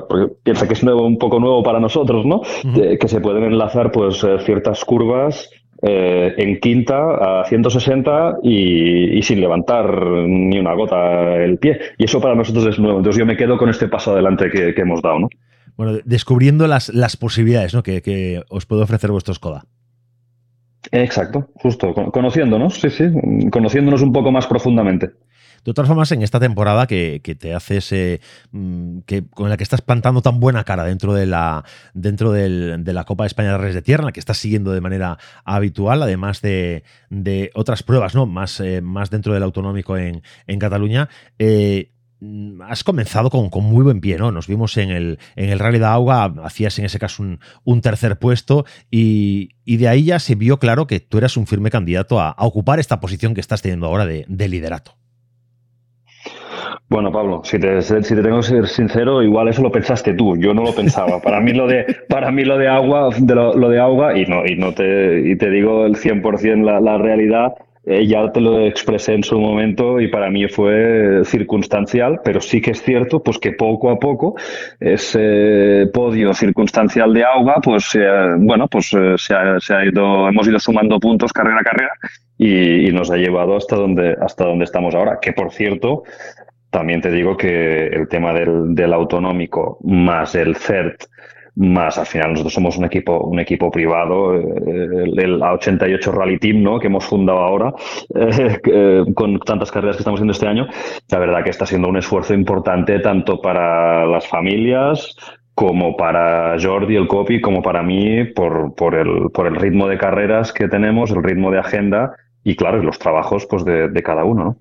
porque 0.08 0.34
piensa 0.42 0.66
que 0.66 0.74
es 0.74 0.84
nuevo, 0.84 1.04
un 1.04 1.18
poco 1.18 1.40
nuevo 1.40 1.62
para 1.62 1.80
nosotros, 1.80 2.24
¿no? 2.24 2.42
que 2.72 3.08
se 3.08 3.20
pueden 3.20 3.44
enlazar 3.44 3.90
pues 3.90 4.22
eh, 4.24 4.38
ciertas 4.40 4.84
curvas 4.84 5.50
eh, 5.82 6.32
en 6.38 6.60
quinta 6.60 7.40
a 7.40 7.44
160 7.44 8.38
y, 8.42 9.20
sin 9.22 9.40
levantar 9.40 10.04
ni 10.26 10.58
una 10.58 10.74
gota 10.74 11.36
el 11.36 11.58
pie. 11.58 11.78
Y 11.98 12.04
eso 12.04 12.20
para 12.20 12.34
nosotros 12.34 12.66
es 12.66 12.78
nuevo. 12.78 12.98
Entonces 12.98 13.18
yo 13.18 13.26
me 13.26 13.36
quedo 13.36 13.58
con 13.58 13.68
este 13.68 13.88
paso 13.88 14.12
adelante 14.12 14.50
que, 14.50 14.80
hemos 14.80 15.02
dado, 15.02 15.20
¿no? 15.20 15.28
Bueno, 15.76 15.98
descubriendo 16.04 16.66
las, 16.66 16.88
las 16.88 17.16
posibilidades 17.16 17.74
¿no? 17.74 17.82
que, 17.82 18.00
que 18.00 18.42
os 18.48 18.64
puede 18.64 18.82
ofrecer 18.82 19.10
vuestro 19.10 19.34
Skoda. 19.34 19.64
Exacto, 20.92 21.50
justo, 21.54 21.92
conociéndonos, 21.94 22.80
sí, 22.80 22.90
sí, 22.90 23.04
conociéndonos 23.50 24.02
un 24.02 24.12
poco 24.12 24.30
más 24.30 24.46
profundamente. 24.46 25.10
De 25.66 25.74
todas 25.74 25.88
formas, 25.88 26.12
en 26.12 26.22
esta 26.22 26.38
temporada 26.38 26.86
que, 26.86 27.20
te 27.20 27.52
haces, 27.52 28.20
mm, 28.52 29.00
que, 29.00 29.26
con 29.28 29.50
la 29.50 29.56
que 29.56 29.64
estás 29.64 29.82
plantando 29.82 30.22
tan 30.22 30.38
buena 30.38 30.62
cara 30.62 30.84
dentro 30.84 31.12
de 31.12 31.26
la, 31.26 31.64
dentro 31.92 32.30
de 32.30 32.92
la 32.92 33.04
Copa 33.04 33.24
de 33.24 33.26
España 33.26 33.50
de 33.50 33.58
Reyes 33.58 33.74
de 33.74 33.82
Tierra, 33.82 34.12
que 34.12 34.20
estás 34.20 34.38
siguiendo 34.38 34.70
de 34.70 34.80
manera 34.80 35.18
habitual, 35.44 36.04
además 36.04 36.40
de, 36.40 36.84
otras 37.54 37.82
pruebas, 37.82 38.14
¿no? 38.14 38.26
Más, 38.26 38.60
eh, 38.60 38.80
más 38.80 39.10
dentro 39.10 39.34
del 39.34 39.42
autonómico 39.42 39.96
en, 39.96 40.22
Cataluña. 40.60 41.08
Eh, 41.38 41.90
has 42.68 42.84
comenzado 42.84 43.30
con, 43.30 43.50
muy 43.64 43.82
buen 43.82 44.00
pie, 44.00 44.18
¿no? 44.18 44.32
Nos 44.32 44.46
vimos 44.46 44.76
en 44.76 44.90
el, 44.90 45.18
en 45.36 45.50
el 45.50 45.58
Rally 45.58 45.78
de 45.78 45.86
Agua, 45.86 46.34
hacías 46.42 46.78
en 46.78 46.84
ese 46.84 46.98
caso 46.98 47.22
un, 47.64 47.80
tercer 47.80 48.18
puesto 48.18 48.64
y, 48.90 49.50
de 49.64 49.88
ahí 49.88 50.04
ya 50.04 50.18
se 50.18 50.34
vio 50.34 50.58
claro 50.58 50.86
que 50.86 51.00
tú 51.00 51.18
eras 51.18 51.36
un 51.36 51.46
firme 51.46 51.70
candidato 51.70 52.20
a, 52.20 52.34
ocupar 52.38 52.78
esta 52.78 53.00
posición 53.00 53.34
que 53.34 53.40
estás 53.40 53.62
teniendo 53.62 53.86
ahora 53.86 54.06
de 54.06 54.48
liderato. 54.48 54.96
Bueno, 56.88 57.10
Pablo, 57.10 57.40
si 57.42 57.58
te, 57.58 57.82
si 57.82 58.14
te 58.14 58.22
tengo 58.22 58.36
que 58.36 58.42
ser 58.44 58.68
sincero, 58.68 59.20
igual 59.20 59.48
eso 59.48 59.60
lo 59.60 59.72
pensaste 59.72 60.14
tú, 60.14 60.36
yo 60.36 60.54
no 60.54 60.62
lo 60.62 60.72
pensaba. 60.72 61.20
Para 61.20 61.40
mí 61.40 61.52
lo 61.52 61.66
de, 61.66 61.84
para 62.08 62.30
mí 62.30 62.44
lo 62.44 62.58
de 62.58 62.68
agua, 62.68 63.10
de 63.18 63.34
lo, 63.34 63.68
de 63.68 63.80
agua, 63.80 64.16
y 64.16 64.24
no, 64.26 64.46
y 64.46 64.54
no 64.54 64.72
te, 64.72 65.28
y 65.28 65.36
te 65.36 65.50
digo 65.50 65.84
el 65.84 65.96
100% 65.96 66.64
la, 66.64 66.80
la 66.80 66.96
realidad, 66.96 67.54
eh, 67.86 68.06
ya 68.06 68.30
te 68.32 68.40
lo 68.40 68.66
expresé 68.66 69.14
en 69.14 69.22
su 69.22 69.38
momento 69.38 70.00
y 70.00 70.08
para 70.08 70.28
mí 70.28 70.48
fue 70.48 71.22
circunstancial, 71.24 72.20
pero 72.24 72.40
sí 72.40 72.60
que 72.60 72.72
es 72.72 72.82
cierto 72.82 73.22
pues 73.22 73.38
que 73.38 73.52
poco 73.52 73.90
a 73.90 73.98
poco 73.98 74.34
ese 74.80 75.88
podio 75.94 76.34
circunstancial 76.34 77.14
de 77.14 77.24
agua, 77.24 77.60
pues 77.62 77.96
bueno, 78.38 78.66
pues 78.68 78.92
eh, 78.92 79.14
se, 79.16 79.34
ha, 79.34 79.60
se, 79.60 79.74
ha, 79.74 79.84
ido, 79.84 80.28
hemos 80.28 80.48
ido 80.48 80.58
sumando 80.58 80.98
puntos 80.98 81.32
carrera 81.32 81.60
a 81.60 81.64
carrera 81.64 81.92
y, 82.36 82.88
y, 82.88 82.92
nos 82.92 83.10
ha 83.10 83.16
llevado 83.16 83.56
hasta 83.56 83.76
donde, 83.76 84.16
hasta 84.20 84.44
donde 84.44 84.64
estamos 84.64 84.94
ahora, 84.94 85.18
que 85.22 85.32
por 85.32 85.52
cierto, 85.52 86.02
también 86.70 87.00
te 87.00 87.10
digo 87.10 87.36
que 87.36 87.86
el 87.86 88.08
tema 88.08 88.32
del, 88.34 88.92
autonómico 88.92 89.78
más 89.84 90.34
el 90.34 90.56
CERT 90.56 91.04
más 91.56 91.96
al 91.98 92.06
final 92.06 92.32
nosotros 92.32 92.52
somos 92.52 92.76
un 92.76 92.84
equipo 92.84 93.18
un 93.20 93.40
equipo 93.40 93.70
privado 93.70 94.36
eh, 94.36 94.42
el, 95.16 95.40
A88 95.40 96.12
Rally 96.12 96.38
Team 96.38 96.62
¿no? 96.62 96.78
que 96.78 96.86
hemos 96.86 97.04
fundado 97.06 97.38
ahora 97.38 97.74
eh, 98.14 99.04
con 99.14 99.38
tantas 99.40 99.72
carreras 99.72 99.96
que 99.96 100.02
estamos 100.02 100.18
haciendo 100.18 100.32
este 100.32 100.46
año 100.46 100.66
la 101.10 101.18
verdad 101.18 101.42
que 101.42 101.50
está 101.50 101.64
siendo 101.64 101.88
un 101.88 101.96
esfuerzo 101.96 102.34
importante 102.34 102.98
tanto 103.00 103.40
para 103.40 104.06
las 104.06 104.28
familias 104.28 105.16
como 105.54 105.96
para 105.96 106.56
Jordi 106.60 106.96
el 106.96 107.08
copy 107.08 107.40
como 107.40 107.62
para 107.62 107.82
mí 107.82 108.24
por, 108.24 108.74
por, 108.74 108.94
el, 108.94 109.30
por 109.32 109.46
el 109.46 109.56
ritmo 109.56 109.88
de 109.88 109.96
carreras 109.96 110.52
que 110.52 110.68
tenemos 110.68 111.10
el 111.10 111.22
ritmo 111.22 111.50
de 111.50 111.58
agenda 111.58 112.14
y 112.44 112.54
claro 112.54 112.82
los 112.82 112.98
trabajos 112.98 113.46
pues 113.46 113.64
de, 113.64 113.88
de 113.88 114.02
cada 114.02 114.24
uno 114.24 114.44
¿no? 114.44 114.56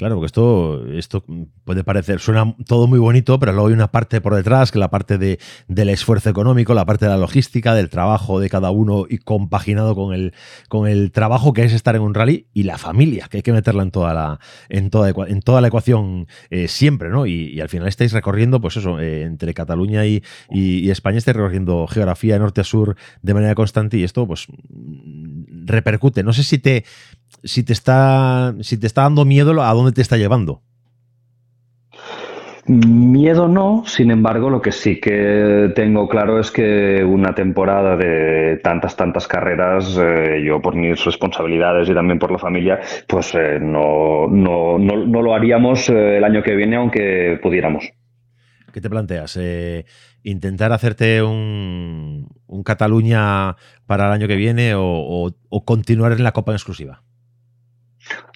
Claro, 0.00 0.14
porque 0.14 0.28
esto, 0.28 0.86
esto 0.94 1.22
puede 1.64 1.84
parecer, 1.84 2.20
suena 2.20 2.56
todo 2.66 2.86
muy 2.86 2.98
bonito, 2.98 3.38
pero 3.38 3.52
luego 3.52 3.68
hay 3.68 3.74
una 3.74 3.92
parte 3.92 4.22
por 4.22 4.34
detrás, 4.34 4.72
que 4.72 4.78
la 4.78 4.88
parte 4.88 5.18
de, 5.18 5.38
del 5.68 5.90
esfuerzo 5.90 6.30
económico, 6.30 6.72
la 6.72 6.86
parte 6.86 7.04
de 7.04 7.10
la 7.10 7.18
logística, 7.18 7.74
del 7.74 7.90
trabajo 7.90 8.40
de 8.40 8.48
cada 8.48 8.70
uno 8.70 9.04
y 9.06 9.18
compaginado 9.18 9.94
con 9.94 10.14
el, 10.14 10.32
con 10.70 10.88
el 10.88 11.12
trabajo 11.12 11.52
que 11.52 11.64
es 11.64 11.74
estar 11.74 11.96
en 11.96 12.00
un 12.00 12.14
rally 12.14 12.46
y 12.54 12.62
la 12.62 12.78
familia, 12.78 13.28
que 13.28 13.36
hay 13.36 13.42
que 13.42 13.52
meterla 13.52 13.82
en 13.82 13.90
toda 13.90 14.14
la, 14.14 14.40
en 14.70 14.88
toda, 14.88 15.10
en 15.28 15.42
toda 15.42 15.60
la 15.60 15.68
ecuación 15.68 16.28
eh, 16.48 16.66
siempre, 16.68 17.10
¿no? 17.10 17.26
Y, 17.26 17.60
al 17.60 17.68
final 17.68 17.86
estáis 17.86 18.12
recorriendo, 18.12 18.58
pues 18.58 18.78
eso, 18.78 19.00
eh, 19.00 19.24
entre 19.24 19.52
Cataluña 19.52 20.06
y, 20.06 20.24
y, 20.48 20.88
España 20.88 21.18
estáis 21.18 21.36
recorriendo 21.36 21.86
geografía 21.86 22.32
de 22.32 22.40
norte 22.40 22.62
a 22.62 22.64
sur 22.64 22.96
de 23.20 23.34
manera 23.34 23.54
constante 23.54 23.98
y 23.98 24.04
esto, 24.04 24.26
pues, 24.26 24.46
repercute. 25.66 26.22
No 26.22 26.32
sé 26.32 26.42
si 26.42 26.58
te 26.58 26.86
si 27.44 27.62
te 27.62 27.72
está, 27.72 28.54
si 28.60 28.78
te 28.78 28.86
está 28.86 29.02
dando 29.02 29.24
miedo, 29.24 29.62
¿a 29.62 29.72
dónde 29.72 29.92
te 29.92 30.02
está 30.02 30.16
llevando? 30.16 30.62
Miedo 32.66 33.48
no, 33.48 33.82
sin 33.84 34.12
embargo, 34.12 34.48
lo 34.48 34.62
que 34.62 34.70
sí 34.70 35.00
que 35.00 35.72
tengo 35.74 36.08
claro 36.08 36.38
es 36.38 36.52
que 36.52 37.02
una 37.02 37.34
temporada 37.34 37.96
de 37.96 38.60
tantas, 38.62 38.94
tantas 38.94 39.26
carreras, 39.26 39.98
eh, 40.00 40.42
yo 40.46 40.60
por 40.60 40.76
mis 40.76 41.04
responsabilidades 41.04 41.88
y 41.88 41.94
también 41.94 42.20
por 42.20 42.30
la 42.30 42.38
familia, 42.38 42.78
pues 43.08 43.34
eh, 43.34 43.58
no, 43.60 44.28
no, 44.28 44.78
no, 44.78 45.22
lo 45.22 45.34
haríamos 45.34 45.88
eh, 45.88 46.18
el 46.18 46.24
año 46.24 46.44
que 46.44 46.54
viene, 46.54 46.76
aunque 46.76 47.40
pudiéramos. 47.42 47.90
¿Qué 48.72 48.80
te 48.80 48.88
planteas? 48.88 49.36
¿Intentar 50.22 50.72
hacerte 50.72 51.24
un, 51.24 52.28
un, 52.46 52.62
Cataluña 52.62 53.56
para 53.86 54.06
el 54.06 54.12
año 54.12 54.28
que 54.28 54.36
viene 54.36 54.74
o 54.76 55.34
continuar 55.64 56.12
en 56.12 56.22
la 56.22 56.30
Copa 56.30 56.52
en 56.52 56.56
exclusiva? 56.56 57.02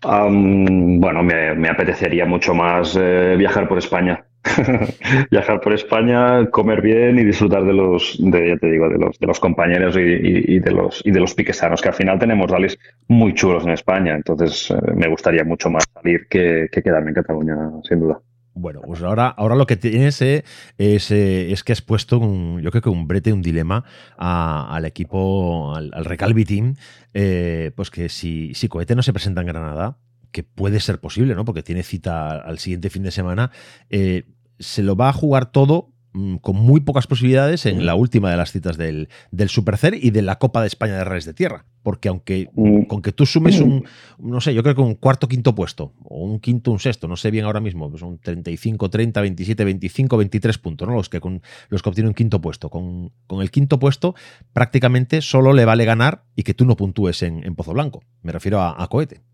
Bueno, 0.03 1.23
me, 1.23 1.69
apetecería 1.69 2.27
mucho 2.27 2.55
más 2.55 2.97
eh, 3.01 3.35
viajar 3.37 3.69
por 3.69 3.79
España. 3.79 4.25
viajar 5.31 5.61
por 5.61 5.73
España, 5.73 6.51
comer 6.51 6.83
bien 6.83 7.19
y 7.19 7.25
disfrutar 7.25 7.65
de 7.65 7.73
los, 7.73 8.17
de, 8.21 8.49
ya 8.51 8.57
te 8.59 8.71
digo, 8.71 8.91
de 8.91 8.99
los, 8.99 9.19
de 9.19 9.27
los 9.27 9.41
compañeros 9.41 9.97
y, 9.97 10.59
de 10.59 10.71
los 10.71 11.01
y 11.03 11.11
de 11.11 11.21
los 11.21 11.35
piquesanos, 11.35 11.81
que 11.81 11.89
al 11.89 11.95
final 11.95 12.19
tenemos 12.19 12.51
rallies 12.51 12.79
muy 13.09 13.33
chulos 13.33 13.65
en 13.65 13.71
España. 13.71 14.15
Entonces 14.15 14.71
eh, 14.71 14.93
me 14.95 15.09
gustaría 15.09 15.45
mucho 15.45 15.71
más 15.71 15.85
salir 15.95 16.27
que 16.29 16.69
quedarme 16.71 17.11
en 17.11 17.15
Cataluña, 17.15 17.57
sin 17.85 18.01
duda. 18.01 18.21
Bueno, 18.55 18.81
pues 18.83 19.03
ahora, 19.03 19.29
ahora 19.29 19.57
lo 19.57 19.67
que 19.67 19.77
tienes 19.77 20.23
eh, 20.23 20.45
es, 20.79 21.11
es, 21.11 21.65
que 21.65 21.73
has 21.73 21.83
puesto, 21.83 22.19
un, 22.19 22.61
yo 22.63 22.71
creo 22.71 22.83
que 22.83 22.89
un 22.89 23.09
brete, 23.09 23.33
un 23.33 23.43
dilema 23.43 23.85
al 24.17 24.85
equipo, 24.85 25.75
al, 25.75 25.91
Recalvi 26.05 26.45
Team, 26.45 26.77
eh, 27.15 27.73
pues 27.75 27.91
que 27.91 28.09
si, 28.09 28.55
si 28.55 28.69
Cohete 28.69 28.95
no 28.95 29.03
se 29.03 29.13
presenta 29.13 29.41
en 29.41 29.49
Granada, 29.49 29.99
que 30.31 30.45
puede 30.45 30.79
ser 30.79 31.01
posible, 31.01 31.35
¿no? 31.35 31.45
Porque 31.45 31.65
tiene 31.65 31.83
cita 31.83 32.39
al 32.39 32.61
siguiente 32.61 32.91
fin 32.91 33.03
de 33.03 33.11
semana, 33.11 33.51
eh, 33.91 34.25
se 34.61 34.85
lo 34.85 34.95
va 34.95 35.09
a 35.09 35.13
jugar 35.13 35.51
todo 35.51 35.94
con 36.41 36.57
muy 36.57 36.81
pocas 36.81 37.09
posibilidades 37.09 37.67
en 37.67 37.85
la 37.85 37.97
última 37.97 38.31
de 38.31 38.37
las 38.37 38.53
citas 38.53 38.77
del, 38.77 39.09
del 39.33 39.49
Supercer 39.49 39.95
y 40.01 40.11
de 40.11 40.23
la 40.23 40.39
Copa 40.39 40.61
de 40.61 40.69
España 40.69 40.97
de 40.97 41.05
Reyes 41.05 41.25
de 41.25 41.35
Tierra. 41.35 41.65
Porque 41.83 42.09
aunque 42.09 42.51
mm. 42.55 42.85
con 42.85 43.03
que 43.03 43.11
tú 43.11 43.27
sumes 43.27 43.61
un, 43.61 43.85
no 44.19 44.41
sé, 44.41 44.55
yo 44.55 44.63
creo 44.63 44.77
que 44.77 44.81
un 44.81 44.95
cuarto, 44.95 45.27
quinto 45.27 45.57
puesto, 45.57 45.93
o 46.05 46.25
un 46.25 46.39
quinto, 46.39 46.71
un 46.71 46.79
sexto, 46.79 47.09
no 47.09 47.17
sé 47.17 47.33
bien 47.33 47.45
ahora 47.47 47.59
mismo, 47.61 47.91
pues 47.91 48.01
son 48.01 48.19
35, 48.19 48.91
30, 48.91 49.21
27, 49.21 49.65
25, 49.65 50.17
23 50.17 50.59
puntos, 50.59 50.89
¿no? 50.89 50.95
Los 50.95 51.09
que, 51.09 51.21
con, 51.21 51.43
los 51.69 51.83
que 51.83 51.89
obtienen 51.89 52.09
un 52.09 52.15
quinto 52.15 52.41
puesto. 52.41 52.71
Con, 52.71 53.11
con, 53.27 53.43
el 53.43 53.51
quinto 53.51 53.81
puesto, 53.81 54.15
prácticamente 54.53 55.21
solo 55.21 55.53
le 55.53 55.65
vale 55.65 55.85
ganar 55.85 56.25
y 56.37 56.45
que 56.45 56.55
tú 56.55 56.65
no 56.65 56.77
puntúes 56.77 57.23
en, 57.25 57.45
en 57.45 57.57
Pozo 57.57 57.73
Blanco. 57.73 58.05
Me 58.23 58.31
refiero 58.31 58.61
a, 58.61 58.81
a 58.81 58.87
Cohete. 58.87 59.34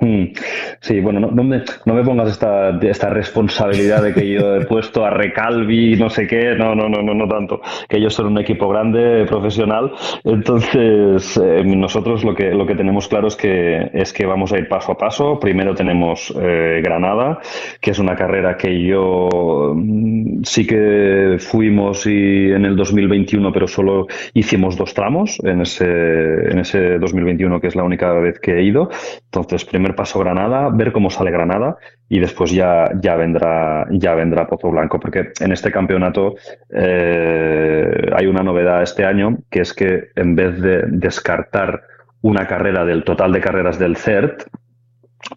Hmm. 0.00 0.32
Sí, 0.80 0.98
bueno, 1.00 1.20
no, 1.20 1.44
me, 1.44 1.62
no 1.84 1.94
me 1.94 2.02
pongas 2.02 2.30
esta, 2.30 2.70
esta, 2.80 3.10
responsabilidad 3.10 4.02
de 4.02 4.14
que 4.14 4.30
yo 4.30 4.56
he 4.56 4.64
puesto 4.64 5.04
a 5.04 5.10
Recalvi, 5.10 5.96
no 5.96 6.08
sé 6.08 6.26
qué, 6.26 6.54
no, 6.54 6.74
no, 6.74 6.88
no, 6.88 7.02
no, 7.02 7.12
no 7.12 7.28
tanto, 7.28 7.60
que 7.86 7.98
ellos 7.98 8.14
son 8.14 8.28
un 8.28 8.38
equipo 8.38 8.66
grande, 8.66 9.26
profesional, 9.26 9.92
entonces 10.24 11.36
eh, 11.36 11.62
nosotros 11.66 12.24
lo 12.24 12.34
que, 12.34 12.54
lo 12.54 12.66
que 12.66 12.76
tenemos 12.76 13.08
claro 13.08 13.28
es 13.28 13.36
que, 13.36 13.90
es 13.92 14.14
que 14.14 14.24
vamos 14.24 14.54
a 14.54 14.58
ir 14.58 14.68
paso 14.68 14.92
a 14.92 14.96
paso, 14.96 15.38
primero 15.38 15.74
tenemos 15.74 16.32
eh, 16.40 16.80
Granada, 16.82 17.40
que 17.78 17.90
es 17.90 17.98
una 17.98 18.16
carrera 18.16 18.56
que 18.56 18.82
yo 18.82 19.28
mm, 19.74 20.44
sí 20.44 20.66
que 20.66 21.36
fuimos 21.38 22.06
y 22.06 22.52
en 22.52 22.64
el 22.64 22.74
2021, 22.74 23.52
pero 23.52 23.68
solo 23.68 24.06
hicimos 24.32 24.78
dos 24.78 24.94
tramos 24.94 25.38
en 25.44 25.60
ese, 25.60 25.84
en 25.84 26.58
ese 26.60 26.98
2021, 26.98 27.60
que 27.60 27.66
es 27.66 27.76
la 27.76 27.82
única 27.82 28.10
vez 28.14 28.40
que 28.40 28.54
he 28.54 28.62
ido, 28.62 28.88
entonces 29.26 29.66
primero 29.66 29.89
primer 29.90 29.96
paso 29.96 30.18
Granada, 30.18 30.68
ver 30.72 30.92
cómo 30.92 31.10
sale 31.10 31.30
Granada 31.30 31.76
y 32.08 32.20
después 32.20 32.50
ya, 32.50 32.90
ya, 33.00 33.16
vendrá, 33.16 33.86
ya 33.90 34.14
vendrá 34.14 34.46
Pozo 34.46 34.70
Blanco, 34.70 34.98
porque 35.00 35.32
en 35.40 35.52
este 35.52 35.70
campeonato 35.70 36.34
eh, 36.70 38.10
hay 38.16 38.26
una 38.26 38.42
novedad 38.42 38.82
este 38.82 39.04
año, 39.04 39.38
que 39.50 39.60
es 39.60 39.72
que 39.72 40.10
en 40.16 40.36
vez 40.36 40.60
de 40.60 40.82
descartar 40.88 41.82
una 42.22 42.46
carrera 42.46 42.84
del 42.84 43.04
total 43.04 43.32
de 43.32 43.40
carreras 43.40 43.78
del 43.78 43.96
CERT 43.96 44.42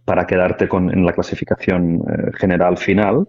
para 0.05 0.25
quedarte 0.25 0.67
con, 0.67 0.91
en 0.91 1.05
la 1.05 1.13
clasificación 1.13 2.01
eh, 2.01 2.31
general 2.37 2.77
final, 2.77 3.27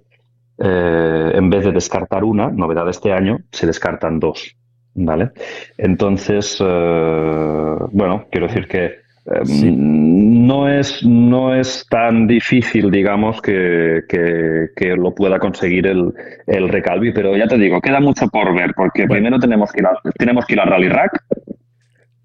eh, 0.59 1.33
en 1.35 1.51
vez 1.51 1.65
de 1.65 1.73
descartar 1.73 2.25
una, 2.25 2.51
novedad 2.51 2.85
de 2.85 2.91
este 2.93 3.13
año, 3.13 3.39
se 3.51 3.67
descartan 3.67 4.21
dos. 4.21 4.57
¿Vale? 4.97 5.33
Entonces, 5.77 6.61
bueno, 6.61 8.27
quiero 8.31 8.47
decir 8.47 8.69
que 8.69 9.04
Em, 9.27 10.47
no, 10.47 10.69
es, 10.69 11.03
no 11.03 11.55
es 11.55 11.87
tan 11.89 12.27
difícil, 12.27 12.91
digamos, 12.91 13.41
que, 13.41 14.03
que, 14.07 14.97
lo 14.97 15.15
pueda 15.15 15.39
conseguir 15.39 15.87
el, 15.87 16.13
el, 16.47 16.69
Recalvi, 16.69 17.13
pero 17.13 17.35
ya 17.37 17.47
te 17.47 17.57
digo, 17.57 17.81
queda 17.81 18.01
mucho 18.01 18.29
por 18.29 18.55
ver, 18.55 18.75
porque 18.77 19.07
primero 19.07 19.39
tenemos 19.39 19.73
que, 19.73 19.81
ir 19.81 19.87
a, 19.87 19.93
tenemos 20.19 20.45
que 20.45 20.53
ir 20.55 20.61
al 20.61 20.69
Rally 20.69 20.89
Rack, 20.89 21.25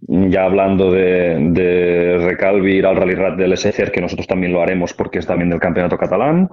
ya 0.01 0.43
hablando 0.43 0.91
de, 0.91 1.38
de, 1.51 2.17
Recalvi, 2.17 2.77
ir 2.77 2.85
al 2.85 2.97
Rally 2.97 3.15
Rack 3.15 3.38
del 3.38 3.55
SCR, 3.55 3.91
que 3.91 4.01
nosotros 4.01 4.27
también 4.27 4.51
lo 4.51 4.62
haremos 4.62 4.93
porque 4.93 5.19
es 5.19 5.27
también 5.27 5.49
del 5.49 5.59
campeonato 5.62 5.97
catalán, 5.97 6.49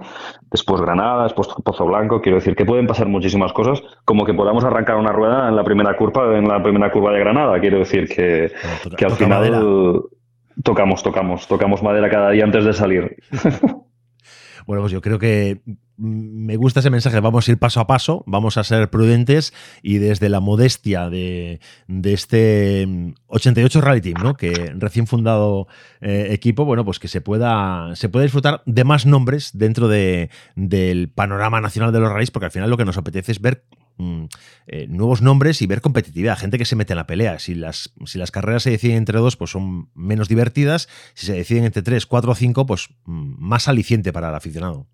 después 0.49 0.79
Granada, 0.79 1.23
después 1.23 1.49
Pozo 1.61 1.85
Blanco, 1.87 2.21
quiero 2.21 2.37
decir 2.37 2.55
que 2.55 2.65
pueden 2.65 2.87
pasar 2.87 3.07
muchísimas 3.07 3.51
cosas, 3.51 3.81
como 4.05 4.23
que 4.23 4.33
podamos 4.33 4.63
arrancar 4.63 4.95
una 4.95 5.11
rueda 5.11 5.49
en 5.49 5.57
la 5.57 5.63
primera 5.65 5.97
curva, 5.97 6.37
en 6.37 6.47
la 6.47 6.63
primera 6.63 6.89
curva 6.89 7.11
de 7.11 7.19
Granada, 7.19 7.59
quiero 7.59 7.79
decir 7.79 8.07
que, 8.07 8.49
que 8.95 9.05
al 9.05 9.11
final... 9.11 10.03
Tocamos, 10.63 11.03
tocamos, 11.03 11.47
tocamos 11.47 11.83
madera 11.83 12.09
cada 12.09 12.31
día 12.31 12.43
antes 12.43 12.65
de 12.65 12.73
salir. 12.73 13.17
Bueno, 14.67 14.81
pues 14.81 14.91
yo 14.91 15.01
creo 15.01 15.17
que 15.17 15.61
me 15.97 16.57
gusta 16.57 16.81
ese 16.81 16.89
mensaje. 16.89 17.19
Vamos 17.21 17.47
a 17.47 17.51
ir 17.51 17.57
paso 17.57 17.79
a 17.79 17.87
paso, 17.87 18.23
vamos 18.27 18.57
a 18.57 18.65
ser 18.65 18.89
prudentes 18.89 19.53
y 19.81 19.97
desde 19.97 20.27
la 20.27 20.41
modestia 20.41 21.09
de, 21.09 21.61
este 22.03 23.15
88 23.27 23.79
Rally 23.79 24.01
Team, 24.01 24.21
¿no? 24.21 24.35
que 24.35 24.73
recién 24.77 25.07
fundado 25.07 25.67
eh, 26.01 26.27
equipo, 26.31 26.65
bueno, 26.65 26.83
pues 26.83 26.99
que 26.99 27.07
se 27.07 27.21
pueda, 27.21 27.95
se 27.95 28.09
disfrutar 28.09 28.61
de 28.65 28.83
más 28.83 29.05
nombres 29.05 29.57
dentro 29.57 29.87
de, 29.87 30.29
del 30.55 31.09
panorama 31.09 31.61
nacional 31.61 31.93
de 31.93 32.01
los 32.01 32.11
rallies, 32.11 32.31
porque 32.31 32.47
al 32.47 32.51
final 32.51 32.69
lo 32.69 32.75
que 32.75 32.85
nos 32.85 32.97
apetece 32.97 33.31
es 33.31 33.39
ver 33.39 33.63
Mm, 33.97 34.25
eh, 34.67 34.85
nuevos 34.87 35.21
nombres 35.21 35.61
y 35.61 35.67
ver 35.67 35.81
competitividad, 35.81 36.37
gente 36.37 36.57
que 36.57 36.65
se 36.65 36.75
mete 36.75 36.93
en 36.93 36.97
la 36.97 37.07
pelea. 37.07 37.39
Si 37.39 37.55
las, 37.55 37.93
si 38.05 38.19
las 38.19 38.31
carreras 38.31 38.63
se 38.63 38.71
deciden 38.71 38.97
entre 38.97 39.17
dos, 39.19 39.37
pues 39.37 39.51
son 39.51 39.89
menos 39.95 40.29
divertidas. 40.29 40.87
Si 41.15 41.25
se 41.25 41.33
deciden 41.33 41.65
entre 41.65 41.81
tres, 41.81 42.05
cuatro 42.05 42.31
o 42.31 42.35
cinco, 42.35 42.65
pues 42.65 42.89
mm, 43.05 43.35
más 43.39 43.67
aliciente 43.67 44.13
para 44.13 44.29
el 44.29 44.35
aficionado. 44.35 44.87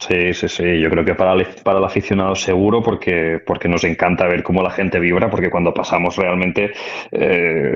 Sí, 0.00 0.32
sí, 0.32 0.48
sí. 0.48 0.80
Yo 0.80 0.88
creo 0.88 1.04
que 1.04 1.14
para 1.14 1.34
el, 1.34 1.46
para 1.62 1.78
el 1.78 1.84
aficionado 1.84 2.34
seguro, 2.34 2.82
porque, 2.82 3.38
porque 3.44 3.68
nos 3.68 3.84
encanta 3.84 4.26
ver 4.26 4.42
cómo 4.42 4.62
la 4.62 4.70
gente 4.70 4.98
vibra, 4.98 5.28
porque 5.28 5.50
cuando 5.50 5.74
pasamos 5.74 6.16
realmente 6.16 6.72
eh, 7.12 7.74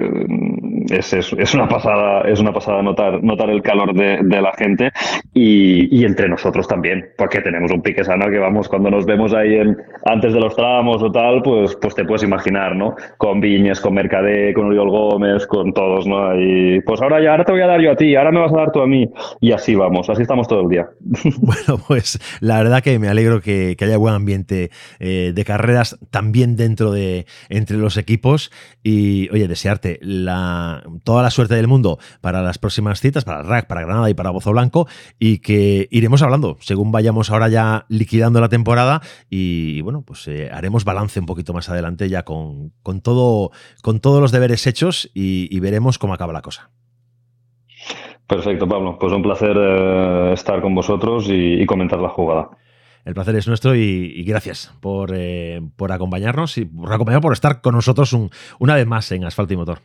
es, 0.91 1.13
es, 1.13 1.55
una 1.55 1.69
pasada, 1.69 2.23
es 2.29 2.41
una 2.41 2.53
pasada 2.53 2.83
notar, 2.83 3.23
notar 3.23 3.51
el 3.51 3.63
calor 3.63 3.95
de, 3.95 4.19
de 4.23 4.43
la 4.43 4.53
gente 4.53 4.91
y, 5.33 6.01
y, 6.01 6.05
entre 6.05 6.29
nosotros 6.29 6.67
también, 6.69 7.07
porque 7.17 7.41
tenemos 7.41 7.71
un 7.71 7.83
pique 7.83 8.05
sano 8.05 8.29
que 8.31 8.39
vamos, 8.39 8.69
cuando 8.69 8.91
nos 8.91 9.07
vemos 9.07 9.35
ahí 9.35 9.55
en, 9.55 9.77
antes 10.07 10.33
de 10.33 10.41
los 10.41 10.55
tramos 10.55 11.03
o 11.03 11.11
tal, 11.11 11.43
pues, 11.43 11.77
pues 11.81 11.95
te 11.95 12.05
puedes 12.05 12.23
imaginar, 12.23 12.77
¿no? 12.77 12.95
Con 13.19 13.41
Viñes, 13.41 13.81
con 13.81 13.95
Mercadé, 13.95 14.53
con 14.55 14.67
Uriol 14.67 14.91
Gómez, 14.91 15.47
con 15.47 15.73
todos, 15.73 16.07
¿no? 16.07 16.41
Y 16.41 16.81
pues 16.83 17.01
ahora 17.03 17.23
ya, 17.23 17.33
ahora 17.33 17.45
te 17.45 17.53
voy 17.53 17.63
a 17.63 17.67
dar 17.67 17.81
yo 17.81 17.93
a 17.93 17.97
ti, 17.97 18.15
ahora 18.15 18.31
me 18.31 18.41
vas 18.41 18.53
a 18.53 18.57
dar 18.57 18.73
tú 18.73 18.81
a 18.81 18.87
mí. 18.87 19.09
Y 19.41 19.53
así 19.53 19.75
vamos, 19.75 20.09
así 20.11 20.23
estamos 20.23 20.49
todo 20.49 20.63
el 20.63 20.69
día. 20.69 20.89
Bueno, 21.45 21.83
pues 21.87 22.19
la 22.41 22.59
verdad 22.59 22.83
que 22.83 22.99
me 22.99 23.09
alegro 23.09 23.41
que, 23.41 23.77
haya 23.81 23.97
buen 23.99 24.15
ambiente 24.15 24.71
eh, 24.99 25.33
de 25.35 25.45
carreras 25.45 25.99
también 26.11 26.57
dentro 26.57 26.91
de 26.91 27.27
entre 27.49 27.77
los 27.77 27.97
equipos 27.97 28.51
y 28.83 29.29
oye, 29.31 29.47
desearte 29.47 29.99
la, 30.01 30.74
toda 31.03 31.23
la 31.23 31.31
suerte 31.31 31.55
del 31.55 31.69
mundo 31.69 31.99
para 32.21 32.43
las 32.43 32.59
próximas 32.59 33.01
citas, 33.01 33.25
para 33.25 33.43
RAC, 33.43 33.67
para 33.67 33.83
Granada 33.83 34.11
y 34.11 34.15
para 34.15 34.31
Bozo 34.31 34.53
Blanco 34.53 34.87
y 35.19 35.39
que 35.39 35.89
iremos 35.91 36.23
hablando 36.23 36.57
según 36.61 36.93
vayamos 36.93 37.31
ahora 37.31 37.49
ya 37.49 37.87
liquidando 37.89 38.41
la 38.41 38.49
temporada 38.49 39.01
y 39.31 39.81
bueno, 39.83 40.03
pues 40.03 40.27
eh, 40.29 40.51
haremos 40.53 40.85
balance 40.85 41.21
un 41.21 41.27
poquito 41.27 41.53
más 41.53 41.69
adelante 41.69 42.09
ya 42.09 42.25
con, 42.25 42.73
todo, 43.03 43.51
con 43.83 44.01
todos 44.01 44.21
los 44.21 44.33
deberes 44.33 44.67
hechos 44.67 45.11
y 45.15 45.59
veremos 45.61 45.99
cómo 45.99 46.15
acaba 46.15 46.33
la 46.33 46.43
cosa. 46.43 46.71
Perfecto, 48.27 48.67
Pablo. 48.67 48.99
Pues 48.99 49.13
un 49.13 49.23
placer 49.23 49.57
eh, 49.57 50.33
estar 50.33 50.61
con 50.63 50.75
vosotros 50.75 51.27
y, 51.29 51.65
comentar 51.67 52.01
la 52.01 52.09
jugada. 52.09 52.51
El 53.05 53.15
placer 53.15 53.37
es 53.37 53.47
nuestro 53.47 53.75
y, 53.75 54.25
gracias 54.25 54.75
por, 54.81 55.13
eh, 55.15 55.61
por, 55.77 55.93
acompañarnos 55.93 56.57
y 56.57 56.65
por 56.65 56.93
acompañar 56.93 57.21
por 57.21 57.35
estar 57.35 57.61
con 57.61 57.75
nosotros 57.75 58.17
una 58.59 58.75
vez 58.75 58.87
más 58.87 59.13
en 59.13 59.25
Asfalto 59.25 59.53
y 59.53 59.57
Motor. 59.59 59.81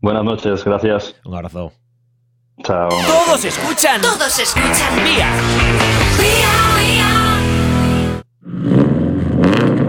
Buenas 0.00 0.24
noches, 0.24 0.64
gracias. 0.64 1.14
Un 1.24 1.34
abrazo. 1.34 1.72
Chao. 2.64 2.88
Todos 2.88 3.44
escuchan. 3.44 4.00
Todos 4.00 4.38
escuchan. 4.38 5.04
Vía. 5.04 5.28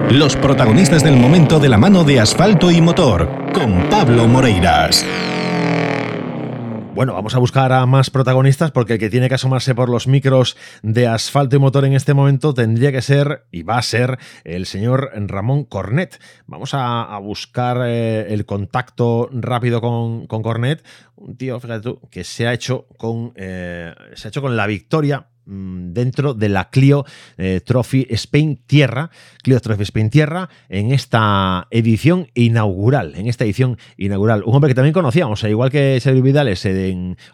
Los 0.09 0.35
protagonistas 0.35 1.03
del 1.03 1.17
momento 1.17 1.59
de 1.59 1.69
la 1.69 1.77
mano 1.77 2.03
de 2.03 2.19
Asfalto 2.19 2.69
y 2.69 2.81
Motor 2.81 3.51
con 3.51 3.89
Pablo 3.89 4.27
Moreiras. 4.27 5.03
Bueno, 6.93 7.13
vamos 7.15 7.33
a 7.33 7.39
buscar 7.39 7.73
a 7.73 7.87
más 7.87 8.11
protagonistas 8.11 8.69
porque 8.69 8.93
el 8.93 8.99
que 8.99 9.09
tiene 9.09 9.27
que 9.27 9.33
asomarse 9.33 9.73
por 9.73 9.89
los 9.89 10.05
micros 10.05 10.55
de 10.83 11.07
asfalto 11.07 11.55
y 11.55 11.59
motor 11.59 11.85
en 11.85 11.93
este 11.93 12.13
momento 12.13 12.53
tendría 12.53 12.91
que 12.91 13.01
ser 13.01 13.47
y 13.51 13.63
va 13.63 13.79
a 13.79 13.81
ser 13.81 14.19
el 14.43 14.67
señor 14.67 15.09
Ramón 15.15 15.63
Cornet. 15.63 16.21
Vamos 16.45 16.75
a, 16.75 17.17
buscar 17.17 17.79
eh, 17.83 18.31
el 18.31 18.45
contacto 18.45 19.27
rápido 19.31 19.81
con, 19.81 20.27
Cornet, 20.27 20.83
un 21.15 21.35
tío, 21.35 21.59
fíjate 21.59 21.81
tú, 21.81 21.99
que 22.11 22.23
se 22.23 22.45
ha 22.45 22.53
hecho 22.53 22.85
con, 22.97 23.33
eh, 23.37 23.95
se 24.13 24.27
ha 24.27 24.29
hecho 24.29 24.43
con 24.43 24.55
la 24.55 24.67
victoria 24.67 25.29
Mm, 25.45 25.91
dentro 25.91 26.33
de 26.33 26.47
la 26.47 26.69
Clio 26.69 27.05
eh, 27.37 27.59
Trophy 27.65 28.07
Spain 28.11 28.61
Tierra, 28.65 29.09
Clio 29.43 29.59
Trophy 29.59 29.83
Spain 29.83 30.09
Tierra, 30.09 30.49
en 30.69 30.91
esta 30.91 31.67
edición 31.69 32.27
inaugural, 32.33 33.13
en 33.15 33.27
esta 33.27 33.43
edición 33.43 33.77
inaugural. 33.97 34.43
Un 34.45 34.55
hombre 34.55 34.69
que 34.69 34.75
también 34.75 34.93
conocíamos, 34.93 35.43
igual 35.43 35.69
que 35.69 35.99
Sergio 35.99 36.23
Vidales, 36.23 36.67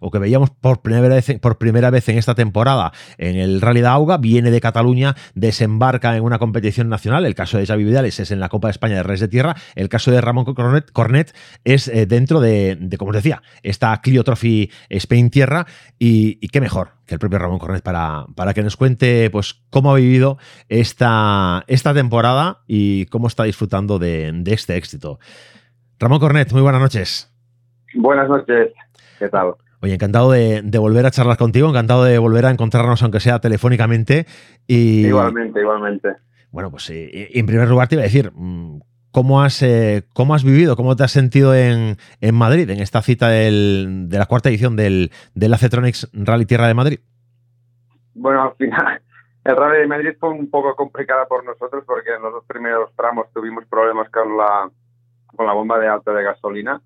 o 0.02 0.12
que 0.12 0.20
veíamos 0.20 0.50
por 0.50 0.82
primera, 0.82 1.08
vez, 1.08 1.40
por 1.40 1.58
primera 1.58 1.90
vez 1.90 2.10
en 2.10 2.18
esta 2.18 2.36
temporada 2.36 2.92
en 3.18 3.38
el 3.38 3.62
Rally 3.62 3.82
de 3.82 3.88
Auga, 3.88 4.18
viene 4.18 4.52
de 4.52 4.60
Cataluña, 4.60 5.16
desembarca 5.36 6.18
en 6.18 6.24
una 6.24 6.40
competición 6.40 6.90
nacional. 6.90 7.26
El 7.26 7.36
caso 7.36 7.58
de 7.58 7.66
Xavi 7.66 7.84
Vidales 7.84 8.20
es 8.20 8.32
en 8.32 8.40
la 8.40 8.50
Copa 8.50 8.68
de 8.68 8.72
España 8.72 8.96
de 8.96 9.04
Reyes 9.04 9.22
de 9.22 9.28
Tierra. 9.28 9.56
El 9.76 9.88
caso 9.90 10.12
de 10.12 10.20
Ramón 10.20 10.46
Cornet, 10.46 11.36
es 11.64 11.88
eh, 11.88 12.06
dentro 12.06 12.42
de, 12.42 12.90
como 12.98 13.12
os 13.12 13.16
decía, 13.16 13.42
esta 13.64 14.02
Clio 14.02 14.24
Trophy 14.24 14.72
Spain 14.90 15.30
Tierra. 15.30 15.66
Y, 16.00 16.40
y 16.42 16.48
qué 16.48 16.60
mejor 16.62 17.00
que 17.10 17.16
el 17.16 17.20
propio 17.20 17.40
Ramón 17.40 17.58
Cornet 17.58 17.84
para, 17.84 18.28
para 18.36 18.54
que 18.54 18.62
nos 18.62 18.78
cuente 18.78 19.30
pues, 19.32 19.56
cómo 19.70 19.92
ha 19.92 19.96
vivido 19.96 20.38
esta, 20.68 21.64
esta 21.68 21.94
temporada 21.94 22.60
y 22.68 23.06
cómo 23.08 23.28
está 23.28 23.44
disfrutando 23.44 24.00
de, 24.00 24.44
este 24.48 24.78
éxito. 24.78 25.20
Ramón 26.00 26.20
Cornet, 26.20 26.52
muy 26.52 26.62
buenas 26.62 26.82
noches. 26.82 27.34
Buenas 27.96 28.30
noches, 28.30 28.74
¿qué 29.18 29.30
tal? 29.30 29.54
Oye, 29.82 29.94
encantado 29.94 30.32
de, 30.32 30.62
volver 30.80 31.06
a 31.06 31.12
charlar 31.12 31.38
contigo, 31.38 31.70
encantado 31.70 32.04
de 32.04 32.18
volver 32.18 32.46
a 32.46 32.52
encontrarnos, 32.52 33.02
aunque 33.02 33.20
sea 33.20 33.40
telefónicamente. 33.40 34.26
Y, 34.68 35.08
igualmente, 35.08 35.62
igualmente. 35.62 36.10
Bueno, 36.52 36.72
pues 36.72 36.90
eh, 36.90 37.30
en 37.34 37.46
primer 37.46 37.70
lugar 37.70 37.88
te 37.88 37.96
iba 37.96 38.02
a 38.02 38.06
decir, 38.06 38.32
mm, 38.34 38.80
¿Cómo 39.12 39.42
has, 39.42 39.64
eh, 39.64 40.04
¿Cómo 40.14 40.36
has 40.36 40.44
vivido, 40.44 40.76
cómo 40.76 40.96
te 40.96 41.04
has 41.04 41.12
sentido 41.12 41.56
en, 41.56 41.98
en 42.22 42.36
Madrid, 42.36 42.70
en 42.70 42.80
esta 42.80 43.02
cita 43.02 43.30
del, 43.30 44.06
de 44.08 44.20
la 44.20 44.28
cuarta 44.28 44.50
edición 44.50 44.76
del, 44.76 45.12
del 45.34 45.54
Acetronics 45.54 46.10
Rally 46.14 46.46
Tierra 46.46 46.68
de 46.68 46.76
Madrid? 46.76 47.00
Bueno, 48.14 48.44
al 48.44 48.56
final, 48.56 49.02
el 49.50 49.56
Rally 49.56 49.80
de 49.80 49.88
Madrid 49.88 50.16
fue 50.20 50.30
un 50.30 50.50
poco 50.50 50.76
complicada 50.76 51.28
por 51.28 51.44
nosotros 51.44 51.84
porque 51.86 52.14
en 52.14 52.22
los 52.22 52.34
dos 52.34 52.46
primeros 52.46 52.96
tramos 52.96 53.32
tuvimos 53.34 53.66
problemas 53.66 54.10
con 54.12 54.38
la, 54.38 54.70
con 55.36 55.46
la 55.48 55.54
bomba 55.54 55.80
de 55.80 55.88
alta 55.88 56.14
de 56.14 56.24
gasolina 56.24 56.80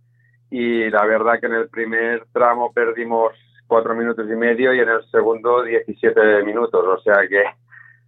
y 0.50 0.90
la 0.90 1.06
verdad 1.06 1.40
que 1.40 1.48
en 1.48 1.56
el 1.56 1.70
primer 1.70 2.26
tramo 2.32 2.72
perdimos 2.72 3.34
cuatro 3.68 3.94
minutos 3.96 4.26
y 4.30 4.36
medio 4.36 4.74
y 4.74 4.80
en 4.80 4.90
el 4.90 5.04
segundo 5.12 5.64
17 5.64 6.44
minutos. 6.44 6.86
O 6.86 7.02
sea 7.02 7.28
que 7.28 7.44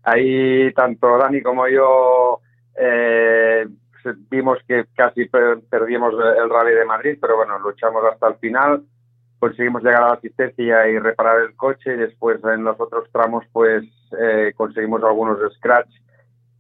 ahí 0.04 0.72
tanto 0.74 1.18
Dani 1.18 1.42
como 1.42 1.68
yo 1.68 2.40
eh, 2.78 3.68
vimos 4.30 4.60
que 4.68 4.86
casi 4.96 5.26
perdimos 5.26 6.14
el 6.14 6.50
rally 6.50 6.76
de 6.76 6.86
Madrid, 6.86 7.18
pero 7.20 7.36
bueno, 7.36 7.60
luchamos 7.60 8.04
hasta 8.10 8.30
el 8.30 8.36
final, 8.36 8.84
conseguimos 9.40 9.84
llegar 9.84 10.04
a 10.04 10.08
la 10.08 10.14
asistencia 10.14 10.88
y 10.88 11.00
reparar 11.00 11.42
el 11.42 11.56
coche 11.56 11.94
y 11.94 11.98
después 11.98 12.40
en 12.44 12.64
los 12.64 12.80
otros 12.80 13.10
tramos 13.12 13.44
pues 13.52 13.84
eh, 14.20 14.54
conseguimos 14.56 15.04
algunos 15.04 15.40
scratch 15.56 15.90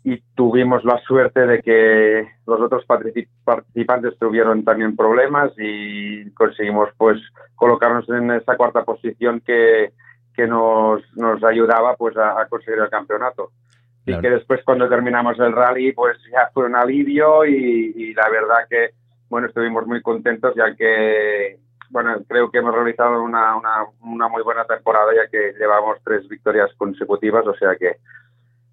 y 0.03 0.21
tuvimos 0.35 0.83
la 0.85 0.99
suerte 0.99 1.47
de 1.47 1.61
que 1.61 2.27
los 2.45 2.61
otros 2.61 2.85
participantes 2.85 4.19
tuvieron 4.19 4.63
también 4.63 4.95
problemas 4.95 5.51
y 5.57 6.29
conseguimos 6.31 6.89
pues 6.95 7.19
colocarnos 7.55 8.07
en 8.09 8.29
esa 8.29 8.55
cuarta 8.55 8.83
posición 8.83 9.41
que, 9.41 9.93
que 10.35 10.45
nos, 10.45 11.01
nos 11.15 11.43
ayudaba 11.43 11.95
pues 11.95 12.15
a, 12.17 12.45
conseguir 12.47 12.81
el 12.81 12.89
campeonato. 12.89 13.49
Y 14.05 14.15
que 14.19 14.29
después 14.29 14.61
cuando 14.63 14.88
terminamos 14.88 15.39
el 15.39 15.53
rally 15.53 15.91
pues 15.93 16.17
ya 16.31 16.51
fue 16.53 16.67
un 16.67 16.75
alivio 16.75 17.43
y, 17.43 17.91
y 17.95 18.13
la 18.13 18.29
verdad 18.29 18.67
que 18.69 18.91
bueno 19.27 19.47
estuvimos 19.47 19.88
muy 19.88 20.03
contentos 20.03 20.53
ya 20.55 20.75
que 20.75 21.57
bueno 21.89 22.17
creo 22.27 22.49
que 22.51 22.59
hemos 22.59 22.73
realizado 22.73 23.21
una, 23.21 23.55
una, 23.55 23.85
una 24.01 24.27
muy 24.27 24.43
buena 24.43 24.65
temporada 24.65 25.11
ya 25.15 25.29
que 25.29 25.53
llevamos 25.59 25.97
tres 26.03 26.27
victorias 26.27 26.71
consecutivas 26.77 27.45
o 27.47 27.55
sea 27.55 27.75
que 27.75 27.97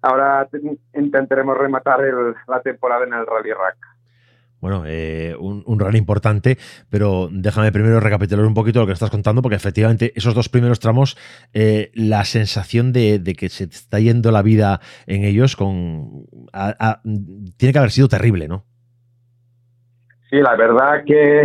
ahora 0.03 0.47
intentaremos 0.93 1.57
rematar 1.57 2.01
la 2.47 2.61
temporada 2.61 3.05
en 3.05 3.13
el 3.13 3.25
Rally 3.25 3.51
Rack. 3.51 3.77
Bueno, 4.59 4.83
eh, 4.85 5.35
un, 5.37 5.77
rally 5.77 5.97
importante, 5.97 6.57
pero 6.89 7.27
déjame 7.29 7.73
primero 7.73 7.99
recapitular 7.99 8.45
un 8.45 8.53
poquito 8.53 8.79
lo 8.79 8.85
que 8.85 8.93
estás 8.93 9.09
contando, 9.09 9.41
porque 9.41 9.57
efectivamente 9.57 10.13
esos 10.15 10.35
dos 10.35 10.47
primeros 10.47 10.79
tramos, 10.79 11.17
eh, 11.53 11.91
la 11.95 12.23
sensación 12.23 12.93
de, 12.93 13.21
que 13.37 13.49
se 13.49 13.67
te 13.67 13.75
está 13.75 13.99
yendo 13.99 14.31
la 14.31 14.41
vida 14.41 14.79
en 15.05 15.25
ellos 15.25 15.57
con 15.57 16.27
tiene 17.57 17.73
que 17.73 17.77
haber 17.77 17.91
sido 17.91 18.07
terrible, 18.07 18.47
¿no? 18.47 18.63
Sí, 20.29 20.37
la 20.37 20.55
verdad 20.55 21.03
que 21.05 21.43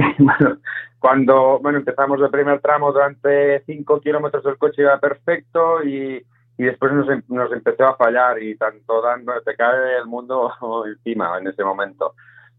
cuando 0.99 1.59
bueno 1.61 1.79
empezamos 1.79 2.21
el 2.21 2.31
primer 2.31 2.61
tramo 2.61 2.93
durante 2.93 3.63
cinco 3.65 4.01
kilómetros 4.01 4.45
el 4.47 4.59
coche 4.59 4.83
iba 4.83 4.99
perfecto 4.99 5.83
y 5.85 6.23
y 6.59 6.65
después 6.65 6.93
nos, 6.93 7.09
em, 7.09 7.23
nos, 7.29 7.53
empezó 7.53 7.87
a 7.87 7.97
fallar 7.97 8.43
y 8.43 8.57
tanto 8.57 9.01
dando, 9.01 9.33
te 9.43 9.55
cae 9.55 9.97
el 9.99 10.07
mundo 10.07 10.53
encima 10.87 11.39
en 11.39 11.47
ese 11.47 11.65
momento. 11.65 12.15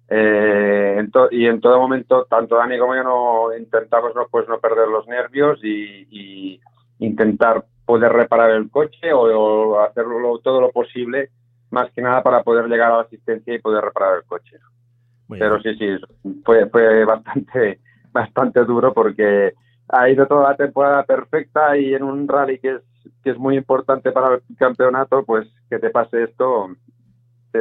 Eh, 0.08 1.06
y 1.32 1.45
en 1.45 1.62
todo 1.62 1.78
momento, 1.78 2.25
tanto 2.28 2.56
Dani 2.56 2.80
como 2.80 2.95
yo 2.95 3.04
no 3.04 3.56
intentamos 3.56 4.15
no, 4.15 4.25
pues, 4.32 4.47
no 4.47 4.58
perder 4.60 4.88
los 4.88 5.06
nervios 5.08 5.60
y, 5.63 6.60
intentar 7.02 7.63
poder 7.86 8.12
reparar 8.12 8.52
el 8.52 8.69
coche 8.69 9.13
o, 9.13 9.80
hacerlo 9.80 10.39
todo 10.39 10.60
lo 10.60 10.71
posible, 10.71 11.30
más 11.69 11.89
que 11.91 12.02
nada 12.02 12.21
para 12.23 12.43
poder 12.43 12.65
llegar 12.65 12.91
a 12.91 12.97
la 12.97 13.02
asistencia 13.04 13.54
y 13.54 13.60
poder 13.60 13.84
reparar 13.84 14.17
el 14.17 14.23
coche. 14.23 14.58
Pero 15.30 15.62
sí, 15.62 15.75
sí, 15.75 15.97
fue, 16.43 16.67
fue 16.69 17.06
bastante, 17.06 17.80
bastante 18.11 18.63
duro 18.65 18.93
porque 18.93 19.53
ha 19.87 20.09
ido 20.09 20.27
toda 20.27 20.51
la 20.51 20.55
temporada 20.55 21.03
perfecta 21.03 21.77
y 21.77 21.93
en 21.93 22.03
un 22.03 22.27
rally 22.27 22.59
que 22.59 22.75
es 22.75 22.81
que 23.23 23.31
es 23.31 23.37
muy 23.37 23.57
importante 23.57 24.11
para 24.11 24.35
el 24.35 24.41
campeonato, 24.57 25.23
pues 25.25 25.47
que 25.69 25.79
te 25.79 25.89
pase 25.89 26.23
esto 26.23 26.69
te, 27.51 27.59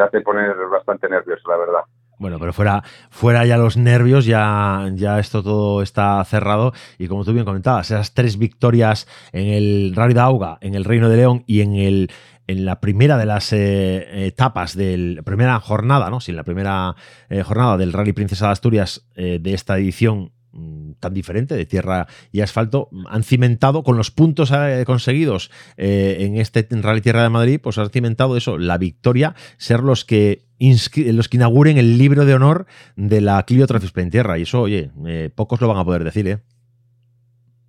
hace 0.00 0.20
poner 0.20 0.54
bastante 0.70 1.08
nervioso, 1.08 1.48
la 1.48 1.56
verdad. 1.56 1.80
Bueno, 2.18 2.38
pero 2.38 2.52
fuera, 2.54 2.82
fuera 3.10 3.44
ya 3.44 3.58
los 3.58 3.76
nervios, 3.76 4.24
ya, 4.24 4.88
ya 4.94 5.18
esto 5.18 5.42
todo 5.42 5.82
está 5.82 6.24
cerrado. 6.24 6.72
Y 6.98 7.08
como 7.08 7.24
tú 7.24 7.32
bien 7.32 7.44
comentabas, 7.44 7.90
esas 7.90 8.14
tres 8.14 8.38
victorias 8.38 9.06
en 9.32 9.48
el 9.48 9.92
Rally 9.94 10.14
de 10.14 10.20
Auga, 10.20 10.58
en 10.62 10.74
el 10.74 10.84
Reino 10.84 11.10
de 11.10 11.16
León 11.18 11.44
y 11.46 11.60
en 11.60 11.74
el 11.74 12.10
en 12.46 12.64
la 12.64 12.80
primera 12.80 13.18
de 13.18 13.26
las 13.26 13.52
eh, 13.52 14.26
etapas 14.26 14.76
de 14.76 14.96
la 14.96 15.22
primera 15.22 15.58
jornada, 15.60 16.10
¿no? 16.10 16.20
Sí, 16.20 16.32
en 16.32 16.36
la 16.36 16.44
primera 16.44 16.94
eh, 17.28 17.42
jornada 17.42 17.76
del 17.76 17.92
Rally 17.92 18.12
Princesa 18.12 18.46
de 18.46 18.52
Asturias 18.52 19.08
eh, 19.16 19.38
de 19.40 19.54
esta 19.54 19.76
edición 19.78 20.32
Mm, 20.56 20.92
tan 21.00 21.12
diferente 21.12 21.54
de 21.54 21.66
tierra 21.66 22.06
y 22.32 22.40
asfalto 22.40 22.88
han 23.10 23.22
cimentado 23.24 23.82
con 23.82 23.98
los 23.98 24.10
puntos 24.10 24.50
eh, 24.52 24.84
conseguidos 24.86 25.50
en 25.76 26.36
este 26.38 26.66
Rally 26.70 27.02
Tierra 27.02 27.22
de 27.22 27.28
Madrid, 27.28 27.60
pues 27.62 27.76
han 27.76 27.90
cimentado 27.90 28.38
eso, 28.38 28.56
la 28.56 28.78
victoria, 28.78 29.34
ser 29.58 29.80
los 29.80 30.06
que 30.06 30.46
los 30.58 31.28
que 31.28 31.36
inauguren 31.36 31.76
el 31.76 31.98
libro 31.98 32.24
de 32.24 32.32
honor 32.32 32.64
de 32.96 33.20
la 33.20 33.42
Clio 33.42 33.66
en 33.68 34.10
tierra 34.10 34.38
y 34.38 34.42
eso, 34.42 34.62
oye, 34.62 34.90
pocos 35.34 35.60
lo 35.60 35.68
van 35.68 35.76
a 35.76 35.84
poder 35.84 36.04
decir, 36.04 36.26
¿eh? 36.26 36.38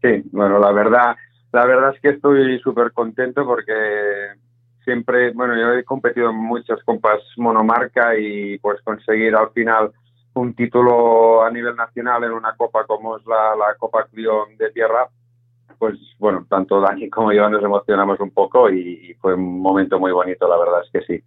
Sí, 0.02 0.24
bueno, 0.32 0.58
la 0.58 0.72
verdad, 0.72 1.18
la 1.52 1.66
verdad 1.66 1.94
es 1.94 2.00
que 2.00 2.10
estoy 2.10 2.58
súper 2.60 2.94
contento 2.94 3.46
porque 3.46 3.74
siempre, 4.88 5.32
bueno, 5.32 5.54
yo 5.58 5.74
he 5.74 5.84
competido 5.84 6.30
en 6.30 6.38
muchas 6.38 6.82
compas 6.86 7.20
monomarca 7.36 8.18
y 8.18 8.58
pues 8.60 8.82
conseguir 8.84 9.36
al 9.36 9.50
final 9.50 9.92
un 10.34 10.54
título 10.54 11.44
a 11.44 11.52
nivel 11.52 11.76
nacional 11.76 12.24
en 12.24 12.32
una 12.32 12.56
copa 12.56 12.86
como 12.86 13.18
es 13.18 13.26
la, 13.26 13.76
Copa 13.78 14.06
Clio 14.06 14.46
de 14.58 14.72
Tierra, 14.72 15.10
pues 15.78 15.96
bueno, 16.20 16.46
tanto 16.50 16.80
Dani 16.80 17.10
como 17.10 17.34
yo 17.34 17.50
nos 17.50 17.62
emocionamos 17.62 18.18
un 18.22 18.32
poco 18.32 18.70
y, 18.70 19.14
fue 19.20 19.34
un 19.34 19.60
momento 19.60 20.00
muy 20.00 20.14
bonito, 20.14 20.48
la 20.48 20.58
verdad 20.58 20.82
es 20.86 20.90
que 20.90 21.02
sí, 21.02 21.22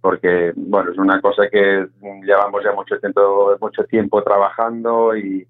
porque 0.00 0.52
bueno, 0.56 0.90
es 0.90 0.98
una 0.98 1.20
cosa 1.20 1.48
que 1.48 1.86
llevamos 2.24 2.64
ya 2.64 2.72
mucho 2.72 2.98
tiempo, 2.98 3.56
mucho 3.60 3.84
tiempo 3.84 4.20
trabajando 4.24 5.16
y, 5.16 5.46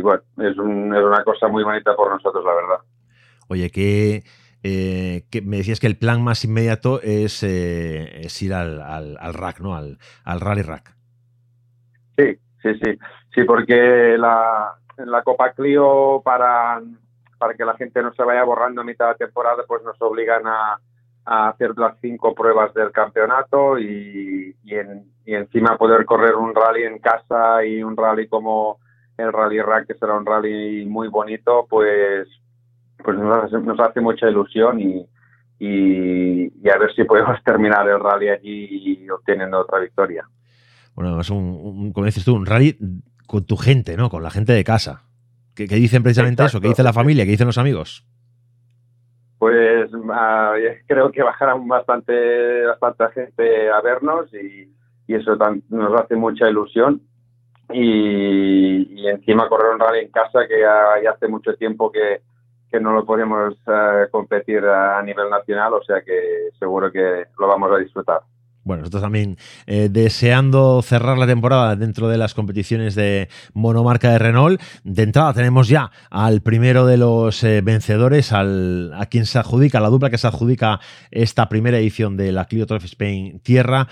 bueno, 0.00 0.22
es, 0.38 0.58
una 0.58 1.22
cosa 1.22 1.46
muy 1.46 1.62
bonita 1.62 1.94
por 1.94 2.10
nosotros, 2.10 2.44
la 2.44 2.54
verdad. 2.54 2.78
Oye, 3.46 3.70
que, 3.70 4.24
eh, 4.68 5.24
que 5.30 5.40
me 5.40 5.56
decías 5.56 5.80
que 5.80 5.86
el 5.86 5.96
plan 5.96 6.22
más 6.22 6.44
inmediato 6.44 7.00
es, 7.02 7.42
eh, 7.42 8.26
ir 8.40 8.52
al, 8.52 8.82
al, 8.82 9.34
rack, 9.34 9.60
¿no? 9.60 9.74
Al, 9.74 9.98
al 10.24 10.40
rally 10.40 10.62
rack. 10.62 10.94
Sí, 12.16 12.38
sí, 12.62 12.74
sí. 12.82 12.98
Sí, 13.34 13.44
porque 13.44 14.16
la, 14.18 14.74
en 14.98 15.10
la 15.10 15.22
Copa 15.22 15.52
Clio, 15.52 16.20
para, 16.22 16.82
para 17.38 17.54
que 17.54 17.64
la 17.64 17.76
gente 17.76 18.02
no 18.02 18.12
se 18.12 18.22
vaya 18.22 18.44
borrando 18.44 18.82
a 18.82 18.84
mitad 18.84 19.08
de 19.08 19.26
temporada, 19.26 19.62
pues 19.66 19.82
nos 19.84 20.00
obligan 20.02 20.46
a, 20.46 20.78
hacer 21.24 21.76
las 21.76 21.94
cinco 22.00 22.34
pruebas 22.34 22.72
del 22.72 22.90
campeonato 22.90 23.78
y, 23.78 24.56
y, 24.64 25.34
encima 25.34 25.76
poder 25.76 26.06
correr 26.06 26.34
un 26.34 26.54
rally 26.54 26.84
en 26.84 26.98
casa 27.00 27.62
y 27.66 27.82
un 27.82 27.94
rally 27.94 28.28
como 28.28 28.78
el 29.18 29.30
Rally 29.30 29.60
Rack, 29.60 29.88
que 29.88 29.94
será 29.94 30.14
un 30.14 30.24
rally 30.24 30.86
muy 30.86 31.08
bonito, 31.08 31.66
pues, 31.68 32.28
pues 33.02 33.18
nos, 33.18 33.44
hace, 33.44 33.58
nos 33.58 33.80
hace 33.80 34.00
mucha 34.00 34.28
ilusión 34.28 34.80
y, 34.80 35.06
y, 35.58 36.68
a 36.68 36.78
ver 36.78 36.94
si 36.94 37.04
podemos 37.04 37.42
terminar 37.44 37.88
el 37.88 38.00
rally 38.00 38.28
allí 38.28 39.08
obteniendo 39.10 39.60
otra 39.60 39.78
victoria 39.80 40.26
bueno, 40.98 41.20
es 41.20 41.30
un, 41.30 41.92
como 41.92 42.06
dices 42.06 42.24
tú, 42.24 42.34
un 42.34 42.44
rally 42.44 42.76
con 43.28 43.46
tu 43.46 43.56
gente, 43.56 43.96
¿no? 43.96 44.10
Con 44.10 44.20
la 44.24 44.30
gente 44.30 44.52
de 44.52 44.64
casa. 44.64 45.04
¿Qué, 45.54 45.68
dicen 45.68 46.02
precisamente 46.02 46.44
eso? 46.44 46.60
¿Qué 46.60 46.66
dice 46.66 46.82
la 46.82 46.92
familia? 46.92 47.24
¿Qué 47.24 47.30
dicen 47.30 47.46
los 47.46 47.56
amigos? 47.56 48.04
Pues 49.38 49.88
ah, 50.12 50.54
creo 50.88 51.12
que 51.12 51.22
bajarán 51.22 51.68
bastante, 51.68 52.66
bastante 52.66 53.04
gente 53.14 53.70
a 53.70 53.80
vernos 53.80 54.26
y, 54.34 54.74
eso 55.06 55.36
nos 55.68 56.00
hace 56.00 56.16
mucha 56.16 56.50
ilusión. 56.50 57.00
Y, 57.72 59.06
encima 59.06 59.48
correr 59.48 59.74
un 59.74 59.78
rally 59.78 60.00
en 60.00 60.10
casa 60.10 60.48
que 60.48 60.58
ya, 60.62 61.12
hace 61.12 61.28
mucho 61.28 61.54
tiempo 61.54 61.92
que, 61.92 62.22
no 62.80 62.92
lo 62.92 63.04
podemos 63.04 63.54
ah, 63.66 64.06
competir 64.10 64.64
a 64.64 65.02
nivel 65.02 65.30
nacional, 65.30 65.74
o 65.74 65.82
sea 65.82 66.02
que 66.02 66.50
seguro 66.58 66.92
que 66.92 67.24
lo 67.38 67.48
vamos 67.48 67.70
a 67.72 67.78
disfrutar. 67.78 68.20
Bueno, 68.68 68.82
nosotros 68.82 69.02
también 69.02 69.38
eh, 69.66 69.88
deseando 69.90 70.82
cerrar 70.82 71.16
la 71.16 71.26
temporada 71.26 71.74
dentro 71.74 72.06
de 72.08 72.18
las 72.18 72.34
competiciones 72.34 72.94
de 72.94 73.30
monomarca 73.54 74.10
de 74.10 74.18
Renault. 74.18 74.60
De 74.84 75.04
entrada 75.04 75.32
tenemos 75.32 75.68
ya 75.68 75.90
al 76.10 76.42
primero 76.42 76.84
de 76.84 76.98
los 76.98 77.42
eh, 77.44 77.62
vencedores, 77.62 78.30
al, 78.30 78.92
a 78.92 79.06
quien 79.06 79.24
se 79.24 79.38
adjudica, 79.38 79.80
la 79.80 79.88
dupla 79.88 80.10
que 80.10 80.18
se 80.18 80.26
adjudica 80.26 80.80
esta 81.10 81.48
primera 81.48 81.78
edición 81.78 82.18
de 82.18 82.30
la 82.30 82.44
Clio 82.44 82.66
Trophy 82.66 82.88
Spain 82.88 83.40
Tierra 83.40 83.88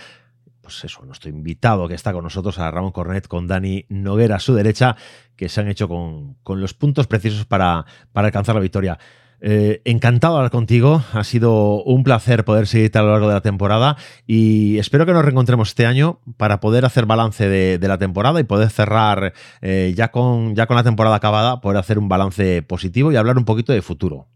pues 0.67 0.83
eso, 0.83 1.05
nuestro 1.05 1.31
invitado 1.31 1.87
que 1.87 1.95
está 1.95 2.13
con 2.13 2.25
nosotros, 2.25 2.59
a 2.59 2.69
Ramón 2.73 2.91
Cornet, 2.91 3.29
con 3.29 3.47
Dani 3.47 3.87
Noguera 3.89 4.35
a 4.35 4.41
su 4.41 4.53
derecha, 4.53 4.97
que 5.37 5.49
se 5.49 5.61
han 5.61 5.69
hecho 5.69 5.87
con, 5.87 6.35
con 6.43 6.61
los 6.61 6.75
puntos 6.75 7.07
precisos 7.07 7.47
para, 7.47 7.85
para 8.13 8.27
alcanzar 8.27 8.57
la 8.57 8.61
victoria. 8.61 8.99
Eh, 9.41 9.81
encantado 9.85 10.35
de 10.35 10.39
hablar 10.39 10.51
contigo, 10.51 11.03
ha 11.13 11.23
sido 11.23 11.85
un 11.85 12.03
placer 12.03 12.45
poder 12.45 12.67
seguirte 12.67 12.99
a 12.99 13.03
lo 13.03 13.13
largo 13.13 13.29
de 13.29 13.35
la 13.35 13.43
temporada 13.43 13.95
y 14.27 14.77
espero 14.79 15.07
que 15.07 15.13
nos 15.13 15.25
reencontremos 15.25 15.69
este 15.69 15.87
año 15.87 16.19
para 16.37 16.59
poder 16.59 16.85
hacer 16.85 17.07
balance 17.07 17.49
de, 17.49 17.79
la 17.87 17.99
temporada 17.99 18.41
y 18.41 18.43
poder 18.45 18.71
cerrar 18.71 19.35
eh, 19.63 19.93
ya, 19.95 20.09
con, 20.09 20.57
ya 20.57 20.67
con 20.67 20.75
la 20.75 20.83
temporada 20.83 21.15
acabada, 21.15 21.61
poder 21.61 21.79
hacer 21.79 21.97
un 21.97 22.09
balance 22.09 22.63
positivo 22.63 23.13
y 23.13 23.17
hablar 23.17 23.39
un 23.39 23.45
poquito 23.45 23.73
de 23.73 23.83
futuro. 23.83 24.27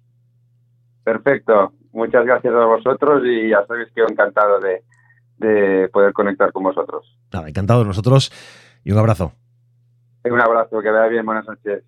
Perfecto, 1.02 1.72
muchas 1.90 2.24
gracias 2.24 2.54
a 2.54 2.66
vosotros 2.66 3.20
y 3.24 3.48
ya 3.48 3.66
sabéis 3.66 3.88
que 3.92 4.02
encantado 4.02 4.60
de, 4.60 4.84
de 5.40 5.88
poder 5.88 6.12
conectar 6.12 6.52
con 6.52 6.62
vosotros. 6.62 7.16
Nada, 7.32 7.48
encantado 7.48 7.80
de 7.80 7.86
nosotros 7.86 8.30
y 8.84 8.92
un 8.92 8.98
abrazo. 8.98 9.32
Un 10.24 10.40
abrazo, 10.40 10.80
que 10.82 10.90
vaya 10.90 11.08
bien, 11.08 11.24
buenas 11.24 11.46
noches. 11.46 11.82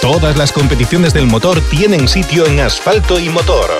Todas 0.00 0.36
las 0.36 0.52
competiciones 0.52 1.14
del 1.14 1.26
motor 1.26 1.58
tienen 1.70 2.08
sitio 2.08 2.46
en 2.46 2.60
asfalto 2.60 3.18
y 3.18 3.28
motor. 3.28 3.70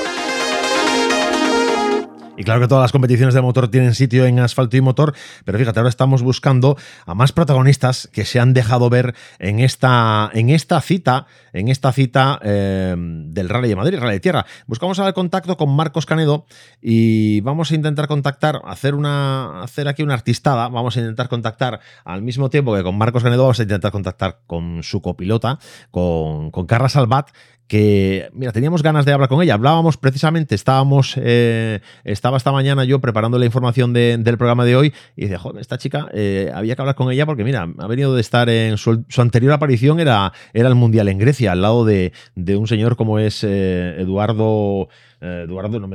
Y 2.37 2.43
claro 2.43 2.61
que 2.61 2.67
todas 2.67 2.83
las 2.83 2.91
competiciones 2.91 3.33
de 3.33 3.41
motor 3.41 3.69
tienen 3.69 3.95
sitio 3.95 4.27
en 4.27 4.41
asfalto 4.41 4.77
y 4.77 4.81
motor, 4.81 5.15
pero 5.45 5.57
fíjate, 5.57 5.79
ahora 5.79 5.89
estamos 5.89 6.23
buscando 6.23 6.77
a 7.07 7.15
más 7.15 7.31
protagonistas 7.31 8.09
que 8.13 8.25
se 8.25 8.41
han 8.41 8.55
dejado 8.55 8.91
ver 8.91 9.15
en 9.39 9.61
esta, 9.61 10.31
en 10.35 10.51
esta 10.51 10.81
cita, 10.81 11.27
en 11.53 11.69
esta 11.69 11.93
cita 11.93 12.41
eh, 12.43 12.97
del 12.97 13.49
Rally 13.49 13.69
de 13.69 13.77
Madrid, 13.77 13.99
Rally 14.01 14.15
de 14.15 14.21
Tierra. 14.21 14.47
Buscamos 14.67 14.99
el 14.99 15.15
contacto 15.15 15.57
con 15.57 15.75
Marcos 15.77 16.07
Canedo 16.07 16.47
y 16.83 17.41
vamos 17.43 17.71
a 17.71 17.77
intentar 17.77 18.09
contactar, 18.09 18.61
hacer 18.65 18.97
una, 18.97 19.63
hacer 19.63 19.87
aquí 19.87 20.03
una 20.03 20.15
artistada, 20.15 20.69
vamos 20.69 20.97
a 20.97 21.01
intentar 21.01 21.29
contactar 21.29 21.79
al 22.05 22.23
mismo 22.23 22.51
tiempo 22.51 22.75
que 22.75 22.83
con 22.83 22.99
Marcos 22.99 23.23
Canedo, 23.23 23.43
vamos 23.43 23.61
a 23.61 23.63
intentar 23.63 23.93
contactar 23.93 24.41
con 24.49 24.83
su 24.83 25.01
copilota, 25.01 25.61
con, 25.93 26.51
con 26.51 26.67
Carla 26.67 26.89
Salvat, 26.89 27.31
que, 27.69 28.29
mira, 28.33 28.53
teníamos 28.53 28.83
ganas 28.83 29.05
de 29.05 29.13
hablar 29.13 29.29
con 29.29 29.43
ella. 29.43 29.55
Hablábamos 29.55 29.97
precisamente, 29.97 30.55
estábamos, 30.55 31.15
eh, 31.17 31.81
estaba 32.05 32.37
esta 32.37 32.53
mañana 32.53 32.85
yo 32.85 33.01
preparando 33.01 33.39
la 33.39 33.47
información 33.47 33.93
del 33.93 34.23
programa 34.39 34.65
de 34.65 34.77
hoy 34.77 34.95
y 35.17 35.23
decía, 35.23 35.39
joder, 35.39 35.61
esta 35.61 35.79
chica, 35.79 36.09
eh, 36.13 36.51
había 36.55 36.77
que 36.77 36.83
hablar 36.83 36.95
con 36.95 37.11
ella 37.11 37.27
porque, 37.27 37.45
mira, 37.45 37.69
ha 37.79 37.87
venido 37.87 38.15
de 38.15 38.21
estar 38.21 38.49
en 38.49 38.77
su, 38.77 39.05
anterior 39.17 39.53
aparición, 39.53 40.01
era, 40.01 40.33
era 40.53 40.69
el 40.69 40.75
Mundial 40.75 41.09
en 41.09 41.19
Grecia, 41.19 41.53
al 41.53 41.63
lado 41.63 41.85
de, 41.85 42.13
un 42.37 42.67
señor 42.67 42.97
como 42.97 43.19
es 43.19 43.43
eh, 43.45 43.97
Eduardo. 43.99 44.89
Eh, 45.25 45.45
Eduardo, 45.45 45.81
no 45.81 45.89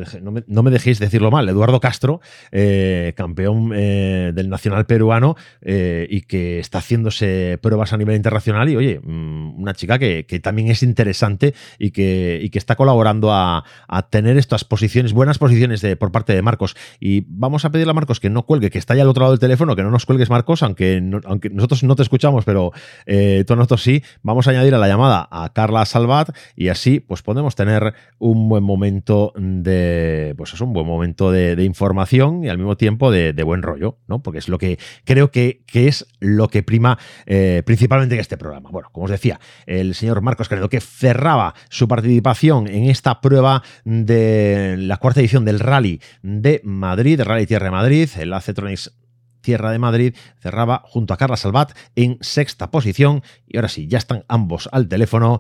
me, 0.63 0.71
dejéis 0.71 0.97
decirlo 0.97 1.29
mal, 1.29 1.47
Eduardo 1.47 1.79
Castro, 1.79 2.19
eh, 2.51 3.13
campeón 3.15 3.71
eh, 3.75 4.31
del 4.33 4.49
Nacional 4.49 4.87
Peruano 4.87 5.35
y 5.61 6.21
que 6.21 6.59
está 6.59 6.79
haciéndose 6.79 7.59
pruebas 7.61 7.93
a 7.93 7.97
nivel 7.97 8.15
internacional 8.15 8.69
y 8.69 8.75
oye, 8.75 8.99
mm, 9.03 9.61
una 9.61 9.73
chica 9.73 9.99
que, 9.99 10.23
también 10.41 10.69
es 10.69 10.81
interesante 10.81 11.53
y 11.77 11.91
que, 11.91 12.49
que 12.51 12.57
está 12.57 12.75
colaborando 12.75 13.31
a, 13.31 13.63
tener 14.09 14.37
estas 14.37 14.63
posiciones, 14.63 15.13
buenas 15.13 15.37
posiciones 15.37 15.81
de, 15.81 15.95
por 15.95 16.11
parte 16.11 16.33
de 16.33 16.41
Marcos. 16.41 16.75
Y 16.99 17.25
vamos 17.27 17.65
a 17.65 17.69
pedirle 17.69 17.91
a 17.91 17.93
Marcos 17.93 18.19
que 18.19 18.29
no 18.29 18.43
cuelgue, 18.43 18.71
que 18.71 18.79
está 18.79 18.93
ahí 18.93 19.01
al 19.01 19.09
otro 19.09 19.21
lado 19.21 19.33
del 19.33 19.39
teléfono, 19.39 19.75
que 19.75 19.83
no 19.83 19.91
nos 19.91 20.05
cuelgues 20.05 20.29
Marcos, 20.29 20.63
aunque, 20.63 21.03
aunque 21.25 21.49
nosotros 21.49 21.83
no 21.83 21.95
te 21.95 22.03
escuchamos, 22.03 22.45
pero 22.45 22.71
todos 23.05 23.57
nosotros 23.57 23.83
sí. 23.83 24.01
Vamos 24.23 24.47
a 24.47 24.51
añadir 24.51 24.73
a 24.73 24.77
la 24.77 24.87
llamada 24.87 25.27
a 25.29 25.51
Carla 25.53 25.85
Salvat 25.85 26.29
y 26.55 26.69
así 26.69 26.99
pues 26.99 27.21
podemos 27.21 27.55
tener 27.55 27.93
un 28.17 28.49
buen 28.49 28.63
momento 28.63 29.18
de, 29.35 30.33
pues 30.37 30.53
es 30.53 30.61
un 30.61 30.73
buen 30.73 30.85
momento 30.85 31.31
de, 31.31 31.63
información 31.63 32.43
y 32.43 32.49
al 32.49 32.57
mismo 32.57 32.77
tiempo 32.77 33.11
de, 33.11 33.31
buen 33.43 33.61
rollo, 33.61 33.97
¿no? 34.07 34.21
Porque 34.21 34.39
es 34.39 34.49
lo 34.49 34.57
que 34.57 34.79
creo 35.03 35.31
que, 35.31 35.61
es 35.73 36.07
lo 36.19 36.47
que 36.47 36.63
prima 36.63 36.97
eh, 37.25 37.63
principalmente 37.65 38.15
en 38.15 38.21
este 38.21 38.37
programa. 38.37 38.69
Bueno, 38.71 38.89
como 38.91 39.05
os 39.05 39.11
decía, 39.11 39.39
el 39.65 39.95
señor 39.95 40.21
Marcos 40.21 40.49
Canedo 40.49 40.69
que 40.69 40.81
cerraba 40.81 41.53
su 41.69 41.87
participación 41.87 42.67
en 42.67 42.85
esta 42.85 43.21
prueba 43.21 43.63
de 43.83 44.75
la 44.77 44.97
cuarta 44.97 45.19
edición 45.19 45.45
del 45.45 45.59
Rally 45.59 46.01
de 46.21 46.61
Madrid, 46.63 47.21
Rally 47.21 47.45
Tierra 47.45 47.65
de 47.65 47.71
Madrid, 47.71 48.09
el 48.17 48.33
Acetronics 48.33 48.93
Tierra 49.41 49.71
de 49.71 49.79
Madrid, 49.79 50.15
cerraba 50.39 50.81
junto 50.85 51.13
a 51.13 51.17
Carla 51.17 51.37
Salvat 51.37 51.71
en 51.95 52.17
sexta 52.21 52.71
posición. 52.71 53.23
Y 53.47 53.57
ahora 53.57 53.69
sí, 53.69 53.87
ya 53.87 53.97
están 53.97 54.25
ambos 54.27 54.69
al 54.71 54.87
teléfono. 54.87 55.39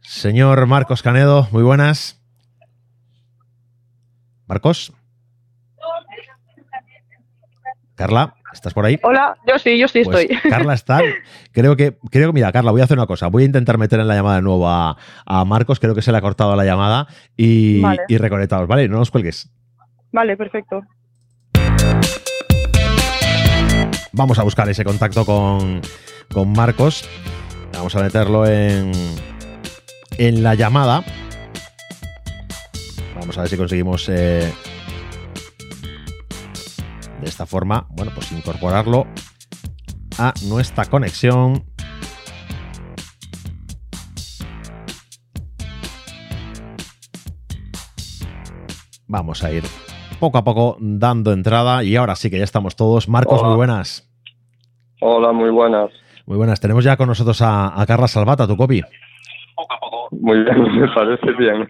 Señor 0.00 0.66
Marcos 0.66 1.02
Canedo, 1.02 1.48
muy 1.52 1.62
buenas. 1.62 2.17
Marcos. 4.48 4.92
Carla, 7.94 8.36
¿estás 8.52 8.72
por 8.72 8.86
ahí? 8.86 8.98
Hola, 9.02 9.36
yo 9.46 9.58
sí, 9.58 9.76
yo 9.76 9.88
sí 9.88 10.02
pues 10.04 10.24
estoy. 10.24 10.38
Carla 10.50 10.74
está. 10.74 11.00
Creo 11.52 11.76
que, 11.76 11.98
creo 12.10 12.28
que, 12.28 12.32
mira, 12.32 12.52
Carla, 12.52 12.70
voy 12.70 12.80
a 12.80 12.84
hacer 12.84 12.96
una 12.96 13.08
cosa. 13.08 13.26
Voy 13.26 13.42
a 13.42 13.46
intentar 13.46 13.76
meter 13.76 13.98
en 14.00 14.06
la 14.06 14.14
llamada 14.14 14.36
de 14.36 14.42
nuevo 14.42 14.68
a, 14.68 14.96
Marcos. 15.44 15.80
Creo 15.80 15.94
que 15.94 16.02
se 16.02 16.12
le 16.12 16.18
ha 16.18 16.20
cortado 16.20 16.54
la 16.54 16.64
llamada 16.64 17.08
y, 17.36 17.82
reconectados, 18.08 18.68
¿vale? 18.68 18.88
No 18.88 18.98
nos 18.98 19.10
cuelgues. 19.10 19.50
Vale, 20.12 20.36
perfecto. 20.36 20.82
Vamos 24.12 24.38
a 24.38 24.44
buscar 24.44 24.68
ese 24.68 24.84
contacto 24.84 25.24
con, 25.26 25.82
con 26.32 26.52
Marcos. 26.52 27.08
Vamos 27.74 27.94
a 27.96 28.02
meterlo 28.02 28.46
en, 28.46 28.92
en 30.18 30.42
la 30.42 30.54
llamada. 30.54 31.04
Vamos 33.20 33.36
a 33.36 33.42
ver 33.42 33.50
si 33.50 33.56
conseguimos 33.56 34.08
eh, 34.08 34.52
de 37.20 37.28
esta 37.28 37.46
forma, 37.46 37.86
bueno, 37.90 38.12
pues 38.14 38.30
incorporarlo 38.32 39.06
a 40.18 40.32
nuestra 40.48 40.84
conexión. 40.86 41.64
Vamos 49.06 49.42
a 49.42 49.52
ir 49.52 49.64
poco 50.20 50.38
a 50.38 50.44
poco 50.44 50.76
dando 50.80 51.32
entrada 51.32 51.82
y 51.82 51.96
ahora 51.96 52.14
sí 52.14 52.30
que 52.30 52.38
ya 52.38 52.44
estamos 52.44 52.76
todos. 52.76 53.08
Marcos, 53.08 53.42
muy 53.42 53.56
buenas. 53.56 54.08
Hola, 55.00 55.32
muy 55.32 55.50
buenas. 55.50 55.90
Muy 56.26 56.36
buenas. 56.36 56.60
Tenemos 56.60 56.84
ya 56.84 56.96
con 56.96 57.08
nosotros 57.08 57.40
a, 57.40 57.80
a 57.80 57.86
Carla 57.86 58.08
Salvata, 58.08 58.46
tu 58.46 58.56
copy. 58.56 58.82
Poco 59.54 59.74
a 59.74 59.80
poco. 59.80 60.08
Muy 60.12 60.44
bien, 60.44 60.62
me 60.80 60.88
parece 60.94 61.32
bien. 61.32 61.68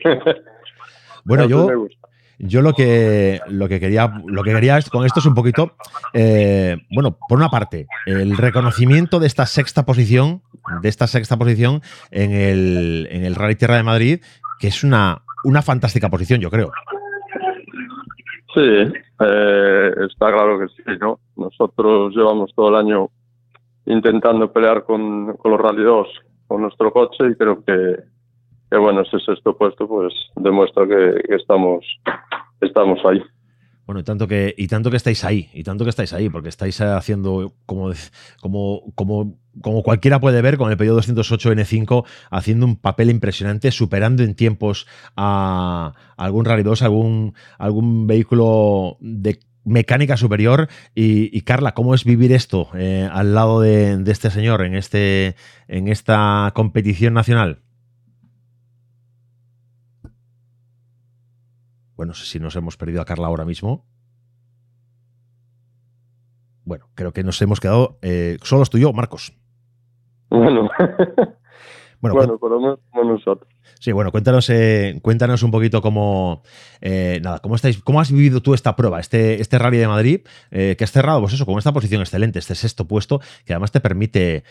Bueno, 1.29 1.47
yo, 1.47 1.69
yo 2.39 2.63
lo 2.63 2.73
que, 2.73 3.41
lo 3.49 3.69
que 3.69 3.79
quería, 3.79 4.23
lo 4.27 4.43
que 4.43 4.53
quería 4.53 4.81
con 4.91 5.05
esto 5.05 5.21
es 5.21 5.27
un 5.27 5.35
poquito, 5.35 5.73
eh, 6.15 6.79
bueno, 6.91 7.19
por 7.29 7.39
una 7.39 7.51
parte, 7.51 7.87
el 8.07 8.37
reconocimiento 8.37 9.21
de 9.21 9.27
esta 9.27 9.45
sexta 9.45 9.85
posición, 9.85 10.41
de 10.81 10.89
esta 10.89 11.07
sexta 11.07 11.37
posición 11.37 11.83
en 12.11 12.33
el, 12.33 13.09
en 13.11 13.25
el 13.25 13.35
Rally 13.35 13.57
Tierra 13.57 13.77
de 13.77 13.83
Madrid, 13.83 14.21
que 14.59 14.69
es 14.69 14.83
una, 14.83 15.23
una 15.45 15.61
fantástica 15.61 16.09
posición, 16.09 16.41
yo 16.41 16.51
creo. 16.51 16.73
Sí, 18.55 18.61
eh, 19.21 19.91
está 20.09 20.33
claro 20.33 20.59
que 20.59 20.69
sí, 20.69 20.99
¿no? 20.99 21.21
Nosotros 21.37 22.15
llevamos 22.17 22.55
todo 22.55 22.71
el 22.71 22.77
año 22.77 23.11
intentando 23.85 24.51
pelear 24.51 24.85
con, 24.85 25.37
con 25.37 25.53
los 25.53 25.61
Rally 25.61 25.83
2 25.83 26.09
con 26.47 26.63
nuestro 26.63 26.91
coche 26.91 27.29
y 27.31 27.35
creo 27.35 27.63
que, 27.63 27.97
que 28.71 28.77
bueno, 28.77 29.03
ese 29.03 29.19
sexto 29.21 29.57
puesto 29.57 29.87
pues 29.89 30.13
demuestra 30.37 30.87
que, 30.87 31.35
estamos, 31.35 31.85
estamos 32.61 32.99
ahí. 33.05 33.23
Bueno, 33.87 34.01
y 34.01 34.05
tanto 34.05 34.29
que, 34.29 34.55
y 34.59 34.67
tanto 34.69 34.91
que 34.91 34.99
estáis 34.99 35.25
ahí, 35.25 35.49
y 35.55 35.63
tanto 35.63 35.85
que 35.85 35.91
estáis 35.91 36.13
ahí, 36.13 36.29
porque 36.29 36.51
estáis 36.51 36.79
haciendo, 36.83 37.55
como, 37.65 37.91
como, 38.43 38.83
como, 38.95 39.39
como 39.63 39.83
cualquiera 39.83 40.21
puede 40.21 40.43
ver, 40.43 40.59
con 40.59 40.71
el 40.71 40.77
pedido 40.77 40.97
208 40.97 41.53
N5, 41.53 42.05
haciendo 42.31 42.67
un 42.67 42.77
papel 42.77 43.09
impresionante, 43.09 43.71
superando 43.71 44.23
en 44.23 44.35
tiempos 44.35 44.87
a, 45.17 45.95
algún 46.19 46.45
Rally 46.45 46.65
2, 46.65 46.83
algún, 46.83 47.35
algún 47.57 48.07
vehículo 48.07 48.99
de 49.01 49.39
mecánica 49.65 50.19
superior. 50.19 50.69
Y, 50.95 51.41
Carla, 51.41 51.73
¿cómo 51.73 51.95
es 51.95 52.05
vivir 52.05 52.33
esto 52.33 52.69
eh, 52.75 53.09
al 53.11 53.35
lado 53.35 53.63
de, 53.63 53.97
de, 53.97 54.13
este 54.13 54.29
señor 54.31 54.67
en, 54.67 54.75
este, 54.75 55.35
en 55.67 55.89
esta 55.89 56.53
competición 56.55 57.15
nacional? 57.15 57.63
Bueno, 61.99 62.11
no 62.11 62.15
sé 62.15 62.27
si 62.27 62.39
nos 62.39 62.55
hemos 62.55 62.77
perdido 62.77 63.03
a 63.03 63.05
Carla 63.05 63.27
ahora 63.27 63.45
mismo. 63.45 63.85
Bueno, 66.65 66.87
creo 66.95 67.13
que 67.13 67.25
nos 67.25 67.43
hemos 67.43 67.59
quedado 67.59 67.99
eh, 68.03 68.37
solo 68.41 68.65
tú 68.67 68.79
y 68.79 68.83
yo, 68.83 68.93
Marcos. 68.93 69.37
Bueno, 70.31 70.71
bueno, 72.01 72.39
por 72.39 72.53
lo 72.53 72.61
menos 72.61 72.79
nosotros. 72.95 73.53
Sí, 73.81 73.91
bueno, 73.91 74.13
cuéntanos, 74.13 74.49
eh, 74.49 75.01
cuéntanos 75.03 75.43
un 75.43 75.51
poquito 75.51 75.83
cómo, 75.83 76.43
eh, 76.81 77.19
nada, 77.21 77.41
cómo 77.41 77.57
estáis, 77.57 77.83
cómo 77.83 78.01
has 78.01 78.13
vivido 78.13 78.43
tú 78.43 78.55
esta 78.55 78.77
prueba, 78.77 79.01
este, 79.01 79.41
este 79.41 79.59
rally 79.59 79.79
de 79.79 79.89
Madrid, 79.89 80.21
que 80.51 80.77
has 80.81 80.93
cerrado, 80.93 81.21
pues 81.21 81.33
eso, 81.33 81.47
con 81.47 81.59
esta 81.59 81.73
posición 81.73 82.01
excelente, 82.01 82.39
este 82.39 82.55
sexto 82.55 82.87
puesto, 82.87 83.19
que 83.45 83.55
además 83.55 83.73
te 83.73 83.81
permite 83.81 84.45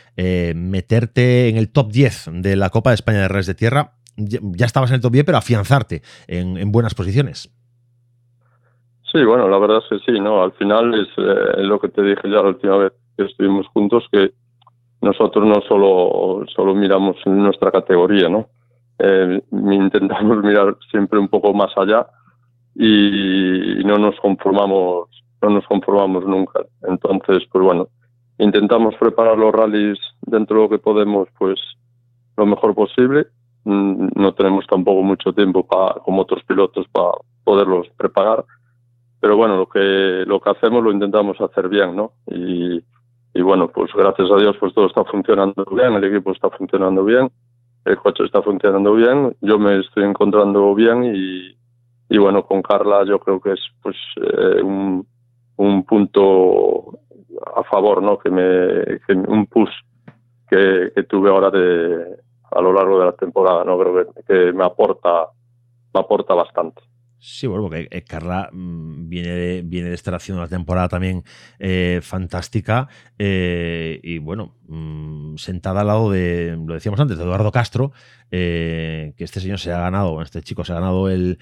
meterte 0.54 1.48
en 1.48 1.56
el 1.56 1.70
top 1.70 1.94
10 1.94 2.26
de 2.42 2.58
la 2.58 2.72
Copa 2.72 2.90
de 2.90 2.96
España 2.96 3.20
de 3.20 3.30
Redes 3.30 3.48
de 3.48 3.56
Tierra 3.56 3.97
ya, 4.18 4.66
estabas 4.66 4.90
en 4.90 4.96
el 4.96 5.02
top 5.02 5.12
10, 5.14 5.26
pero 5.26 5.38
afianzarte 5.38 6.02
en, 6.28 6.72
buenas 6.72 6.96
posiciones. 6.96 7.54
Sí, 9.12 9.24
bueno, 9.24 9.48
la 9.48 9.58
verdad 9.58 9.78
es 9.78 9.90
que 9.90 10.12
sí, 10.12 10.20
¿no? 10.20 10.44
Al 10.44 10.52
final 10.54 10.94
es 10.94 11.08
eh, 11.18 11.64
lo 11.64 11.80
que 11.80 11.90
te 11.90 12.02
dije 12.02 12.24
ya 12.24 12.42
la 12.42 12.50
última 12.50 12.78
vez 12.78 12.94
que 13.16 13.24
estuvimos 13.24 13.68
juntos, 13.68 14.06
que 14.12 14.32
nosotros 15.02 15.46
no 15.46 15.62
solo, 15.68 16.46
solo 16.54 16.76
miramos 16.76 17.16
en 17.26 17.44
nuestra 17.44 17.72
categoría, 17.72 18.28
¿no? 18.28 18.50
Eh, 19.00 19.42
intentamos 19.52 20.44
mirar 20.44 20.76
siempre 20.92 21.20
un 21.20 21.30
poco 21.30 21.54
más 21.54 21.72
allá 21.78 22.08
y 22.76 23.82
no 23.86 23.98
nos 23.98 24.20
conformamos, 24.20 25.10
no 25.42 25.50
nos 25.50 25.66
conformamos 25.68 26.26
nunca. 26.26 26.62
Entonces, 26.84 27.44
pues 27.52 27.64
bueno, 27.64 27.88
intentamos 28.40 28.96
preparar 28.96 29.38
los 29.38 29.54
rallies 29.54 30.00
dentro 30.22 30.58
de 30.58 30.64
lo 30.64 30.70
que 30.70 30.80
podemos, 30.80 31.28
pues 31.40 31.60
lo 32.36 32.46
mejor 32.46 32.76
posible 32.76 33.28
no 33.66 34.34
tenemos 34.34 34.66
tampoco 34.68 35.04
mucho 35.04 35.34
tiempo 35.34 35.66
para, 35.66 35.96
como 36.02 36.22
otros 36.22 36.44
pilotos 36.44 36.88
para 36.92 37.12
poderlos 37.44 37.88
preparar. 37.98 38.46
Pero 39.20 39.36
bueno, 39.36 39.58
lo 39.58 39.68
que, 39.68 40.24
lo 40.26 40.40
que 40.40 40.50
hacemos 40.50 40.84
lo 40.84 40.92
intentamos 40.92 41.40
hacer 41.42 41.68
bien, 41.68 41.96
¿no? 41.96 42.14
Y, 42.28 42.82
y 43.34 43.42
bueno, 43.42 43.68
pues 43.68 43.92
gracias 43.94 44.30
a 44.32 44.38
Dios 44.38 44.56
pues 44.60 44.74
todo 44.74 44.88
está 44.88 45.04
funcionando 45.06 45.66
bien, 45.72 45.94
el 45.94 46.04
equipo 46.04 46.32
está 46.32 46.50
funcionando 46.50 47.04
bien, 47.04 47.30
el 47.86 47.98
coche 47.98 48.26
está 48.26 48.42
funcionando 48.42 48.94
bien, 48.94 49.36
yo 49.42 49.60
me 49.60 49.80
estoy 49.80 50.04
encontrando 50.06 50.74
bien 50.76 51.04
y, 51.16 51.56
y 52.10 52.18
bueno, 52.18 52.46
con 52.46 52.62
Carla 52.62 53.06
yo 53.06 53.20
creo 53.20 53.40
que 53.40 53.54
es 53.54 53.60
pues 53.82 53.96
eh, 54.18 54.62
un, 54.62 55.06
un, 55.58 55.84
punto 55.84 57.00
a 57.56 57.64
favor, 57.64 58.02
¿no? 58.02 58.18
Que 58.18 58.30
me, 58.30 59.00
que 59.06 59.14
un 59.14 59.46
push 59.48 59.72
que, 60.50 60.92
que, 60.96 61.04
tuve 61.04 61.30
ahora 61.30 61.50
de 61.50 62.18
a 62.52 62.62
lo 62.62 62.74
largo 62.74 63.00
de 63.00 63.06
la 63.06 63.14
temporada, 63.14 63.64
¿no? 63.64 63.78
Creo 63.80 64.14
que, 64.28 64.54
me 64.54 64.66
aporta 64.66 65.28
me 65.94 66.00
aporta 66.00 66.34
bastante. 66.34 66.82
Sí, 67.20 67.48
bueno, 67.48 67.64
porque 67.64 67.88
eh, 67.90 68.04
Carla 68.04 68.50
mm, 68.52 69.10
viene 69.10 69.30
de, 69.30 69.62
viene 69.64 69.90
de 69.90 69.96
estar 69.96 70.14
haciendo 70.14 70.42
una 70.42 70.50
temporada 70.50 70.88
también 70.88 71.24
eh, 71.58 72.00
fantástica 72.04 72.90
eh, 73.18 74.00
y 74.04 74.20
bueno, 74.20 74.56
mm, 74.68 75.36
sentada 75.38 75.82
al 75.82 75.88
lado 75.88 76.12
de, 76.12 76.56
lo 76.64 76.76
decíamos 76.76 77.00
antes, 77.00 77.18
de 77.18 77.24
Eduardo 77.24 77.52
Castro, 77.52 77.92
que 78.30 79.16
este 79.18 79.40
señor 79.40 79.58
se 79.60 79.72
ha 79.72 79.80
ganado, 79.80 80.22
este 80.22 80.42
chico 80.42 80.64
se 80.64 80.74
ha 80.74 80.76
ganado 80.76 81.10
el, 81.10 81.40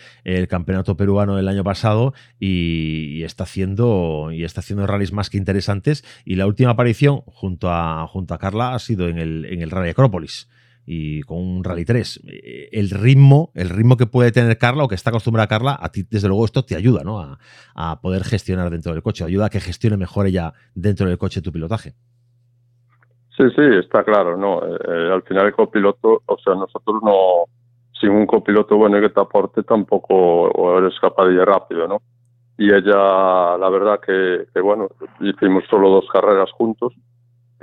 campeonato 0.48 0.96
peruano 0.96 1.40
el 1.40 1.48
año 1.48 1.64
pasado 1.64 2.14
y, 2.40 3.24
está 3.24 3.44
haciendo 3.44 4.30
y 4.32 4.44
está 4.44 4.62
haciendo 4.62 4.86
rallies 4.88 5.12
más 5.12 5.30
que 5.30 5.38
interesantes 5.38 6.06
y 6.26 6.36
la 6.36 6.46
última 6.46 6.72
aparición 6.72 7.22
junto 7.26 7.70
a, 7.72 8.08
junto 8.08 8.34
a 8.34 8.38
Carla 8.38 8.76
ha 8.76 8.80
sido 8.80 9.08
en 9.08 9.18
el, 9.18 9.46
en 9.46 9.62
el 9.62 9.72
Rally 9.72 9.90
Acrópolis 9.90 10.48
y 10.86 11.22
con 11.24 11.38
un 11.38 11.64
Rally 11.64 11.86
3. 11.86 12.22
Eh, 12.28 12.70
el 12.72 12.90
ritmo, 12.90 13.52
el 13.56 13.70
ritmo 13.70 13.98
que 13.98 14.06
puede 14.06 14.32
tener 14.32 14.58
Carla 14.58 14.84
o 14.84 14.88
que 14.88 14.96
está 14.96 15.10
acostumbrada 15.10 15.48
Carla, 15.48 15.78
a 15.80 15.90
ti 15.90 16.04
desde 16.10 16.28
luego 16.28 16.46
esto 16.46 16.64
te 16.64 16.76
ayuda 16.76 17.04
¿no? 17.04 17.20
a, 17.20 17.40
a 17.76 18.02
poder 18.02 18.24
gestionar 18.24 18.70
dentro 18.70 18.94
del 18.94 19.02
coche, 19.02 19.24
ayuda 19.24 19.48
a 19.48 19.50
que 19.50 19.60
gestione 19.60 19.98
mejor 19.98 20.28
ella 20.28 20.54
dentro 20.74 21.08
del 21.08 21.18
coche 21.18 21.42
tu 21.42 21.52
pilotaje. 21.52 21.94
Sí, 23.38 23.44
sí, 23.54 23.62
está 23.80 24.04
claro, 24.04 24.38
¿no? 24.38 24.62
Eh, 24.64 25.12
al 25.12 25.22
final 25.24 25.48
el 25.48 25.54
copiloto, 25.54 26.22
o 26.26 26.38
sea, 26.38 26.56
nosotros 26.56 27.02
no, 27.04 27.44
sin 28.00 28.12
un 28.12 28.26
copiloto 28.26 28.78
bueno 28.78 29.02
que 29.02 29.10
te 29.10 29.20
aporte 29.20 29.64
tampoco 29.64 30.78
eres 30.80 30.98
capaz 31.02 31.26
de 31.26 31.34
ir 31.34 31.42
rápido, 31.42 31.86
¿no? 31.86 32.02
Y 32.58 32.74
ella, 32.74 33.58
la 33.58 33.70
verdad 33.70 34.00
que, 34.00 34.46
que 34.54 34.62
bueno, 34.62 34.88
hicimos 35.20 35.66
solo 35.70 35.90
dos 35.90 36.06
carreras 36.14 36.50
juntos, 36.54 36.94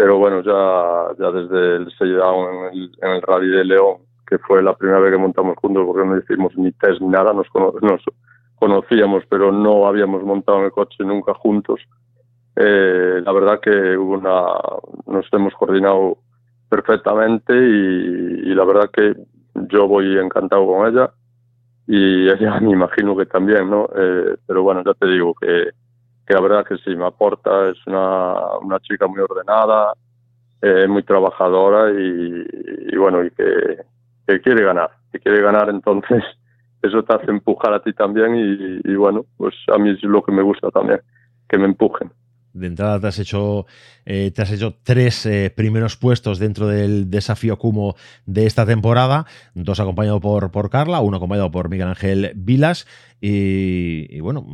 pero 0.02 0.18
bueno, 0.18 0.42
ya, 0.42 1.14
ya 1.16 1.30
desde 1.30 1.76
el 1.76 1.92
selldown 1.96 2.54
en 2.54 2.64
el, 2.72 2.92
en 3.02 3.10
el 3.12 3.22
Rally 3.22 3.50
de 3.50 3.64
León, 3.64 3.98
que 4.26 4.36
fue 4.38 4.60
la 4.60 4.74
primera 4.74 4.98
vez 4.98 5.12
que 5.12 5.18
montamos 5.18 5.56
juntos, 5.58 5.84
porque 5.86 6.04
no 6.04 6.18
hicimos 6.18 6.56
ni 6.56 6.72
test 6.72 7.00
ni 7.00 7.06
nada, 7.06 7.32
nos, 7.32 7.46
nos 7.54 8.02
conocíamos, 8.56 9.22
pero 9.30 9.52
no 9.52 9.86
habíamos 9.86 10.24
montado 10.24 10.58
en 10.58 10.64
el 10.64 10.72
coche 10.72 11.04
nunca 11.04 11.34
juntos. 11.34 11.80
Eh, 12.56 13.22
la 13.24 13.30
verdad 13.30 13.60
que 13.60 13.96
hubo 13.96 14.14
una, 14.14 14.42
nos 15.06 15.24
hemos 15.30 15.54
coordinado 15.54 16.18
perfectamente 16.68 17.54
y, 17.54 18.50
y, 18.50 18.54
la 18.56 18.64
verdad 18.64 18.90
que 18.92 19.14
yo 19.54 19.86
voy 19.86 20.18
encantado 20.18 20.66
con 20.66 20.88
ella 20.88 21.12
y 21.86 22.28
ella 22.28 22.58
me 22.60 22.72
imagino 22.72 23.16
que 23.16 23.26
también, 23.26 23.70
¿no? 23.70 23.88
Eh, 23.94 24.34
pero 24.48 24.64
bueno, 24.64 24.82
ya 24.84 24.94
te 24.94 25.06
digo 25.06 25.32
que 25.40 25.70
que 26.26 26.34
la 26.34 26.40
verdad 26.40 26.64
que 26.64 26.76
sí, 26.78 26.94
me 26.94 27.06
aporta, 27.06 27.68
es 27.70 27.86
una, 27.86 28.58
una 28.58 28.80
chica 28.80 29.06
muy 29.06 29.20
ordenada, 29.20 29.94
eh, 30.60 30.86
muy 30.86 31.02
trabajadora 31.02 31.90
y, 31.90 32.96
bueno, 32.96 33.24
y 33.24 33.30
que, 33.30 33.78
que, 34.26 34.40
quiere 34.40 34.64
ganar, 34.64 34.90
que 35.10 35.18
quiere 35.18 35.42
ganar, 35.42 35.68
entonces 35.68 36.22
eso 36.82 37.02
te 37.02 37.14
hace 37.14 37.30
empujar 37.30 37.74
a 37.74 37.82
ti 37.82 37.92
también 37.92 38.36
y, 38.36 38.80
y 38.90 38.94
bueno, 38.94 39.24
pues 39.36 39.54
a 39.74 39.78
mí 39.78 39.90
es 39.90 40.02
lo 40.04 40.22
que 40.22 40.32
me 40.32 40.42
gusta 40.42 40.70
también, 40.70 41.00
que 41.48 41.58
me 41.58 41.66
empujen 41.66 42.10
de 42.54 42.66
entrada 42.66 43.00
te 43.00 43.06
has 43.06 43.18
hecho, 43.18 43.66
eh, 44.04 44.30
te 44.34 44.42
has 44.42 44.52
hecho 44.52 44.74
tres 44.82 45.26
eh, 45.26 45.52
primeros 45.54 45.96
puestos 45.96 46.38
dentro 46.38 46.66
del 46.66 47.10
desafío 47.10 47.58
Cumo 47.58 47.94
de 48.26 48.46
esta 48.46 48.66
temporada, 48.66 49.26
dos 49.54 49.80
acompañado 49.80 50.20
por, 50.20 50.50
por 50.50 50.70
Carla, 50.70 51.00
uno 51.00 51.16
acompañado 51.16 51.50
por 51.50 51.68
Miguel 51.68 51.88
Ángel 51.88 52.32
Vilas 52.36 52.86
y, 53.20 54.20
bueno, 54.20 54.44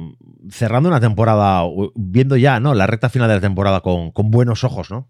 cerrando 0.51 0.89
una 0.89 1.01
temporada, 1.01 1.63
viendo 1.95 2.37
ya 2.37 2.61
¿no? 2.61 2.75
la 2.75 2.87
recta 2.87 3.09
final 3.09 3.29
de 3.29 3.37
la 3.37 3.41
temporada 3.41 3.81
con, 3.81 4.13
con 4.13 4.31
buenos 4.31 4.65
ojos, 4.65 4.91
¿no? 4.91 5.07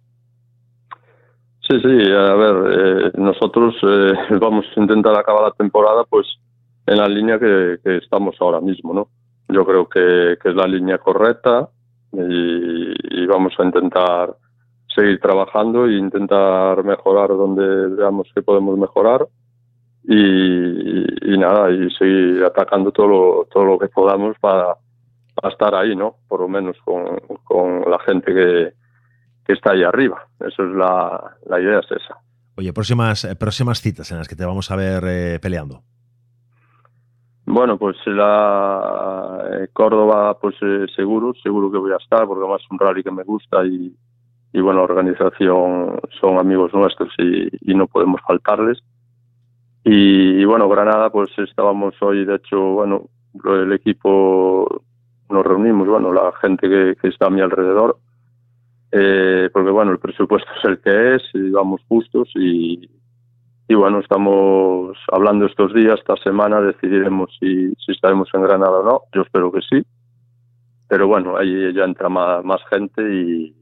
Sí, 1.69 1.79
sí, 1.83 2.13
a 2.13 2.35
ver, 2.35 2.73
eh, 2.73 3.13
nosotros 3.19 3.75
vamos 4.41 4.65
a 4.75 4.81
intentar 4.81 5.15
acabar 5.19 5.43
la 5.43 5.51
temporada 5.51 6.05
pues 6.09 6.27
en 6.87 6.97
la 6.97 7.09
línea 7.09 7.39
que, 7.39 7.79
que 7.85 7.97
estamos 7.99 8.37
ahora 8.41 8.61
mismo, 8.61 8.95
¿no? 8.95 9.09
Yo 9.49 9.65
creo 9.67 9.89
que, 9.89 10.39
que 10.43 10.49
es 10.51 10.55
la 10.55 10.67
línea 10.67 10.99
correcta, 10.99 11.69
y, 12.13 13.27
vamos 13.27 13.53
a 13.59 13.65
intentar 13.65 14.35
seguir 14.95 15.21
trabajando 15.21 15.87
e 15.87 15.99
intentar 15.99 16.83
mejorar 16.83 17.29
donde 17.29 17.89
veamos 17.95 18.27
que 18.35 18.43
podemos 18.43 18.79
mejorar 18.79 19.29
y, 20.05 21.39
nada, 21.39 21.71
y 21.71 21.91
seguir 21.91 22.43
atacando 22.45 22.91
todo 22.91 23.07
lo, 23.07 23.49
todo 23.53 23.65
lo 23.65 23.79
que 23.79 23.89
podamos 23.89 24.37
para, 24.41 24.77
estar 25.51 25.75
ahí, 25.75 25.95
¿no? 25.95 26.17
Por 26.27 26.41
lo 26.41 26.49
menos 26.49 26.77
con, 26.85 27.19
con 27.45 27.89
la 27.89 27.99
gente 28.01 28.33
que, 28.35 28.73
que, 29.45 29.53
está 29.53 29.73
ahí 29.73 29.85
arriba. 29.85 30.27
Eso 30.41 30.65
es 30.65 30.71
la, 30.71 31.37
la 31.47 31.61
idea, 31.61 31.81
es 31.81 31.91
esa. 31.91 32.19
Oye, 32.57 32.73
próximas, 32.73 33.29
próximas 33.39 33.81
citas 33.81 34.11
en 34.11 34.19
las 34.19 34.27
que 34.27 34.35
te 34.35 34.45
vamos 34.45 34.71
a 34.71 34.77
ver 34.77 35.05
eh, 35.07 35.39
peleando. 35.41 35.83
Bueno, 37.51 37.79
pues 37.79 37.97
la 38.05 39.43
eh, 39.53 39.69
Córdoba, 39.73 40.39
pues 40.39 40.55
eh, 40.61 40.85
seguro, 40.95 41.33
seguro 41.43 41.73
que 41.73 41.79
voy 41.79 41.93
a 41.93 41.97
estar, 41.97 42.27
porque 42.27 42.45
además 42.45 42.61
es 42.63 42.71
un 42.71 42.79
rally 42.79 43.03
que 43.03 43.11
me 43.11 43.23
gusta 43.23 43.65
y, 43.65 43.97
y 44.53 44.61
bueno, 44.61 44.81
la 44.81 44.85
organización 44.85 45.99
son 46.21 46.39
amigos 46.39 46.75
nuestros 46.75 47.09
y, 47.19 47.75
no 47.75 47.87
podemos 47.87 48.21
faltarles. 48.21 48.83
Y, 49.83 50.45
bueno, 50.45 50.69
Granada, 50.69 51.09
pues 51.09 51.31
estábamos 51.39 51.95
hoy, 52.03 52.27
de 52.27 52.35
hecho, 52.35 52.61
bueno, 52.61 53.09
el 53.47 53.73
equipo 53.73 54.83
nos 55.31 55.47
reunimos, 55.47 55.89
bueno, 55.89 56.13
la 56.13 56.31
gente 56.43 56.69
que, 56.69 56.97
que 57.01 57.09
está 57.09 57.29
a 57.29 57.31
mi 57.31 57.41
alrededor, 57.41 57.97
eh, 58.93 59.49
porque 59.55 59.71
bueno, 59.71 59.93
el 59.93 59.99
presupuesto 59.99 60.51
es 60.59 60.65
el 60.67 60.81
que 60.81 61.15
es, 61.15 61.23
y 61.33 61.49
vamos 61.49 61.81
justos 61.89 62.29
y, 62.35 62.91
y 63.71 63.75
bueno, 63.75 64.01
estamos 64.01 64.97
hablando 65.13 65.45
estos 65.45 65.75
días, 65.75 65.99
esta 65.99 66.17
semana 66.17 66.59
decidiremos 66.63 67.31
si, 67.39 67.75
si 67.75 67.93
estaremos 67.93 68.29
en 68.33 68.43
Granada 68.43 68.79
o 68.79 68.83
no. 68.83 69.03
Yo 69.13 69.21
espero 69.21 69.53
que 69.53 69.61
sí. 69.61 69.87
Pero 70.89 71.07
bueno, 71.07 71.37
ahí 71.37 71.75
ya 71.75 71.85
entra 71.85 72.09
más, 72.09 72.43
más 72.45 72.63
gente 72.71 73.03
y, 73.03 73.55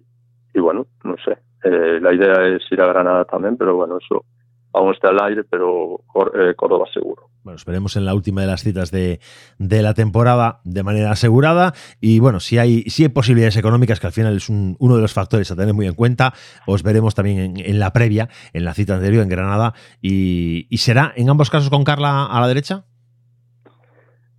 y, 0.54 0.61
bueno, 0.61 0.86
no 1.02 1.16
sé. 1.24 1.38
Eh, 1.64 1.98
la 2.00 2.14
idea 2.14 2.46
es 2.46 2.62
ir 2.70 2.80
a 2.80 2.86
Granada 2.86 3.24
también, 3.24 3.57
pero 3.57 3.74
bueno, 3.74 3.98
eso 3.98 4.24
aún 4.73 4.93
está 4.93 5.09
al 5.09 5.23
aire, 5.23 5.45
pero 5.45 6.01
eh, 6.35 6.55
Córdoba 6.55 6.85
seguro. 6.93 7.31
Bueno, 7.47 7.57
esperemos 7.57 7.97
en 7.97 8.05
la 8.05 8.14
última 8.14 8.41
de 8.41 8.49
las 8.49 8.62
citas 8.62 8.91
de, 8.91 9.21
de, 9.59 9.81
la 9.81 9.95
temporada 9.95 10.61
de 10.64 10.83
manera 10.83 11.12
asegurada. 11.12 11.75
Y 12.01 12.19
bueno, 12.19 12.41
si 12.41 12.59
hay, 12.59 12.83
si 12.85 13.05
hay 13.05 13.09
posibilidades 13.09 13.57
económicas, 13.57 14.01
que 14.01 14.09
al 14.09 14.12
final 14.12 14.37
es 14.37 14.49
uno 14.49 14.97
de 14.97 15.01
los 15.01 15.14
factores 15.14 15.51
a 15.53 15.57
tener 15.57 15.73
muy 15.73 15.87
en 15.87 15.95
cuenta, 15.95 16.33
os 16.67 16.83
veremos 16.83 17.14
también 17.14 17.55
en, 17.57 17.79
la 17.79 17.93
previa, 17.93 18.29
en 18.53 18.64
la 18.64 18.75
cita 18.75 18.97
anterior 18.97 19.23
en 19.23 19.29
Granada. 19.29 19.75
Y, 20.03 20.67
y, 20.71 20.79
será 20.79 21.12
en 21.14 21.31
ambos 21.31 21.49
casos 21.49 21.71
con 21.71 21.85
Carla 21.85 22.27
a 22.27 22.41
la 22.41 22.49
derecha? 22.49 22.85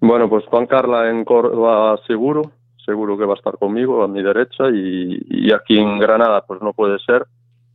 Bueno, 0.01 0.29
pues 0.29 0.43
con 0.51 0.67
Carla 0.67 1.09
en 1.09 1.23
Córdoba 1.23 1.97
seguro, 2.05 2.51
seguro 2.85 3.17
que 3.17 3.25
va 3.25 3.33
a 3.33 3.37
estar 3.37 3.57
conmigo 3.57 4.03
a 4.03 4.09
mi 4.09 4.21
derecha. 4.21 4.65
Y, 4.69 5.21
y 5.29 5.53
aquí 5.53 5.79
en 5.79 5.97
Granada, 5.97 6.43
pues 6.45 6.61
no 6.61 6.73
puede 6.73 6.99
ser 6.99 7.25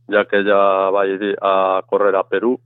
ya 0.07 0.25
que 0.25 0.39
ella 0.39 0.55
va 0.89 1.03
a 1.03 1.07
ir 1.07 1.37
a 1.41 1.81
correr 1.85 2.15
a 2.15 2.23
Perú, 2.23 2.59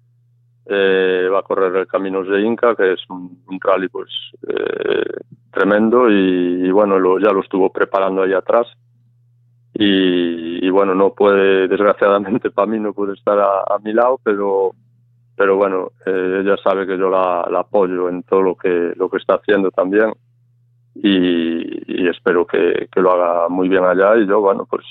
eh, 0.70 1.30
va 1.32 1.40
a 1.40 1.44
correr 1.44 1.76
el 1.76 1.88
Caminos 1.88 2.28
de 2.28 2.42
Inca, 2.42 2.76
que 2.76 2.94
es 2.94 3.00
un, 3.10 3.40
rally 3.62 3.88
pues 3.88 4.10
eh, 4.48 5.22
tremendo 5.52 6.10
y, 6.10 6.70
bueno, 6.72 7.00
lo, 7.00 7.20
ya 7.20 7.32
lo 7.32 7.42
estuvo 7.42 7.72
preparando 7.72 8.24
ahí 8.24 8.34
atrás. 8.34 8.68
Y, 9.74 10.70
bueno, 10.70 10.94
no 10.96 11.14
puede, 11.14 11.68
desgraciadamente 11.70 12.52
para 12.52 12.68
mí 12.68 12.80
no 12.80 12.94
puede 12.94 13.14
estar 13.14 13.40
a, 13.40 13.78
mi 13.84 13.94
lado, 13.94 14.20
pero 14.24 14.72
pero 15.36 15.56
bueno, 15.56 15.92
eh, 16.04 16.42
ella 16.42 16.56
sabe 16.64 16.88
que 16.88 16.98
yo 16.98 17.12
la, 17.12 17.42
apoyo 17.42 18.10
en 18.10 18.24
todo 18.24 18.42
lo 18.42 18.56
que 18.56 18.94
lo 18.96 19.08
que 19.08 19.18
está 19.18 19.36
haciendo 19.36 19.70
también 19.72 20.12
y, 20.96 22.08
espero 22.10 22.48
que, 22.48 22.88
que, 22.92 23.02
lo 23.02 23.12
haga 23.12 23.48
muy 23.50 23.70
bien 23.70 23.84
allá 23.84 24.18
y 24.18 24.26
yo 24.26 24.42
bueno 24.42 24.66
pues 24.68 24.84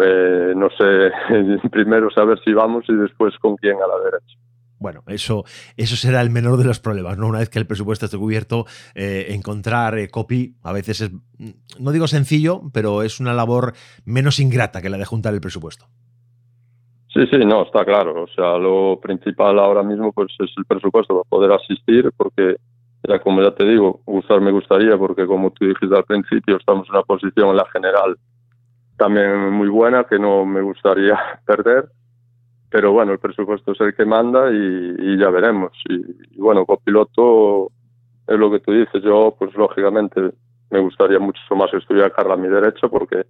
eh, 0.00 0.52
no 0.56 0.68
sé, 0.70 1.68
primero 1.70 2.10
saber 2.10 2.38
si 2.44 2.52
vamos 2.52 2.84
y 2.88 2.94
después 2.94 3.34
con 3.38 3.56
quién 3.56 3.76
a 3.76 3.86
la 3.86 4.04
derecha. 4.04 4.38
Bueno, 4.78 5.04
eso, 5.06 5.44
eso 5.76 5.94
será 5.94 6.20
el 6.22 6.30
menor 6.30 6.56
de 6.58 6.64
los 6.64 6.80
problemas, 6.80 7.16
¿no? 7.16 7.28
Una 7.28 7.38
vez 7.38 7.48
que 7.48 7.60
el 7.60 7.68
presupuesto 7.68 8.06
esté 8.06 8.18
cubierto, 8.18 8.64
eh, 8.96 9.26
encontrar 9.28 9.96
eh, 9.96 10.08
copy 10.08 10.56
a 10.64 10.72
veces 10.72 11.02
es, 11.02 11.12
no 11.78 11.92
digo 11.92 12.08
sencillo, 12.08 12.62
pero 12.74 13.02
es 13.04 13.20
una 13.20 13.32
labor 13.32 13.74
menos 14.04 14.40
ingrata 14.40 14.82
que 14.82 14.90
la 14.90 14.98
de 14.98 15.04
juntar 15.04 15.34
el 15.34 15.40
presupuesto. 15.40 15.86
Sí, 17.14 17.20
sí, 17.30 17.38
no, 17.44 17.62
está 17.62 17.84
claro. 17.84 18.24
O 18.24 18.26
sea, 18.28 18.58
lo 18.58 18.98
principal 19.00 19.58
ahora 19.60 19.84
mismo 19.84 20.12
pues 20.12 20.32
es 20.40 20.50
el 20.56 20.64
presupuesto 20.64 21.14
para 21.14 21.28
poder 21.28 21.52
asistir, 21.52 22.10
porque 22.16 22.56
ya 23.06 23.20
como 23.20 23.40
ya 23.40 23.54
te 23.54 23.64
digo, 23.64 24.00
gustar 24.04 24.40
me 24.40 24.50
gustaría, 24.50 24.96
porque 24.96 25.26
como 25.26 25.52
tú 25.52 25.66
dijiste 25.66 25.94
al 25.94 26.04
principio, 26.04 26.56
estamos 26.56 26.88
en 26.88 26.96
una 26.96 27.04
posición 27.04 27.50
en 27.50 27.56
la 27.56 27.66
general 27.66 28.16
también 28.96 29.50
muy 29.50 29.68
buena 29.68 30.04
que 30.04 30.18
no 30.18 30.44
me 30.44 30.60
gustaría 30.60 31.18
perder. 31.46 31.88
Pero 32.70 32.92
bueno, 32.92 33.12
el 33.12 33.18
presupuesto 33.18 33.72
es 33.72 33.80
el 33.82 33.94
que 33.94 34.06
manda 34.06 34.50
y, 34.50 35.18
ya 35.18 35.28
veremos. 35.28 35.72
Y, 35.90 36.38
bueno, 36.38 36.64
copiloto, 36.64 37.70
es 38.26 38.38
lo 38.38 38.50
que 38.50 38.60
tú 38.60 38.72
dices. 38.72 39.02
Yo, 39.02 39.36
pues 39.38 39.54
lógicamente, 39.54 40.32
me 40.70 40.80
gustaría 40.80 41.18
mucho 41.18 41.38
más 41.54 41.70
que 41.70 41.76
estuviera 41.76 42.08
Carla 42.08 42.32
a 42.32 42.38
mi 42.38 42.48
derecha 42.48 42.88
porque, 42.88 43.26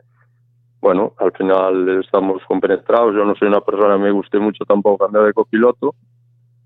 bueno, 0.80 1.14
al 1.18 1.32
final 1.32 1.88
estamos 2.04 2.40
compenetrados. 2.44 3.16
Yo 3.16 3.24
no 3.24 3.34
soy 3.34 3.48
una 3.48 3.60
persona 3.60 3.96
que 3.96 4.02
me 4.02 4.10
guste 4.12 4.38
mucho 4.38 4.64
tampoco 4.64 5.06
cambiar 5.06 5.24
de 5.24 5.32
copiloto, 5.32 5.96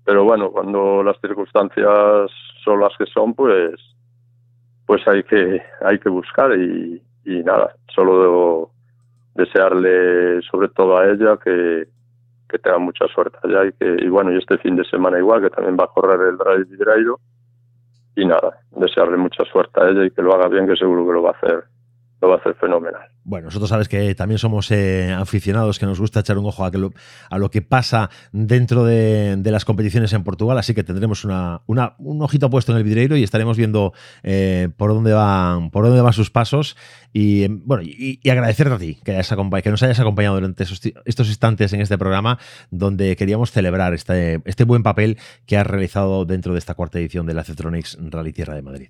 pero 0.05 0.23
bueno, 0.23 0.51
cuando 0.51 1.01
las 1.01 1.19
circunstancias 1.19 2.29
son 2.63 2.79
las 2.79 2.95
que 2.97 3.07
son, 3.07 3.33
pues 3.33 3.73
pues 4.85 5.05
hay 5.07 5.21
que 5.23 5.61
hay 5.81 5.99
que 5.99 6.09
buscar 6.09 6.57
y, 6.57 7.01
y 7.25 7.43
nada, 7.43 7.75
solo 7.93 8.21
debo 8.21 8.76
desearle 9.37 10.41
sobre 10.41 10.67
todo 10.69 10.97
a 10.97 11.05
ella 11.05 11.37
que, 11.37 11.87
que 12.49 12.59
tenga 12.59 12.79
mucha 12.79 13.07
suerte 13.07 13.37
allá 13.43 13.65
y 13.65 13.71
que 13.73 14.03
y 14.03 14.09
bueno 14.09 14.33
y 14.33 14.37
este 14.37 14.57
fin 14.57 14.75
de 14.75 14.83
semana 14.85 15.19
igual 15.19 15.41
que 15.41 15.49
también 15.51 15.77
va 15.79 15.85
a 15.85 15.87
correr 15.87 16.19
el 16.27 16.39
Rally 16.39 16.63
Vidreiro 16.63 17.19
y 18.15 18.25
nada 18.25 18.59
desearle 18.71 19.17
mucha 19.17 19.45
suerte 19.45 19.79
a 19.79 19.89
ella 19.89 20.05
y 20.05 20.11
que 20.11 20.23
lo 20.23 20.33
haga 20.33 20.47
bien 20.47 20.67
que 20.67 20.75
seguro 20.75 21.05
que 21.05 21.13
lo 21.13 21.21
va 21.21 21.29
a 21.29 21.37
hacer 21.37 21.63
lo 22.21 22.29
va 22.29 22.35
a 22.35 22.37
hacer 22.37 22.55
fenomenal 22.55 23.09
bueno, 23.27 23.47
nosotros 23.47 23.69
sabes 23.69 23.89
que 23.89 24.15
también 24.15 24.37
somos 24.37 24.71
eh, 24.71 25.11
aficionados, 25.11 25.79
que 25.79 25.85
nos 25.85 25.99
gusta 25.99 26.21
echar 26.21 26.37
un 26.37 26.45
ojo 26.45 26.63
a, 26.63 26.69
lo, 26.69 26.93
a 27.29 27.37
lo 27.37 27.51
que 27.51 27.61
pasa 27.61 28.09
dentro 28.31 28.85
de, 28.85 29.35
de, 29.35 29.51
las 29.51 29.65
competiciones 29.65 30.13
en 30.13 30.23
Portugal, 30.23 30.57
así 30.57 30.73
que 30.73 30.85
tendremos 30.85 31.25
una, 31.25 31.61
una, 31.65 31.95
un 31.97 32.21
ojito 32.21 32.49
puesto 32.49 32.71
en 32.71 32.77
el 32.77 32.85
vidreiro 32.85 33.17
y 33.17 33.23
estaremos 33.23 33.57
viendo 33.57 33.91
eh, 34.23 34.69
por 34.77 34.93
dónde 34.93 35.11
van 35.11 35.71
por 35.71 35.83
dónde 35.83 35.99
van 35.99 36.13
sus 36.13 36.31
pasos 36.31 36.77
y 37.11 37.43
em, 37.43 37.61
bueno 37.65 37.83
y, 37.83 38.21
y 38.23 38.29
agradecerte 38.29 38.73
a 38.75 38.77
ti 38.77 38.97
que, 39.03 39.11
hayas 39.11 39.35
que 39.61 39.69
nos 39.69 39.83
hayas 39.83 39.99
acompañado 39.99 40.35
durante 40.35 40.63
esos, 40.63 40.79
estos 41.03 41.27
instantes 41.27 41.73
en 41.73 41.81
este 41.81 41.97
programa 41.97 42.39
donde 42.71 43.17
queríamos 43.17 43.51
celebrar 43.51 43.93
este, 43.93 44.41
este 44.45 44.63
buen 44.63 44.83
papel 44.83 45.17
que 45.45 45.57
has 45.57 45.67
realizado 45.67 46.23
dentro 46.23 46.53
de 46.53 46.59
esta 46.59 46.75
cuarta 46.75 46.97
edición 46.97 47.25
de 47.25 47.33
la 47.33 47.43
Cetronics 47.43 47.97
Rally 47.99 48.31
Tierra 48.31 48.55
de 48.55 48.61
Madrid. 48.61 48.89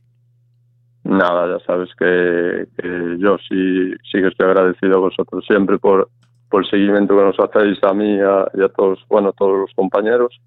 Nada, 1.08 1.58
ya 1.58 1.66
sabes 1.66 1.90
que, 1.98 2.68
que, 2.78 3.16
yo 3.18 3.38
sí, 3.48 3.94
sí 4.12 4.20
que 4.20 4.28
estoy 4.28 4.48
agradecido 4.48 4.98
a 4.98 5.00
vosotros 5.00 5.46
siempre 5.48 5.80
por, 5.80 6.10
por 6.50 6.66
el 6.66 6.70
seguimiento 6.70 7.16
que 7.16 7.24
nos 7.24 7.40
hacéis 7.40 7.82
a 7.84 7.94
mí 7.94 8.16
y 8.16 8.20
a, 8.20 8.46
y 8.54 8.62
a 8.62 8.68
todos, 8.70 9.00
bueno, 9.08 9.32
todos 9.32 9.58
los 9.58 9.72
compañeros. 9.74 10.38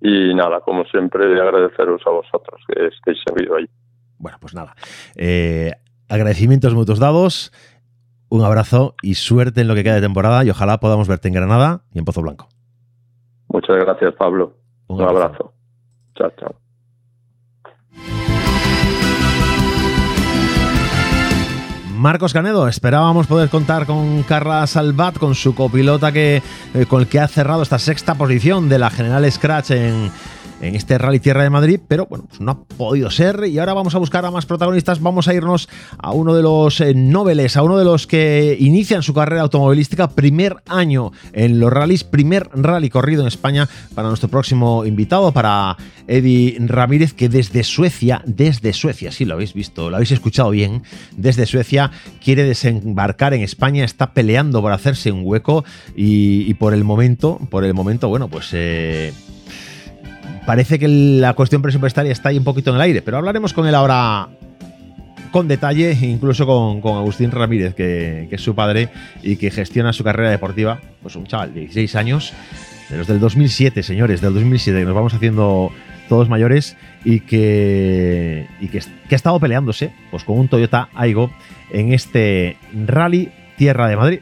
Y 0.00 0.32
nada, 0.34 0.60
como 0.60 0.84
siempre, 0.84 1.24
agradeceros 1.40 2.00
a 2.06 2.10
vosotros 2.10 2.60
que 2.68 2.86
estéis 2.86 3.18
seguido 3.26 3.56
ahí. 3.56 3.68
Bueno, 4.18 4.38
pues 4.40 4.54
nada. 4.54 4.76
Eh, 5.16 5.72
agradecimientos 6.08 6.74
mutuos 6.74 7.00
dados, 7.00 7.52
un 8.28 8.44
abrazo 8.44 8.94
y 9.02 9.14
suerte 9.14 9.62
en 9.62 9.68
lo 9.68 9.74
que 9.74 9.82
queda 9.82 9.96
de 9.96 10.00
temporada 10.00 10.44
y 10.44 10.50
ojalá 10.50 10.78
podamos 10.78 11.08
verte 11.08 11.26
en 11.26 11.34
Granada 11.34 11.82
y 11.92 11.98
en 11.98 12.04
Pozo 12.04 12.22
Blanco. 12.22 12.48
Muchas 13.48 13.76
gracias, 13.78 14.14
Pablo. 14.14 14.54
Un, 14.86 14.98
un 14.98 15.02
abrazo. 15.02 15.24
abrazo. 15.24 15.52
Chao, 16.14 16.30
chao. 16.38 16.67
Marcos 21.98 22.32
Canedo, 22.32 22.68
esperábamos 22.68 23.26
poder 23.26 23.48
contar 23.48 23.84
con 23.84 24.22
Carla 24.22 24.64
Salvat, 24.68 25.18
con 25.18 25.34
su 25.34 25.56
copilota 25.56 26.12
que, 26.12 26.40
eh, 26.74 26.86
con 26.86 27.00
el 27.00 27.08
que 27.08 27.18
ha 27.18 27.26
cerrado 27.26 27.60
esta 27.60 27.80
sexta 27.80 28.14
posición 28.14 28.68
de 28.68 28.78
la 28.78 28.88
General 28.88 29.30
Scratch 29.30 29.72
en, 29.72 30.12
en 30.60 30.74
este 30.74 30.98
Rally 30.98 31.20
Tierra 31.20 31.42
de 31.42 31.50
Madrid, 31.50 31.80
pero 31.86 32.06
bueno, 32.06 32.26
pues 32.28 32.40
no 32.40 32.50
ha 32.50 32.64
podido 32.64 33.10
ser. 33.10 33.44
Y 33.46 33.58
ahora 33.58 33.74
vamos 33.74 33.94
a 33.94 33.98
buscar 33.98 34.24
a 34.24 34.30
más 34.30 34.46
protagonistas, 34.46 35.00
vamos 35.00 35.28
a 35.28 35.34
irnos 35.34 35.68
a 35.98 36.12
uno 36.12 36.34
de 36.34 36.42
los 36.42 36.80
eh, 36.80 36.94
a 37.54 37.62
uno 37.62 37.78
de 37.78 37.84
los 37.84 38.06
que 38.06 38.56
inician 38.58 39.02
su 39.02 39.14
carrera 39.14 39.42
automovilística, 39.42 40.10
primer 40.10 40.56
año 40.66 41.12
en 41.32 41.60
los 41.60 41.72
rallies, 41.72 42.04
primer 42.04 42.50
rally 42.52 42.90
corrido 42.90 43.22
en 43.22 43.28
España 43.28 43.68
para 43.94 44.08
nuestro 44.08 44.28
próximo 44.28 44.84
invitado, 44.84 45.32
para 45.32 45.76
Eddie 46.06 46.56
Ramírez, 46.60 47.12
que 47.14 47.28
desde 47.28 47.62
Suecia, 47.64 48.22
desde 48.26 48.72
Suecia, 48.72 49.12
sí 49.12 49.24
lo 49.24 49.34
habéis 49.34 49.54
visto, 49.54 49.90
lo 49.90 49.96
habéis 49.96 50.12
escuchado 50.12 50.50
bien, 50.50 50.82
desde 51.16 51.46
Suecia 51.46 51.90
quiere 52.22 52.44
desembarcar 52.44 53.34
en 53.34 53.42
España, 53.42 53.84
está 53.84 54.12
peleando 54.12 54.60
por 54.60 54.72
hacerse 54.72 55.12
un 55.12 55.22
hueco 55.24 55.64
y, 55.96 56.48
y 56.48 56.54
por 56.54 56.74
el 56.74 56.84
momento, 56.84 57.38
por 57.50 57.64
el 57.64 57.74
momento, 57.74 58.08
bueno, 58.08 58.28
pues... 58.28 58.50
Eh, 58.52 59.12
parece 60.46 60.78
que 60.78 60.88
la 60.88 61.34
cuestión 61.34 61.62
presupuestaria 61.62 62.12
está 62.12 62.30
ahí 62.30 62.38
un 62.38 62.44
poquito 62.44 62.70
en 62.70 62.76
el 62.76 62.82
aire, 62.82 63.02
pero 63.02 63.16
hablaremos 63.16 63.52
con 63.52 63.66
él 63.66 63.74
ahora 63.74 64.28
con 65.30 65.48
detalle, 65.48 65.96
incluso 66.00 66.46
con, 66.46 66.80
con 66.80 66.96
Agustín 66.96 67.30
Ramírez, 67.30 67.74
que, 67.74 68.26
que, 68.28 68.36
es 68.36 68.42
su 68.42 68.54
padre 68.54 68.88
y 69.22 69.36
que 69.36 69.50
gestiona 69.50 69.92
su 69.92 70.04
carrera 70.04 70.30
deportiva, 70.30 70.80
pues 71.02 71.16
un 71.16 71.26
chaval 71.26 71.52
de 71.54 71.60
16 71.60 71.96
años, 71.96 72.32
de 72.88 72.96
los 72.96 73.06
del 73.06 73.20
2007, 73.20 73.82
señores, 73.82 74.20
del 74.20 74.34
2007, 74.34 74.78
que 74.78 74.84
nos 74.84 74.94
vamos 74.94 75.14
haciendo 75.14 75.70
todos 76.08 76.28
mayores 76.28 76.76
y 77.04 77.20
que, 77.20 78.46
y 78.60 78.68
que, 78.68 78.80
que 78.80 79.14
ha 79.14 79.16
estado 79.16 79.38
peleándose 79.38 79.92
pues, 80.10 80.24
con 80.24 80.38
un 80.38 80.48
Toyota 80.48 80.88
Aigo 80.94 81.30
en 81.70 81.92
este 81.92 82.56
Rally 82.86 83.30
Tierra 83.56 83.88
de 83.88 83.96
Madrid. 83.96 84.20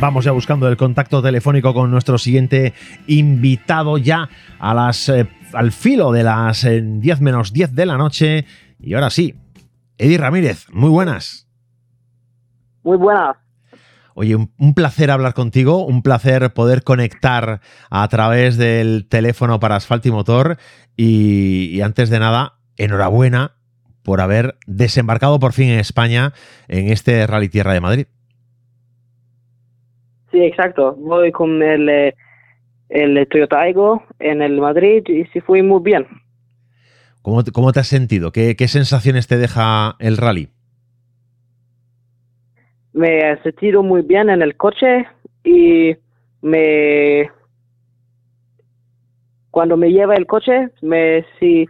Vamos 0.00 0.24
ya 0.24 0.30
buscando 0.30 0.68
el 0.68 0.76
contacto 0.76 1.20
telefónico 1.20 1.74
con 1.74 1.90
nuestro 1.90 2.18
siguiente 2.18 2.72
invitado 3.08 3.98
ya 3.98 4.28
a 4.60 4.72
las 4.72 5.08
eh, 5.08 5.28
al 5.52 5.72
filo 5.72 6.12
de 6.12 6.22
las 6.22 6.62
eh, 6.62 6.80
10 6.84 7.20
menos 7.20 7.52
10 7.52 7.74
de 7.74 7.86
la 7.86 7.96
noche. 7.96 8.46
Y 8.78 8.94
ahora 8.94 9.10
sí, 9.10 9.34
Eddie 9.96 10.18
Ramírez, 10.18 10.66
muy 10.70 10.88
buenas. 10.88 11.48
Muy 12.84 12.96
buenas. 12.96 13.36
Oye, 14.14 14.36
un, 14.36 14.74
placer 14.74 15.10
hablar 15.10 15.34
contigo, 15.34 15.84
un 15.84 16.02
placer 16.02 16.52
poder 16.52 16.84
conectar 16.84 17.60
a 17.90 18.06
través 18.06 18.56
del 18.56 19.08
teléfono 19.08 19.58
para 19.58 19.74
asfalto 19.74 20.06
y 20.06 20.12
motor. 20.12 20.58
Y, 20.96 21.70
y 21.72 21.80
antes 21.80 22.08
de 22.08 22.20
nada, 22.20 22.60
enhorabuena 22.76 23.56
por 24.04 24.20
haber 24.20 24.58
desembarcado 24.66 25.40
por 25.40 25.52
fin 25.52 25.70
en 25.70 25.80
España 25.80 26.34
en 26.68 26.88
este 26.88 27.26
Rally 27.26 27.48
Tierra 27.48 27.72
de 27.72 27.80
Madrid. 27.80 28.06
Sí, 30.38 30.44
exacto. 30.44 30.94
Voy 30.94 31.32
con 31.32 31.60
el, 31.62 32.14
el 32.88 33.28
Toyota 33.28 33.60
Aigo 33.60 34.04
en 34.20 34.40
el 34.40 34.60
Madrid 34.60 35.02
y 35.08 35.24
sí 35.32 35.40
fui 35.40 35.62
muy 35.62 35.82
bien. 35.82 36.06
¿Cómo 37.22 37.42
te, 37.42 37.50
cómo 37.50 37.72
te 37.72 37.80
has 37.80 37.88
sentido? 37.88 38.30
¿Qué, 38.30 38.54
¿Qué, 38.54 38.68
sensaciones 38.68 39.26
te 39.26 39.36
deja 39.36 39.96
el 39.98 40.16
rally? 40.16 40.50
Me 42.92 43.32
he 43.32 43.42
sentido 43.42 43.82
muy 43.82 44.02
bien 44.02 44.30
en 44.30 44.42
el 44.42 44.56
coche 44.56 45.06
y 45.42 45.96
me 46.40 47.28
cuando 49.50 49.76
me 49.76 49.90
lleva 49.90 50.14
el 50.14 50.26
coche 50.26 50.68
me 50.82 51.24
sí 51.40 51.66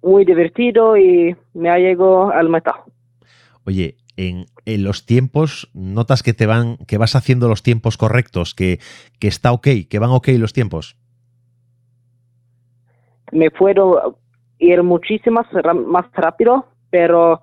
muy 0.00 0.24
divertido 0.24 0.96
y 0.96 1.34
me 1.54 1.70
ha 1.70 1.78
llegado 1.78 2.30
al 2.30 2.48
meta. 2.48 2.84
Oye, 3.66 3.96
en, 4.20 4.46
en, 4.66 4.84
los 4.84 5.06
tiempos, 5.06 5.70
notas 5.72 6.22
que 6.22 6.34
te 6.34 6.46
van, 6.46 6.76
que 6.86 6.98
vas 6.98 7.16
haciendo 7.16 7.48
los 7.48 7.62
tiempos 7.62 7.96
correctos, 7.96 8.54
que, 8.54 8.78
que 9.18 9.28
está 9.28 9.52
ok, 9.52 9.68
que 9.88 9.98
van 9.98 10.10
ok 10.10 10.28
los 10.36 10.52
tiempos. 10.52 10.96
Me 13.32 13.50
puedo 13.50 14.18
ir 14.58 14.82
muchísimo 14.82 15.40
más 15.86 16.04
rápido, 16.12 16.66
pero 16.90 17.42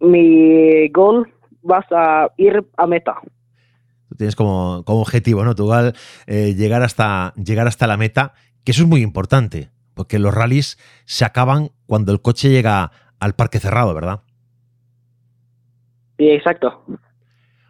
mi 0.00 0.88
gol 0.88 1.30
vas 1.62 1.84
a 1.90 2.30
ir 2.38 2.64
a 2.78 2.86
meta. 2.86 3.20
Tú 4.08 4.14
tienes 4.16 4.36
como, 4.36 4.82
como 4.86 5.02
objetivo, 5.02 5.44
¿no? 5.44 5.54
Tu 5.54 5.70
eh, 6.26 6.54
llegar, 6.54 6.82
hasta, 6.82 7.34
llegar 7.34 7.66
hasta 7.66 7.86
la 7.86 7.98
meta, 7.98 8.32
que 8.64 8.72
eso 8.72 8.82
es 8.82 8.88
muy 8.88 9.02
importante, 9.02 9.70
porque 9.92 10.18
los 10.18 10.32
rallies 10.34 10.78
se 11.04 11.26
acaban 11.26 11.70
cuando 11.86 12.12
el 12.12 12.22
coche 12.22 12.48
llega 12.48 12.92
al 13.18 13.34
parque 13.34 13.58
cerrado, 13.58 13.94
¿verdad? 13.94 14.22
Sí, 16.20 16.28
exacto. 16.28 16.84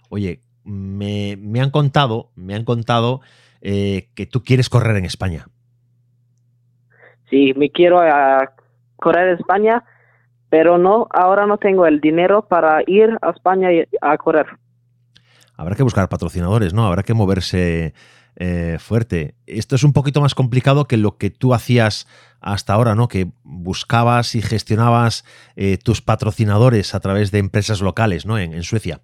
Oye, 0.09 0.41
me, 0.65 1.37
me, 1.41 1.61
han 1.61 1.71
contado, 1.71 2.33
me 2.35 2.57
han 2.57 2.65
contado 2.65 3.21
eh, 3.61 4.09
que 4.17 4.27
tú 4.27 4.43
quieres 4.43 4.69
correr 4.69 4.97
en 4.97 5.05
España. 5.05 5.47
Sí, 7.31 7.55
me 7.55 7.71
quiero 7.71 7.99
uh, 7.99 8.45
correr 8.97 9.29
en 9.29 9.35
España, 9.37 9.85
pero 10.49 10.79
no, 10.79 11.07
ahora 11.13 11.47
no 11.47 11.59
tengo 11.59 11.87
el 11.87 12.01
dinero 12.01 12.49
para 12.49 12.83
ir 12.89 13.17
a 13.23 13.31
España 13.31 13.69
a 14.01 14.19
correr. 14.19 14.47
Habrá 15.57 15.77
que 15.77 15.85
buscar 15.85 16.09
patrocinadores, 16.09 16.75
¿no? 16.75 16.89
Habrá 16.89 17.05
que 17.05 17.15
moverse 17.15 17.95
eh, 18.43 18.78
fuerte. 18.78 19.34
Esto 19.47 19.74
es 19.74 19.84
un 19.84 19.93
poquito 19.93 20.22
más 20.22 20.34
complicado 20.34 20.86
que 20.86 20.97
lo 20.97 21.18
que 21.18 21.28
tú 21.28 21.53
hacías 21.53 22.09
hasta 22.41 22.72
ahora, 22.72 22.95
¿no? 22.95 23.07
Que 23.07 23.26
buscabas 23.45 24.34
y 24.34 24.41
gestionabas 24.41 25.26
eh, 25.57 25.76
tus 25.76 26.01
patrocinadores 26.01 26.95
a 26.95 27.01
través 27.01 27.32
de 27.32 27.38
empresas 27.38 27.82
locales, 27.82 28.24
¿no? 28.24 28.38
En, 28.38 28.55
en 28.55 28.62
Suecia. 28.62 29.03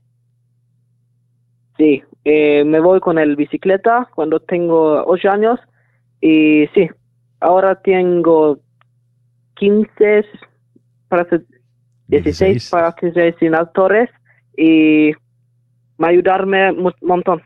Sí, 1.76 2.02
eh, 2.24 2.64
me 2.64 2.80
voy 2.80 2.98
con 3.00 3.18
el 3.18 3.36
bicicleta 3.36 4.08
cuando 4.14 4.40
tengo 4.40 5.04
8 5.04 5.30
años 5.30 5.60
y 6.22 6.66
sí, 6.74 6.88
ahora 7.40 7.74
tengo 7.82 8.58
15, 9.56 10.24
para 11.08 11.24
16, 12.08 12.70
16. 12.70 12.70
patrocinadores 12.70 14.08
y 14.56 15.12
me 15.98 16.08
ayudarme 16.08 16.72
un 16.72 16.94
montón. 17.02 17.42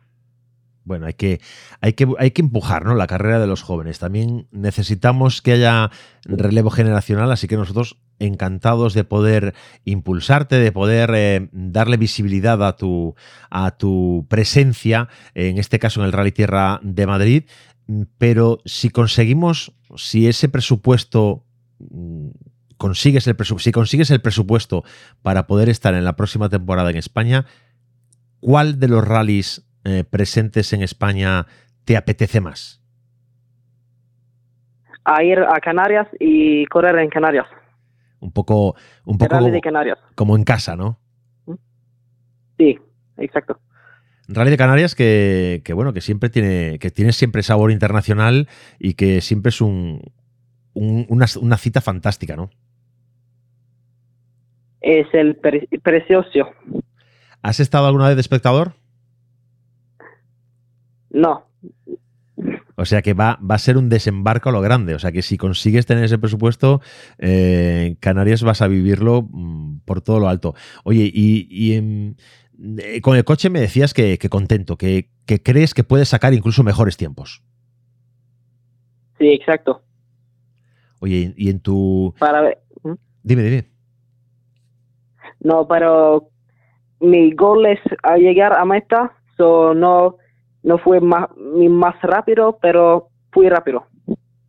Bueno, 0.91 1.07
hay 1.07 1.14
que, 1.14 1.41
hay 1.80 1.93
que, 1.93 2.09
hay 2.18 2.32
que 2.32 2.43
empujar 2.43 2.84
¿no? 2.84 2.97
la 2.97 3.07
carrera 3.07 3.38
de 3.38 3.47
los 3.47 3.62
jóvenes. 3.62 4.01
También 4.01 4.49
necesitamos 4.51 5.41
que 5.41 5.53
haya 5.53 5.93
relevo 6.24 6.68
generacional, 6.68 7.30
así 7.30 7.47
que 7.47 7.57
nosotros 7.57 7.99
encantados 8.18 8.93
de 8.93 9.05
poder 9.05 9.55
impulsarte, 9.84 10.57
de 10.57 10.72
poder 10.72 11.12
eh, 11.14 11.49
darle 11.53 11.97
visibilidad 11.97 12.66
a 12.66 12.74
tu, 12.74 13.14
a 13.51 13.70
tu 13.76 14.26
presencia, 14.28 15.09
en 15.34 15.59
este 15.59 15.78
caso 15.78 16.01
en 16.01 16.07
el 16.07 16.12
Rally 16.12 16.32
Tierra 16.32 16.80
de 16.82 17.07
Madrid. 17.07 17.45
Pero 18.18 18.59
si 18.64 18.91
conseguimos, 18.91 19.72
si 19.95 20.26
ese 20.26 20.49
presupuesto 20.49 21.45
mm, 21.78 22.30
consigues 22.78 23.28
el 23.28 23.36
si 23.59 23.70
consigues 23.70 24.11
el 24.11 24.20
presupuesto 24.20 24.82
para 25.22 25.47
poder 25.47 25.68
estar 25.68 25.95
en 25.95 26.03
la 26.03 26.16
próxima 26.16 26.49
temporada 26.49 26.91
en 26.91 26.97
España, 26.97 27.47
¿cuál 28.41 28.80
de 28.80 28.88
los 28.88 29.07
rallies 29.07 29.70
eh, 29.85 30.05
presentes 30.05 30.72
en 30.72 30.83
España 30.83 31.47
te 31.85 31.97
apetece 31.97 32.41
más? 32.41 32.83
A 35.05 35.22
ir 35.24 35.39
a 35.39 35.59
Canarias 35.61 36.07
y 36.18 36.66
correr 36.66 36.99
en 36.99 37.09
Canarias. 37.09 37.47
Un 38.20 38.33
poco, 38.33 38.76
un 39.05 39.16
poco 39.18 39.33
Rally 39.35 39.45
como, 39.47 39.55
de 39.55 39.61
Canarias. 39.61 39.99
como 40.14 40.37
en 40.37 40.45
casa, 40.45 40.76
¿no? 40.76 40.99
Sí, 42.59 42.78
exacto. 43.16 43.59
Rally 44.28 44.51
de 44.51 44.57
Canarias 44.59 44.95
que, 44.95 45.62
que, 45.64 45.72
bueno, 45.72 45.93
que 45.95 46.03
siempre 46.03 46.28
tiene, 46.28 46.78
que 46.78 46.91
tiene 46.91 47.12
siempre 47.12 47.43
sabor 47.43 47.70
internacional 47.72 48.49
y 48.78 48.95
que 48.95 49.22
siempre 49.22 49.49
es 49.49 49.61
un, 49.62 50.03
un- 50.74 51.07
una, 51.09 51.24
una 51.41 51.57
cita 51.57 51.81
fantástica, 51.81 52.37
¿no? 52.37 52.51
Es 54.83 55.07
el 55.14 55.37
pre- 55.37 55.68
precioso. 55.83 56.51
¿Has 57.43 57.59
estado 57.61 57.87
alguna 57.87 58.07
vez 58.09 58.16
de 58.16 58.20
espectador? 58.20 58.74
No, 61.11 61.45
O 62.77 62.85
sea 62.87 63.03
que 63.03 63.13
va, 63.15 63.39
va 63.43 63.57
a 63.57 63.59
ser 63.59 63.77
un 63.77 63.89
desembarco 63.89 64.49
a 64.49 64.53
lo 64.53 64.61
grande. 64.63 64.95
O 64.95 64.99
sea 64.99 65.13
que 65.13 65.23
si 65.23 65.37
consigues 65.37 65.85
tener 65.87 66.05
ese 66.05 66.19
presupuesto, 66.19 66.81
eh, 67.19 67.97
Canarias 68.01 68.43
vas 68.43 68.63
a 68.63 68.69
vivirlo 68.69 69.29
mm, 69.31 69.81
por 69.85 70.01
todo 70.01 70.19
lo 70.21 70.29
alto. 70.29 70.55
Oye, 70.85 71.11
y, 71.13 71.47
y, 71.51 71.75
em, 71.75 72.15
eh, 72.79 73.01
con 73.03 73.17
el 73.17 73.25
coche 73.25 73.51
me 73.51 73.61
decías 73.61 73.93
que, 73.93 74.17
que 74.19 74.29
contento, 74.29 74.77
que, 74.77 75.11
que 75.27 75.43
crees 75.43 75.75
que 75.75 75.85
puedes 75.85 76.09
sacar 76.09 76.33
incluso 76.33 76.63
mejores 76.63 76.97
tiempos. 76.97 77.43
sí, 79.19 79.29
exacto. 79.29 79.83
Oye, 81.01 81.33
y 81.37 81.51
en 81.51 81.61
tu... 81.61 82.15
Para 82.19 82.41
ver. 82.43 82.59
Dime, 83.23 83.43
dime. 83.43 83.65
No, 85.41 85.67
pero 85.67 86.29
mi 87.01 87.33
gol 87.33 87.67
es 87.67 87.81
a 88.03 88.17
llegar 88.19 88.53
a 88.53 88.65
meta, 88.67 89.13
so 89.37 89.75
no, 89.75 90.17
no 90.63 90.79
fue 90.79 91.01
más, 91.01 91.29
más 91.37 92.01
rápido, 92.03 92.59
pero 92.61 93.09
fui 93.33 93.49
rápido. 93.49 93.87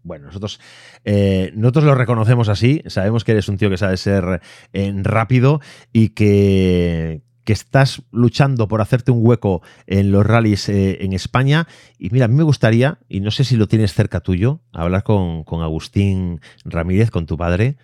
Bueno, 0.03 0.25
nosotros, 0.25 0.59
eh, 1.05 1.51
nosotros 1.55 1.85
lo 1.85 1.95
reconocemos 1.95 2.49
así, 2.49 2.81
sabemos 2.87 3.23
que 3.23 3.33
eres 3.33 3.47
un 3.49 3.57
tío 3.57 3.69
que 3.69 3.77
sabe 3.77 3.97
ser 3.97 4.41
eh, 4.73 4.93
rápido 5.03 5.59
y 5.93 6.09
que, 6.09 7.21
que 7.43 7.53
estás 7.53 8.03
luchando 8.11 8.67
por 8.67 8.81
hacerte 8.81 9.11
un 9.11 9.25
hueco 9.25 9.61
en 9.85 10.11
los 10.11 10.25
rallies 10.25 10.69
eh, 10.69 10.97
en 11.01 11.13
España. 11.13 11.67
Y 11.99 12.09
mira, 12.09 12.25
a 12.25 12.27
mí 12.27 12.35
me 12.35 12.43
gustaría, 12.43 12.97
y 13.09 13.19
no 13.19 13.29
sé 13.29 13.43
si 13.43 13.57
lo 13.57 13.67
tienes 13.67 13.93
cerca 13.93 14.21
tuyo, 14.21 14.61
hablar 14.73 15.03
con, 15.03 15.43
con 15.43 15.61
Agustín 15.61 16.39
Ramírez, 16.65 17.11
con 17.11 17.25
tu 17.25 17.37
padre. 17.37 17.77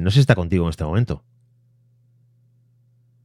No 0.00 0.08
sé 0.08 0.14
si 0.14 0.20
está 0.20 0.34
contigo 0.34 0.64
en 0.64 0.70
este 0.70 0.84
momento. 0.84 1.22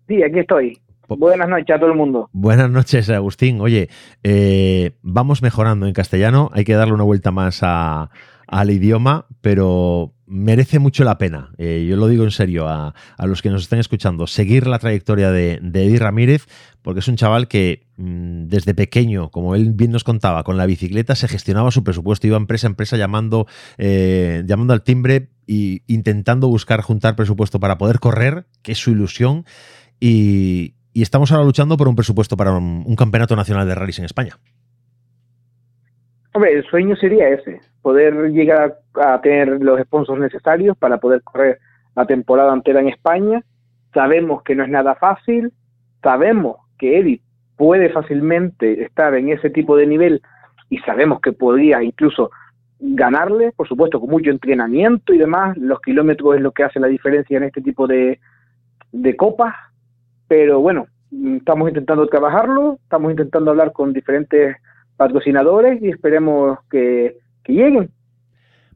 Sí, 0.09 0.21
aquí 0.21 0.39
estoy. 0.39 0.77
Buenas 1.17 1.49
noches 1.49 1.75
a 1.75 1.79
todo 1.79 1.89
el 1.91 1.97
mundo. 1.97 2.29
Buenas 2.33 2.69
noches, 2.69 3.09
Agustín. 3.09 3.61
Oye, 3.61 3.89
eh, 4.23 4.91
vamos 5.01 5.41
mejorando 5.41 5.87
en 5.87 5.93
castellano. 5.93 6.49
Hay 6.53 6.63
que 6.65 6.73
darle 6.73 6.93
una 6.93 7.03
vuelta 7.03 7.31
más 7.31 7.59
a- 7.63 8.09
al 8.47 8.71
idioma, 8.71 9.27
pero 9.41 10.13
merece 10.25 10.79
mucho 10.79 11.03
la 11.03 11.19
pena. 11.19 11.51
Eh, 11.59 11.85
yo 11.87 11.95
lo 11.97 12.07
digo 12.07 12.23
en 12.23 12.31
serio 12.31 12.67
a, 12.67 12.95
a 13.17 13.25
los 13.27 13.41
que 13.43 13.49
nos 13.51 13.61
estén 13.63 13.77
escuchando, 13.79 14.25
seguir 14.25 14.65
la 14.65 14.79
trayectoria 14.79 15.31
de, 15.31 15.59
de 15.61 15.85
Eddie 15.85 15.99
Ramírez, 15.99 16.47
porque 16.81 16.99
es 17.01 17.07
un 17.07 17.15
chaval 17.15 17.47
que 17.47 17.85
mm, 17.97 18.47
desde 18.47 18.73
pequeño, 18.73 19.29
como 19.29 19.53
él 19.53 19.71
bien 19.73 19.91
nos 19.91 20.03
contaba, 20.03 20.43
con 20.43 20.57
la 20.57 20.65
bicicleta 20.65 21.15
se 21.15 21.27
gestionaba 21.27 21.69
su 21.69 21.83
presupuesto, 21.83 22.25
iba 22.25 22.37
empresa 22.37 22.65
a 22.65 22.71
empresa 22.71 22.97
llamando, 22.97 23.45
eh, 23.77 24.43
llamando 24.47 24.73
al 24.73 24.81
timbre 24.81 25.29
e 25.47 25.81
intentando 25.87 26.47
buscar 26.47 26.81
juntar 26.81 27.15
presupuesto 27.15 27.59
para 27.59 27.77
poder 27.77 27.99
correr, 27.99 28.45
que 28.63 28.71
es 28.71 28.79
su 28.79 28.89
ilusión. 28.91 29.45
Y, 29.99 30.73
y 30.99 31.01
estamos 31.01 31.31
ahora 31.31 31.45
luchando 31.45 31.77
por 31.77 31.87
un 31.87 31.95
presupuesto 31.95 32.35
para 32.35 32.51
un, 32.51 32.95
campeonato 32.97 33.33
nacional 33.33 33.65
de 33.65 33.73
rallies 33.73 33.99
en 33.99 34.05
España. 34.05 34.33
Hombre, 36.33 36.51
el 36.51 36.65
sueño 36.65 36.97
sería 36.97 37.29
ese, 37.29 37.61
poder 37.81 38.31
llegar 38.31 38.79
a, 38.95 39.21
tener 39.21 39.61
los 39.61 39.79
sponsors 39.79 40.19
necesarios 40.19 40.75
para 40.77 40.97
poder 40.97 41.23
correr 41.23 41.59
la 41.95 42.05
temporada 42.05 42.53
entera 42.53 42.81
en 42.81 42.89
España. 42.89 43.41
Sabemos 43.93 44.43
que 44.43 44.55
no 44.55 44.65
es 44.65 44.69
nada 44.69 44.95
fácil, 44.95 45.53
sabemos 46.03 46.57
que 46.77 46.99
Eddie 46.99 47.21
puede 47.55 47.89
fácilmente 47.91 48.83
estar 48.83 49.13
en 49.15 49.29
ese 49.29 49.49
tipo 49.49 49.77
de 49.77 49.87
nivel 49.87 50.21
y 50.69 50.79
sabemos 50.79 51.21
que 51.21 51.31
podría 51.31 51.81
incluso 51.81 52.29
ganarle, 52.77 53.53
por 53.53 53.69
supuesto, 53.69 54.01
con 54.01 54.09
mucho 54.09 54.31
entrenamiento 54.31 55.13
y 55.13 55.17
demás. 55.17 55.55
Los 55.55 55.79
kilómetros 55.79 56.35
es 56.35 56.41
lo 56.41 56.51
que 56.51 56.65
hace 56.65 56.81
la 56.81 56.87
diferencia 56.87 57.37
en 57.37 57.43
este 57.43 57.61
tipo 57.61 57.87
de, 57.87 58.19
de 58.91 59.15
copas, 59.15 59.55
pero 60.29 60.61
bueno, 60.61 60.87
mm, 61.11 61.37
estamos 61.37 61.67
intentando 61.67 62.07
trabajarlo, 62.07 62.79
estamos 62.83 63.11
intentando 63.11 63.51
hablar 63.51 63.73
con 63.73 63.91
diferentes 63.91 64.55
patrocinadores 64.95 65.81
y 65.81 65.89
esperemos 65.89 66.59
que, 66.69 67.17
que 67.43 67.53
lleguen. 67.53 67.89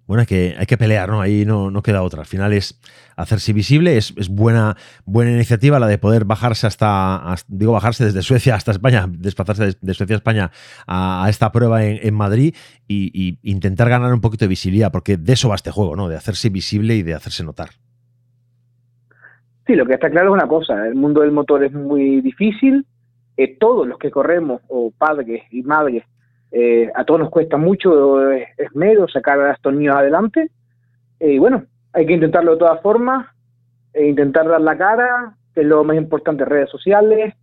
Bueno, 0.05 0.25
que, 0.25 0.53
hay 0.57 0.65
que 0.65 0.77
pelear, 0.77 1.09
¿no? 1.09 1.21
Ahí 1.21 1.45
no, 1.45 1.71
no 1.71 1.81
queda 1.81 2.01
otra. 2.01 2.21
Al 2.21 2.25
final 2.25 2.51
es 2.51 2.77
hacerse 3.15 3.53
visible, 3.53 3.95
es, 3.95 4.13
es 4.17 4.27
buena, 4.27 4.75
buena 5.05 5.31
iniciativa 5.31 5.79
la 5.79 5.87
de 5.87 5.97
poder 5.97 6.25
bajarse 6.25 6.67
hasta, 6.67 7.35
digo, 7.47 7.71
bajarse 7.71 8.05
desde 8.05 8.21
Suecia 8.21 8.55
hasta 8.55 8.71
España, 8.71 9.05
desplazarse 9.07 9.77
de, 9.79 9.93
Suecia 9.93 10.15
a 10.15 10.17
España 10.17 10.51
a, 10.87 11.27
esta 11.29 11.53
prueba 11.53 11.85
en, 11.85 11.99
en 12.05 12.13
Madrid 12.15 12.53
y 12.87 13.39
intentar 13.43 13.89
ganar 13.89 14.13
un 14.13 14.19
poquito 14.19 14.43
de 14.43 14.49
visibilidad, 14.49 14.91
porque 14.91 15.15
de 15.15 15.33
eso 15.33 15.47
va 15.49 15.55
este 15.55 15.71
juego, 15.71 15.95
¿no? 15.95 16.09
De 16.09 16.17
hacerse 16.17 16.49
visible 16.49 16.95
y 16.95 17.03
de 17.03 17.13
hacerse 17.13 17.43
notar. 17.43 17.69
Sí, 19.65 19.75
lo 19.75 19.85
que 19.85 19.93
está 19.93 20.09
claro 20.09 20.29
es 20.29 20.33
una 20.33 20.47
cosa, 20.47 20.87
el 20.87 20.95
mundo 20.95 21.21
del 21.21 21.31
motor 21.31 21.63
es 21.63 21.71
muy 21.71 22.19
difícil, 22.19 22.85
eh, 23.37 23.57
todos 23.57 23.87
los 23.87 23.97
que 23.97 24.11
corremos, 24.11 24.61
o 24.67 24.91
padres 24.91 25.43
y 25.51 25.63
madres, 25.63 26.03
eh, 26.51 26.91
a 26.93 27.05
todos 27.05 27.21
nos 27.21 27.29
cuesta 27.29 27.55
mucho 27.55 28.29
eh, 28.31 28.49
esmero 28.57 29.07
sacar 29.07 29.39
a 29.39 29.53
estos 29.53 29.73
niños 29.73 29.95
adelante, 29.95 30.51
y 31.19 31.37
bueno, 31.39 31.63
hay 31.93 32.05
que 32.05 32.13
intentarlo 32.13 32.53
de 32.53 32.57
todas 32.57 32.81
formas, 32.81 33.27
e 33.93 34.05
intentar 34.05 34.47
dar 34.49 34.59
la 34.59 34.77
cara, 34.77 35.35
es 35.55 35.65
lo 35.65 35.83
más 35.85 35.95
importante 35.95 36.43
redes 36.43 36.69
sociales, 36.69 37.33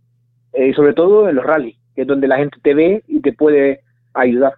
y 0.53 0.73
sobre 0.73 0.93
todo 0.93 1.27
en 1.27 1.35
los 1.35 1.45
rallies, 1.45 1.77
que 1.95 2.01
es 2.01 2.07
donde 2.07 2.27
la 2.27 2.37
gente 2.37 2.57
te 2.61 2.75
ve 2.75 3.03
y 3.07 3.21
te 3.21 3.33
puede 3.33 3.81
ayudar. 4.13 4.53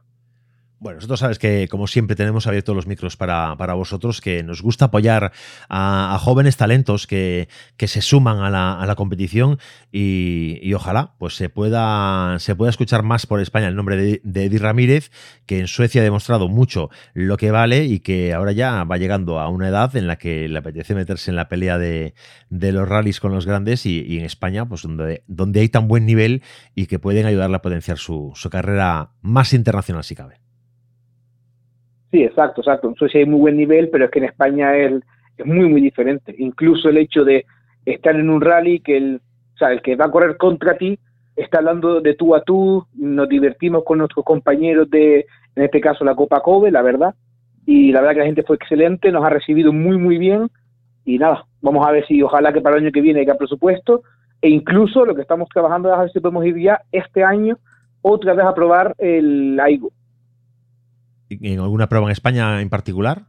Bueno, 0.83 0.97
nosotros 0.97 1.21
sabes 1.21 1.39
que, 1.39 1.69
como 1.69 1.87
siempre, 1.87 2.17
tenemos 2.17 2.45
abiertos 2.45 2.75
los 2.75 2.87
micros 2.87 3.15
para, 3.15 3.55
para 3.55 3.73
vosotros, 3.73 4.19
que 4.19 4.43
nos 4.43 4.61
gusta 4.61 4.85
apoyar 4.85 5.31
a, 5.69 6.17
jóvenes 6.19 6.57
talentos 6.57 7.07
que, 7.07 7.47
que 7.77 7.87
se 7.87 8.01
suman 8.01 8.39
a 8.39 8.49
la, 8.49 8.77
a 8.77 8.85
la 8.85 8.95
competición 8.95 9.59
y, 9.93 10.59
y 10.61 10.73
ojalá 10.73 11.13
pues 11.19 11.35
se 11.37 11.47
pueda, 11.47 12.35
se 12.39 12.53
pueda 12.57 12.69
escuchar 12.69 13.01
más 13.01 13.25
por 13.25 13.39
España 13.39 13.69
el 13.69 13.77
nombre 13.77 13.95
de, 13.95 14.21
de 14.25 14.43
Eddie 14.43 14.59
Ramírez, 14.59 15.09
que 15.45 15.61
en 15.61 15.67
Suecia 15.67 16.01
ha 16.01 16.03
demostrado 16.03 16.49
mucho 16.49 16.89
lo 17.13 17.37
que 17.37 17.51
vale 17.51 17.85
y 17.85 18.01
que 18.01 18.33
ahora 18.33 18.51
ya 18.51 18.83
va 18.83 18.97
llegando 18.97 19.39
a 19.39 19.47
una 19.47 19.69
edad 19.69 19.95
en 19.95 20.05
la 20.05 20.17
que 20.17 20.49
le 20.49 20.59
apetece 20.59 20.95
meterse 20.95 21.31
en 21.31 21.37
la 21.37 21.47
pelea 21.47 21.77
de, 21.77 22.13
de 22.49 22.73
los 22.73 22.89
rallies 22.89 23.21
con 23.21 23.31
los 23.31 23.45
grandes 23.45 23.85
y, 23.85 24.01
y 24.01 24.19
en 24.19 24.25
España, 24.25 24.67
pues 24.67 24.81
donde, 24.81 25.23
donde 25.27 25.61
hay 25.61 25.69
tan 25.69 25.87
buen 25.87 26.05
nivel 26.05 26.43
y 26.75 26.87
que 26.87 26.99
pueden 26.99 27.25
ayudarle 27.25 27.55
a 27.55 27.61
potenciar 27.61 27.99
su, 27.99 28.33
su 28.35 28.49
carrera 28.49 29.11
más 29.21 29.53
internacional 29.53 30.03
si 30.03 30.15
cabe. 30.15 30.43
Sí, 32.13 32.23
exacto, 32.23 32.61
exacto. 32.61 32.87
En 32.87 32.93
Suecia 32.93 33.19
hay 33.21 33.25
muy 33.25 33.39
buen 33.39 33.57
nivel, 33.57 33.89
pero 33.89 34.05
es 34.05 34.11
que 34.11 34.19
en 34.19 34.25
España 34.25 34.77
es, 34.77 35.01
muy, 35.43 35.67
muy 35.67 35.81
diferente. 35.81 36.35
Incluso 36.37 36.89
el 36.89 36.97
hecho 36.97 37.25
de 37.25 37.43
estar 37.87 38.15
en 38.15 38.29
un 38.29 38.39
rally 38.39 38.81
que 38.81 38.97
el, 38.97 39.15
o 39.15 39.57
sea, 39.57 39.71
el 39.71 39.81
que 39.81 39.95
va 39.95 40.05
a 40.05 40.11
correr 40.11 40.37
contra 40.37 40.77
ti 40.77 40.99
está 41.35 41.57
hablando 41.57 42.01
de 42.01 42.13
tú 42.13 42.35
a 42.35 42.43
tú, 42.43 42.85
nos 42.93 43.27
divertimos 43.27 43.83
con 43.83 43.97
nuestros 43.97 44.23
compañeros 44.23 44.91
de, 44.91 45.25
en 45.55 45.63
este 45.63 45.81
caso, 45.81 46.05
la 46.05 46.13
Copa 46.13 46.41
Kobe, 46.41 46.69
la 46.69 46.83
verdad. 46.83 47.15
Y 47.65 47.91
la 47.91 48.01
verdad 48.01 48.13
que 48.13 48.19
la 48.19 48.25
gente 48.25 48.43
fue 48.43 48.57
excelente, 48.57 49.11
nos 49.11 49.25
ha 49.25 49.31
recibido 49.31 49.73
muy, 49.73 49.97
muy 49.97 50.19
bien. 50.19 50.51
Y 51.05 51.17
nada, 51.17 51.47
vamos 51.61 51.83
a 51.83 51.91
ver 51.91 52.05
si 52.05 52.21
ojalá 52.21 52.53
que 52.53 52.61
para 52.61 52.75
el 52.75 52.83
año 52.83 52.91
que 52.91 53.01
viene 53.01 53.21
haya 53.21 53.39
presupuesto. 53.39 54.03
E 54.39 54.49
incluso 54.49 55.03
lo 55.03 55.15
que 55.15 55.23
estamos 55.23 55.49
trabajando 55.49 55.89
es 55.89 55.95
a 55.95 56.01
ver 56.01 56.11
si 56.11 56.19
podemos 56.19 56.45
ir 56.45 56.59
ya 56.59 56.79
este 56.91 57.23
año 57.23 57.57
otra 58.03 58.35
vez 58.35 58.45
a 58.45 58.53
probar 58.53 58.93
el 58.99 59.59
AIGO. 59.59 59.91
¿En 61.29 61.59
alguna 61.59 61.87
prueba 61.87 62.07
en 62.07 62.11
España 62.11 62.61
en 62.61 62.69
particular? 62.69 63.23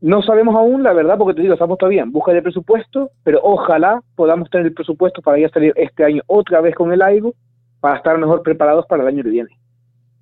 No 0.00 0.22
sabemos 0.22 0.54
aún, 0.54 0.82
la 0.82 0.94
verdad, 0.94 1.18
porque 1.18 1.34
te 1.34 1.42
digo, 1.42 1.54
estamos 1.54 1.76
todavía 1.76 2.02
en 2.02 2.10
busca 2.10 2.32
de 2.32 2.40
presupuesto, 2.40 3.10
pero 3.22 3.40
ojalá 3.42 4.00
podamos 4.14 4.48
tener 4.48 4.66
el 4.66 4.72
presupuesto 4.72 5.20
para 5.20 5.38
ya 5.38 5.50
salir 5.50 5.74
este 5.76 6.04
año 6.04 6.22
otra 6.26 6.62
vez 6.62 6.74
con 6.74 6.90
el 6.92 7.02
AIGO 7.02 7.34
para 7.80 7.98
estar 7.98 8.16
mejor 8.18 8.42
preparados 8.42 8.86
para 8.86 9.02
el 9.02 9.08
año 9.08 9.22
que 9.22 9.30
viene. 9.30 9.50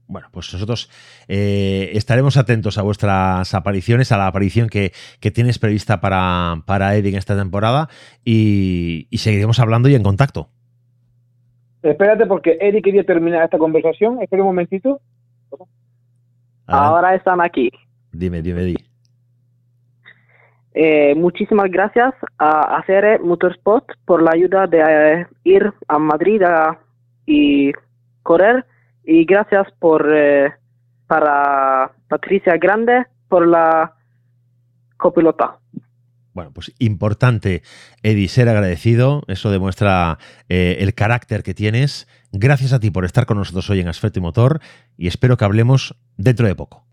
Bueno, 0.09 0.29
pues 0.33 0.53
nosotros 0.55 0.91
eh, 1.29 1.91
estaremos 1.93 2.39
atentos 2.39 2.79
a 2.79 2.83
vuestras 2.83 3.55
apariciones, 3.55 4.11
a 4.11 4.16
la 4.16 4.26
aparición 4.26 4.68
que, 4.68 4.91
tienes 5.20 5.59
prevista 5.59 6.01
para, 6.01 6.62
para 6.66 6.97
Eddie 6.97 7.11
en 7.11 7.16
esta 7.16 7.37
temporada 7.37 7.89
y, 8.24 9.07
seguiremos 9.12 9.61
hablando 9.61 9.89
y 9.89 9.95
en 9.95 10.03
contacto. 10.03 10.49
Espérate, 11.83 12.26
porque 12.26 12.57
Eddie 12.59 12.83
quería 12.83 13.05
terminar 13.05 13.45
esta 13.45 13.59
conversación. 13.59 14.20
Espera 14.22 14.43
un 14.43 14.49
momentito. 14.49 15.01
Ahora 16.69 17.14
están 17.14 17.41
aquí. 17.41 17.71
Dime, 18.12 18.43
dime, 18.43 18.62
Eddie. 18.62 18.85
Eh, 20.75 21.14
muchísimas 21.16 21.71
gracias 21.71 22.14
a 22.39 22.77
Acere 22.79 23.19
Motorsport 23.19 23.87
por 24.05 24.23
la 24.23 24.31
ayuda 24.33 24.66
de 24.66 24.81
eh, 24.81 25.27
ir 25.45 25.73
a 25.89 25.99
Madrid 25.99 26.43
y 27.27 27.73
correr 28.23 28.64
y 29.05 29.25
gracias 29.25 29.66
por 29.81 30.07
eh, 30.14 30.53
para 31.07 31.91
Patricia 32.09 32.57
Grande 32.59 33.07
por 33.29 33.49
la 33.49 33.95
copilota. 34.97 35.59
Bueno, 36.39 36.53
pues 36.53 36.73
importante, 36.79 37.62
Eddie, 38.05 38.29
ser 38.29 38.49
agradecido. 38.49 39.23
Eso 39.27 39.51
demuestra 39.51 40.19
eh, 40.49 40.77
el 40.79 40.95
carácter 40.95 41.43
que 41.43 41.53
tienes. 41.53 42.07
Gracias 42.33 42.72
a 42.72 42.81
ti 42.81 42.91
por 42.91 43.05
estar 43.05 43.26
con 43.26 43.39
nosotros 43.39 43.68
hoy 43.70 43.81
en 43.81 43.89
Asfalto 43.89 44.18
y 44.18 44.22
Motor 44.22 44.61
y 44.97 45.07
espero 45.07 45.37
que 45.37 45.45
hablemos 45.45 45.97
dentro 46.16 46.47
de 46.47 46.55
poco. 46.55 46.85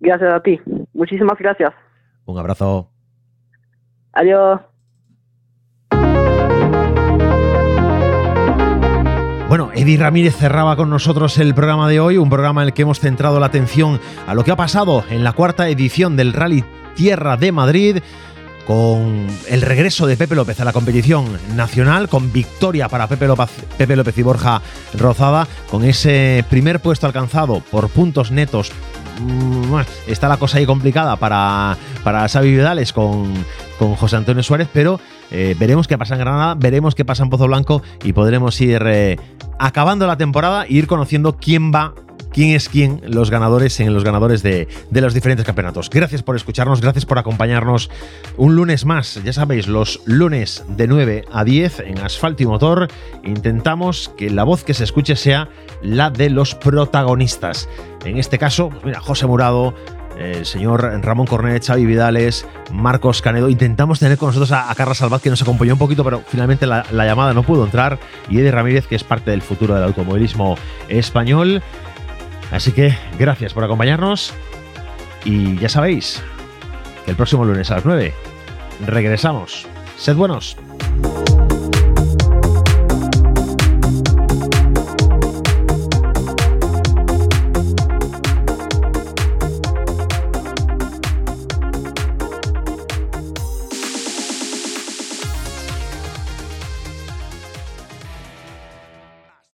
Gracias 0.00 0.32
a 0.32 0.40
ti. 0.40 0.58
Muchísimas 0.92 1.38
gracias. 1.38 1.72
Un 2.24 2.38
abrazo. 2.38 2.90
Adiós. 4.12 4.60
Bueno, 9.48 9.70
Eddie 9.74 9.98
Ramírez 9.98 10.36
cerraba 10.36 10.76
con 10.76 10.90
nosotros 10.90 11.36
el 11.38 11.54
programa 11.54 11.88
de 11.88 11.98
hoy, 11.98 12.18
un 12.18 12.30
programa 12.30 12.62
en 12.62 12.68
el 12.68 12.72
que 12.72 12.82
hemos 12.82 13.00
centrado 13.00 13.40
la 13.40 13.46
atención 13.46 13.98
a 14.28 14.34
lo 14.34 14.44
que 14.44 14.52
ha 14.52 14.56
pasado 14.56 15.02
en 15.10 15.24
la 15.24 15.32
cuarta 15.32 15.68
edición 15.68 16.16
del 16.16 16.32
Rally 16.32 16.64
Tierra 16.94 17.36
de 17.36 17.50
Madrid 17.50 17.98
con 18.70 19.26
el 19.48 19.62
regreso 19.62 20.06
de 20.06 20.16
Pepe 20.16 20.36
López 20.36 20.60
a 20.60 20.64
la 20.64 20.72
competición 20.72 21.26
nacional, 21.56 22.08
con 22.08 22.32
victoria 22.32 22.88
para 22.88 23.08
Pepe 23.08 23.26
López, 23.26 24.16
y 24.16 24.22
Borja 24.22 24.62
Rozada, 24.96 25.48
con 25.68 25.82
ese 25.82 26.44
primer 26.48 26.78
puesto 26.78 27.08
alcanzado 27.08 27.64
por 27.72 27.88
puntos 27.88 28.30
netos. 28.30 28.70
Mm, 29.20 29.74
está 30.06 30.28
la 30.28 30.36
cosa 30.36 30.58
ahí 30.58 30.66
complicada 30.66 31.16
para, 31.16 31.76
para 32.04 32.28
Xavi 32.28 32.52
Vidales 32.52 32.92
con, 32.92 33.34
con 33.76 33.96
José 33.96 34.14
Antonio 34.14 34.44
Suárez, 34.44 34.68
pero 34.72 35.00
eh, 35.32 35.56
veremos 35.58 35.88
qué 35.88 35.98
pasa 35.98 36.14
en 36.14 36.20
Granada, 36.20 36.54
veremos 36.54 36.94
qué 36.94 37.04
pasa 37.04 37.24
en 37.24 37.30
Pozo 37.30 37.48
Blanco 37.48 37.82
y 38.04 38.12
podremos 38.12 38.60
ir 38.60 38.84
eh, 38.86 39.18
acabando 39.58 40.06
la 40.06 40.16
temporada 40.16 40.62
e 40.62 40.74
ir 40.74 40.86
conociendo 40.86 41.36
quién 41.36 41.72
va 41.72 41.92
quién 42.32 42.50
es 42.50 42.68
quién 42.68 43.00
los 43.06 43.30
ganadores 43.30 43.80
en 43.80 43.92
los 43.94 44.04
ganadores 44.04 44.42
de, 44.42 44.68
de, 44.90 45.00
los 45.00 45.14
diferentes 45.14 45.46
campeonatos. 45.46 45.90
Gracias 45.90 46.22
por 46.22 46.36
escucharnos, 46.36 46.80
gracias 46.80 47.06
por 47.06 47.18
acompañarnos 47.18 47.90
un 48.36 48.56
lunes 48.56 48.84
más. 48.84 49.20
Ya 49.24 49.32
sabéis, 49.32 49.68
los 49.68 50.00
lunes 50.04 50.64
de 50.68 50.86
9 50.86 51.24
a 51.32 51.44
10 51.44 51.80
en 51.80 51.98
Asfalto 51.98 52.42
y 52.42 52.46
Motor 52.46 52.88
intentamos 53.24 54.12
que 54.16 54.30
la 54.30 54.44
voz 54.44 54.64
que 54.64 54.74
se 54.74 54.84
escuche 54.84 55.16
sea 55.16 55.48
la 55.82 56.10
de 56.10 56.30
los 56.30 56.54
protagonistas. 56.54 57.68
En 58.04 58.18
este 58.18 58.38
caso, 58.38 58.70
pues 58.70 58.84
mira, 58.84 59.00
José 59.00 59.26
Murado, 59.26 59.74
el 60.18 60.44
señor 60.46 60.82
Ramón 61.02 61.26
Cornet, 61.26 61.64
Xavi 61.64 61.86
Vidales, 61.86 62.46
Marcos 62.72 63.22
Canedo. 63.22 63.48
Intentamos 63.48 63.98
tener 63.98 64.18
con 64.18 64.28
nosotros 64.28 64.52
a, 64.52 64.72
Carlos 64.74 64.98
Salvat, 64.98 65.22
que 65.22 65.30
nos 65.30 65.42
acompañó 65.42 65.74
un 65.74 65.78
poquito, 65.78 66.04
pero 66.04 66.22
finalmente 66.26 66.66
la, 66.66 66.84
llamada 66.92 67.32
no 67.34 67.42
pudo 67.42 67.64
entrar. 67.64 67.98
Y 68.28 68.38
Eddie 68.38 68.50
Ramírez, 68.50 68.86
que 68.86 68.96
es 68.96 69.04
parte 69.04 69.30
del 69.30 69.42
futuro 69.42 69.74
del 69.74 69.84
automovilismo 69.84 70.56
español. 70.88 71.62
Así 72.50 72.72
que 72.72 72.96
gracias 73.18 73.54
por 73.54 73.64
acompañarnos. 73.64 74.32
Y 75.24 75.56
ya 75.58 75.68
sabéis 75.68 76.22
que 77.04 77.10
el 77.10 77.16
próximo 77.16 77.44
lunes 77.44 77.70
a 77.70 77.76
las 77.76 77.84
9 77.84 78.14
regresamos. 78.86 79.66
Sed 79.96 80.16
buenos. 80.16 80.56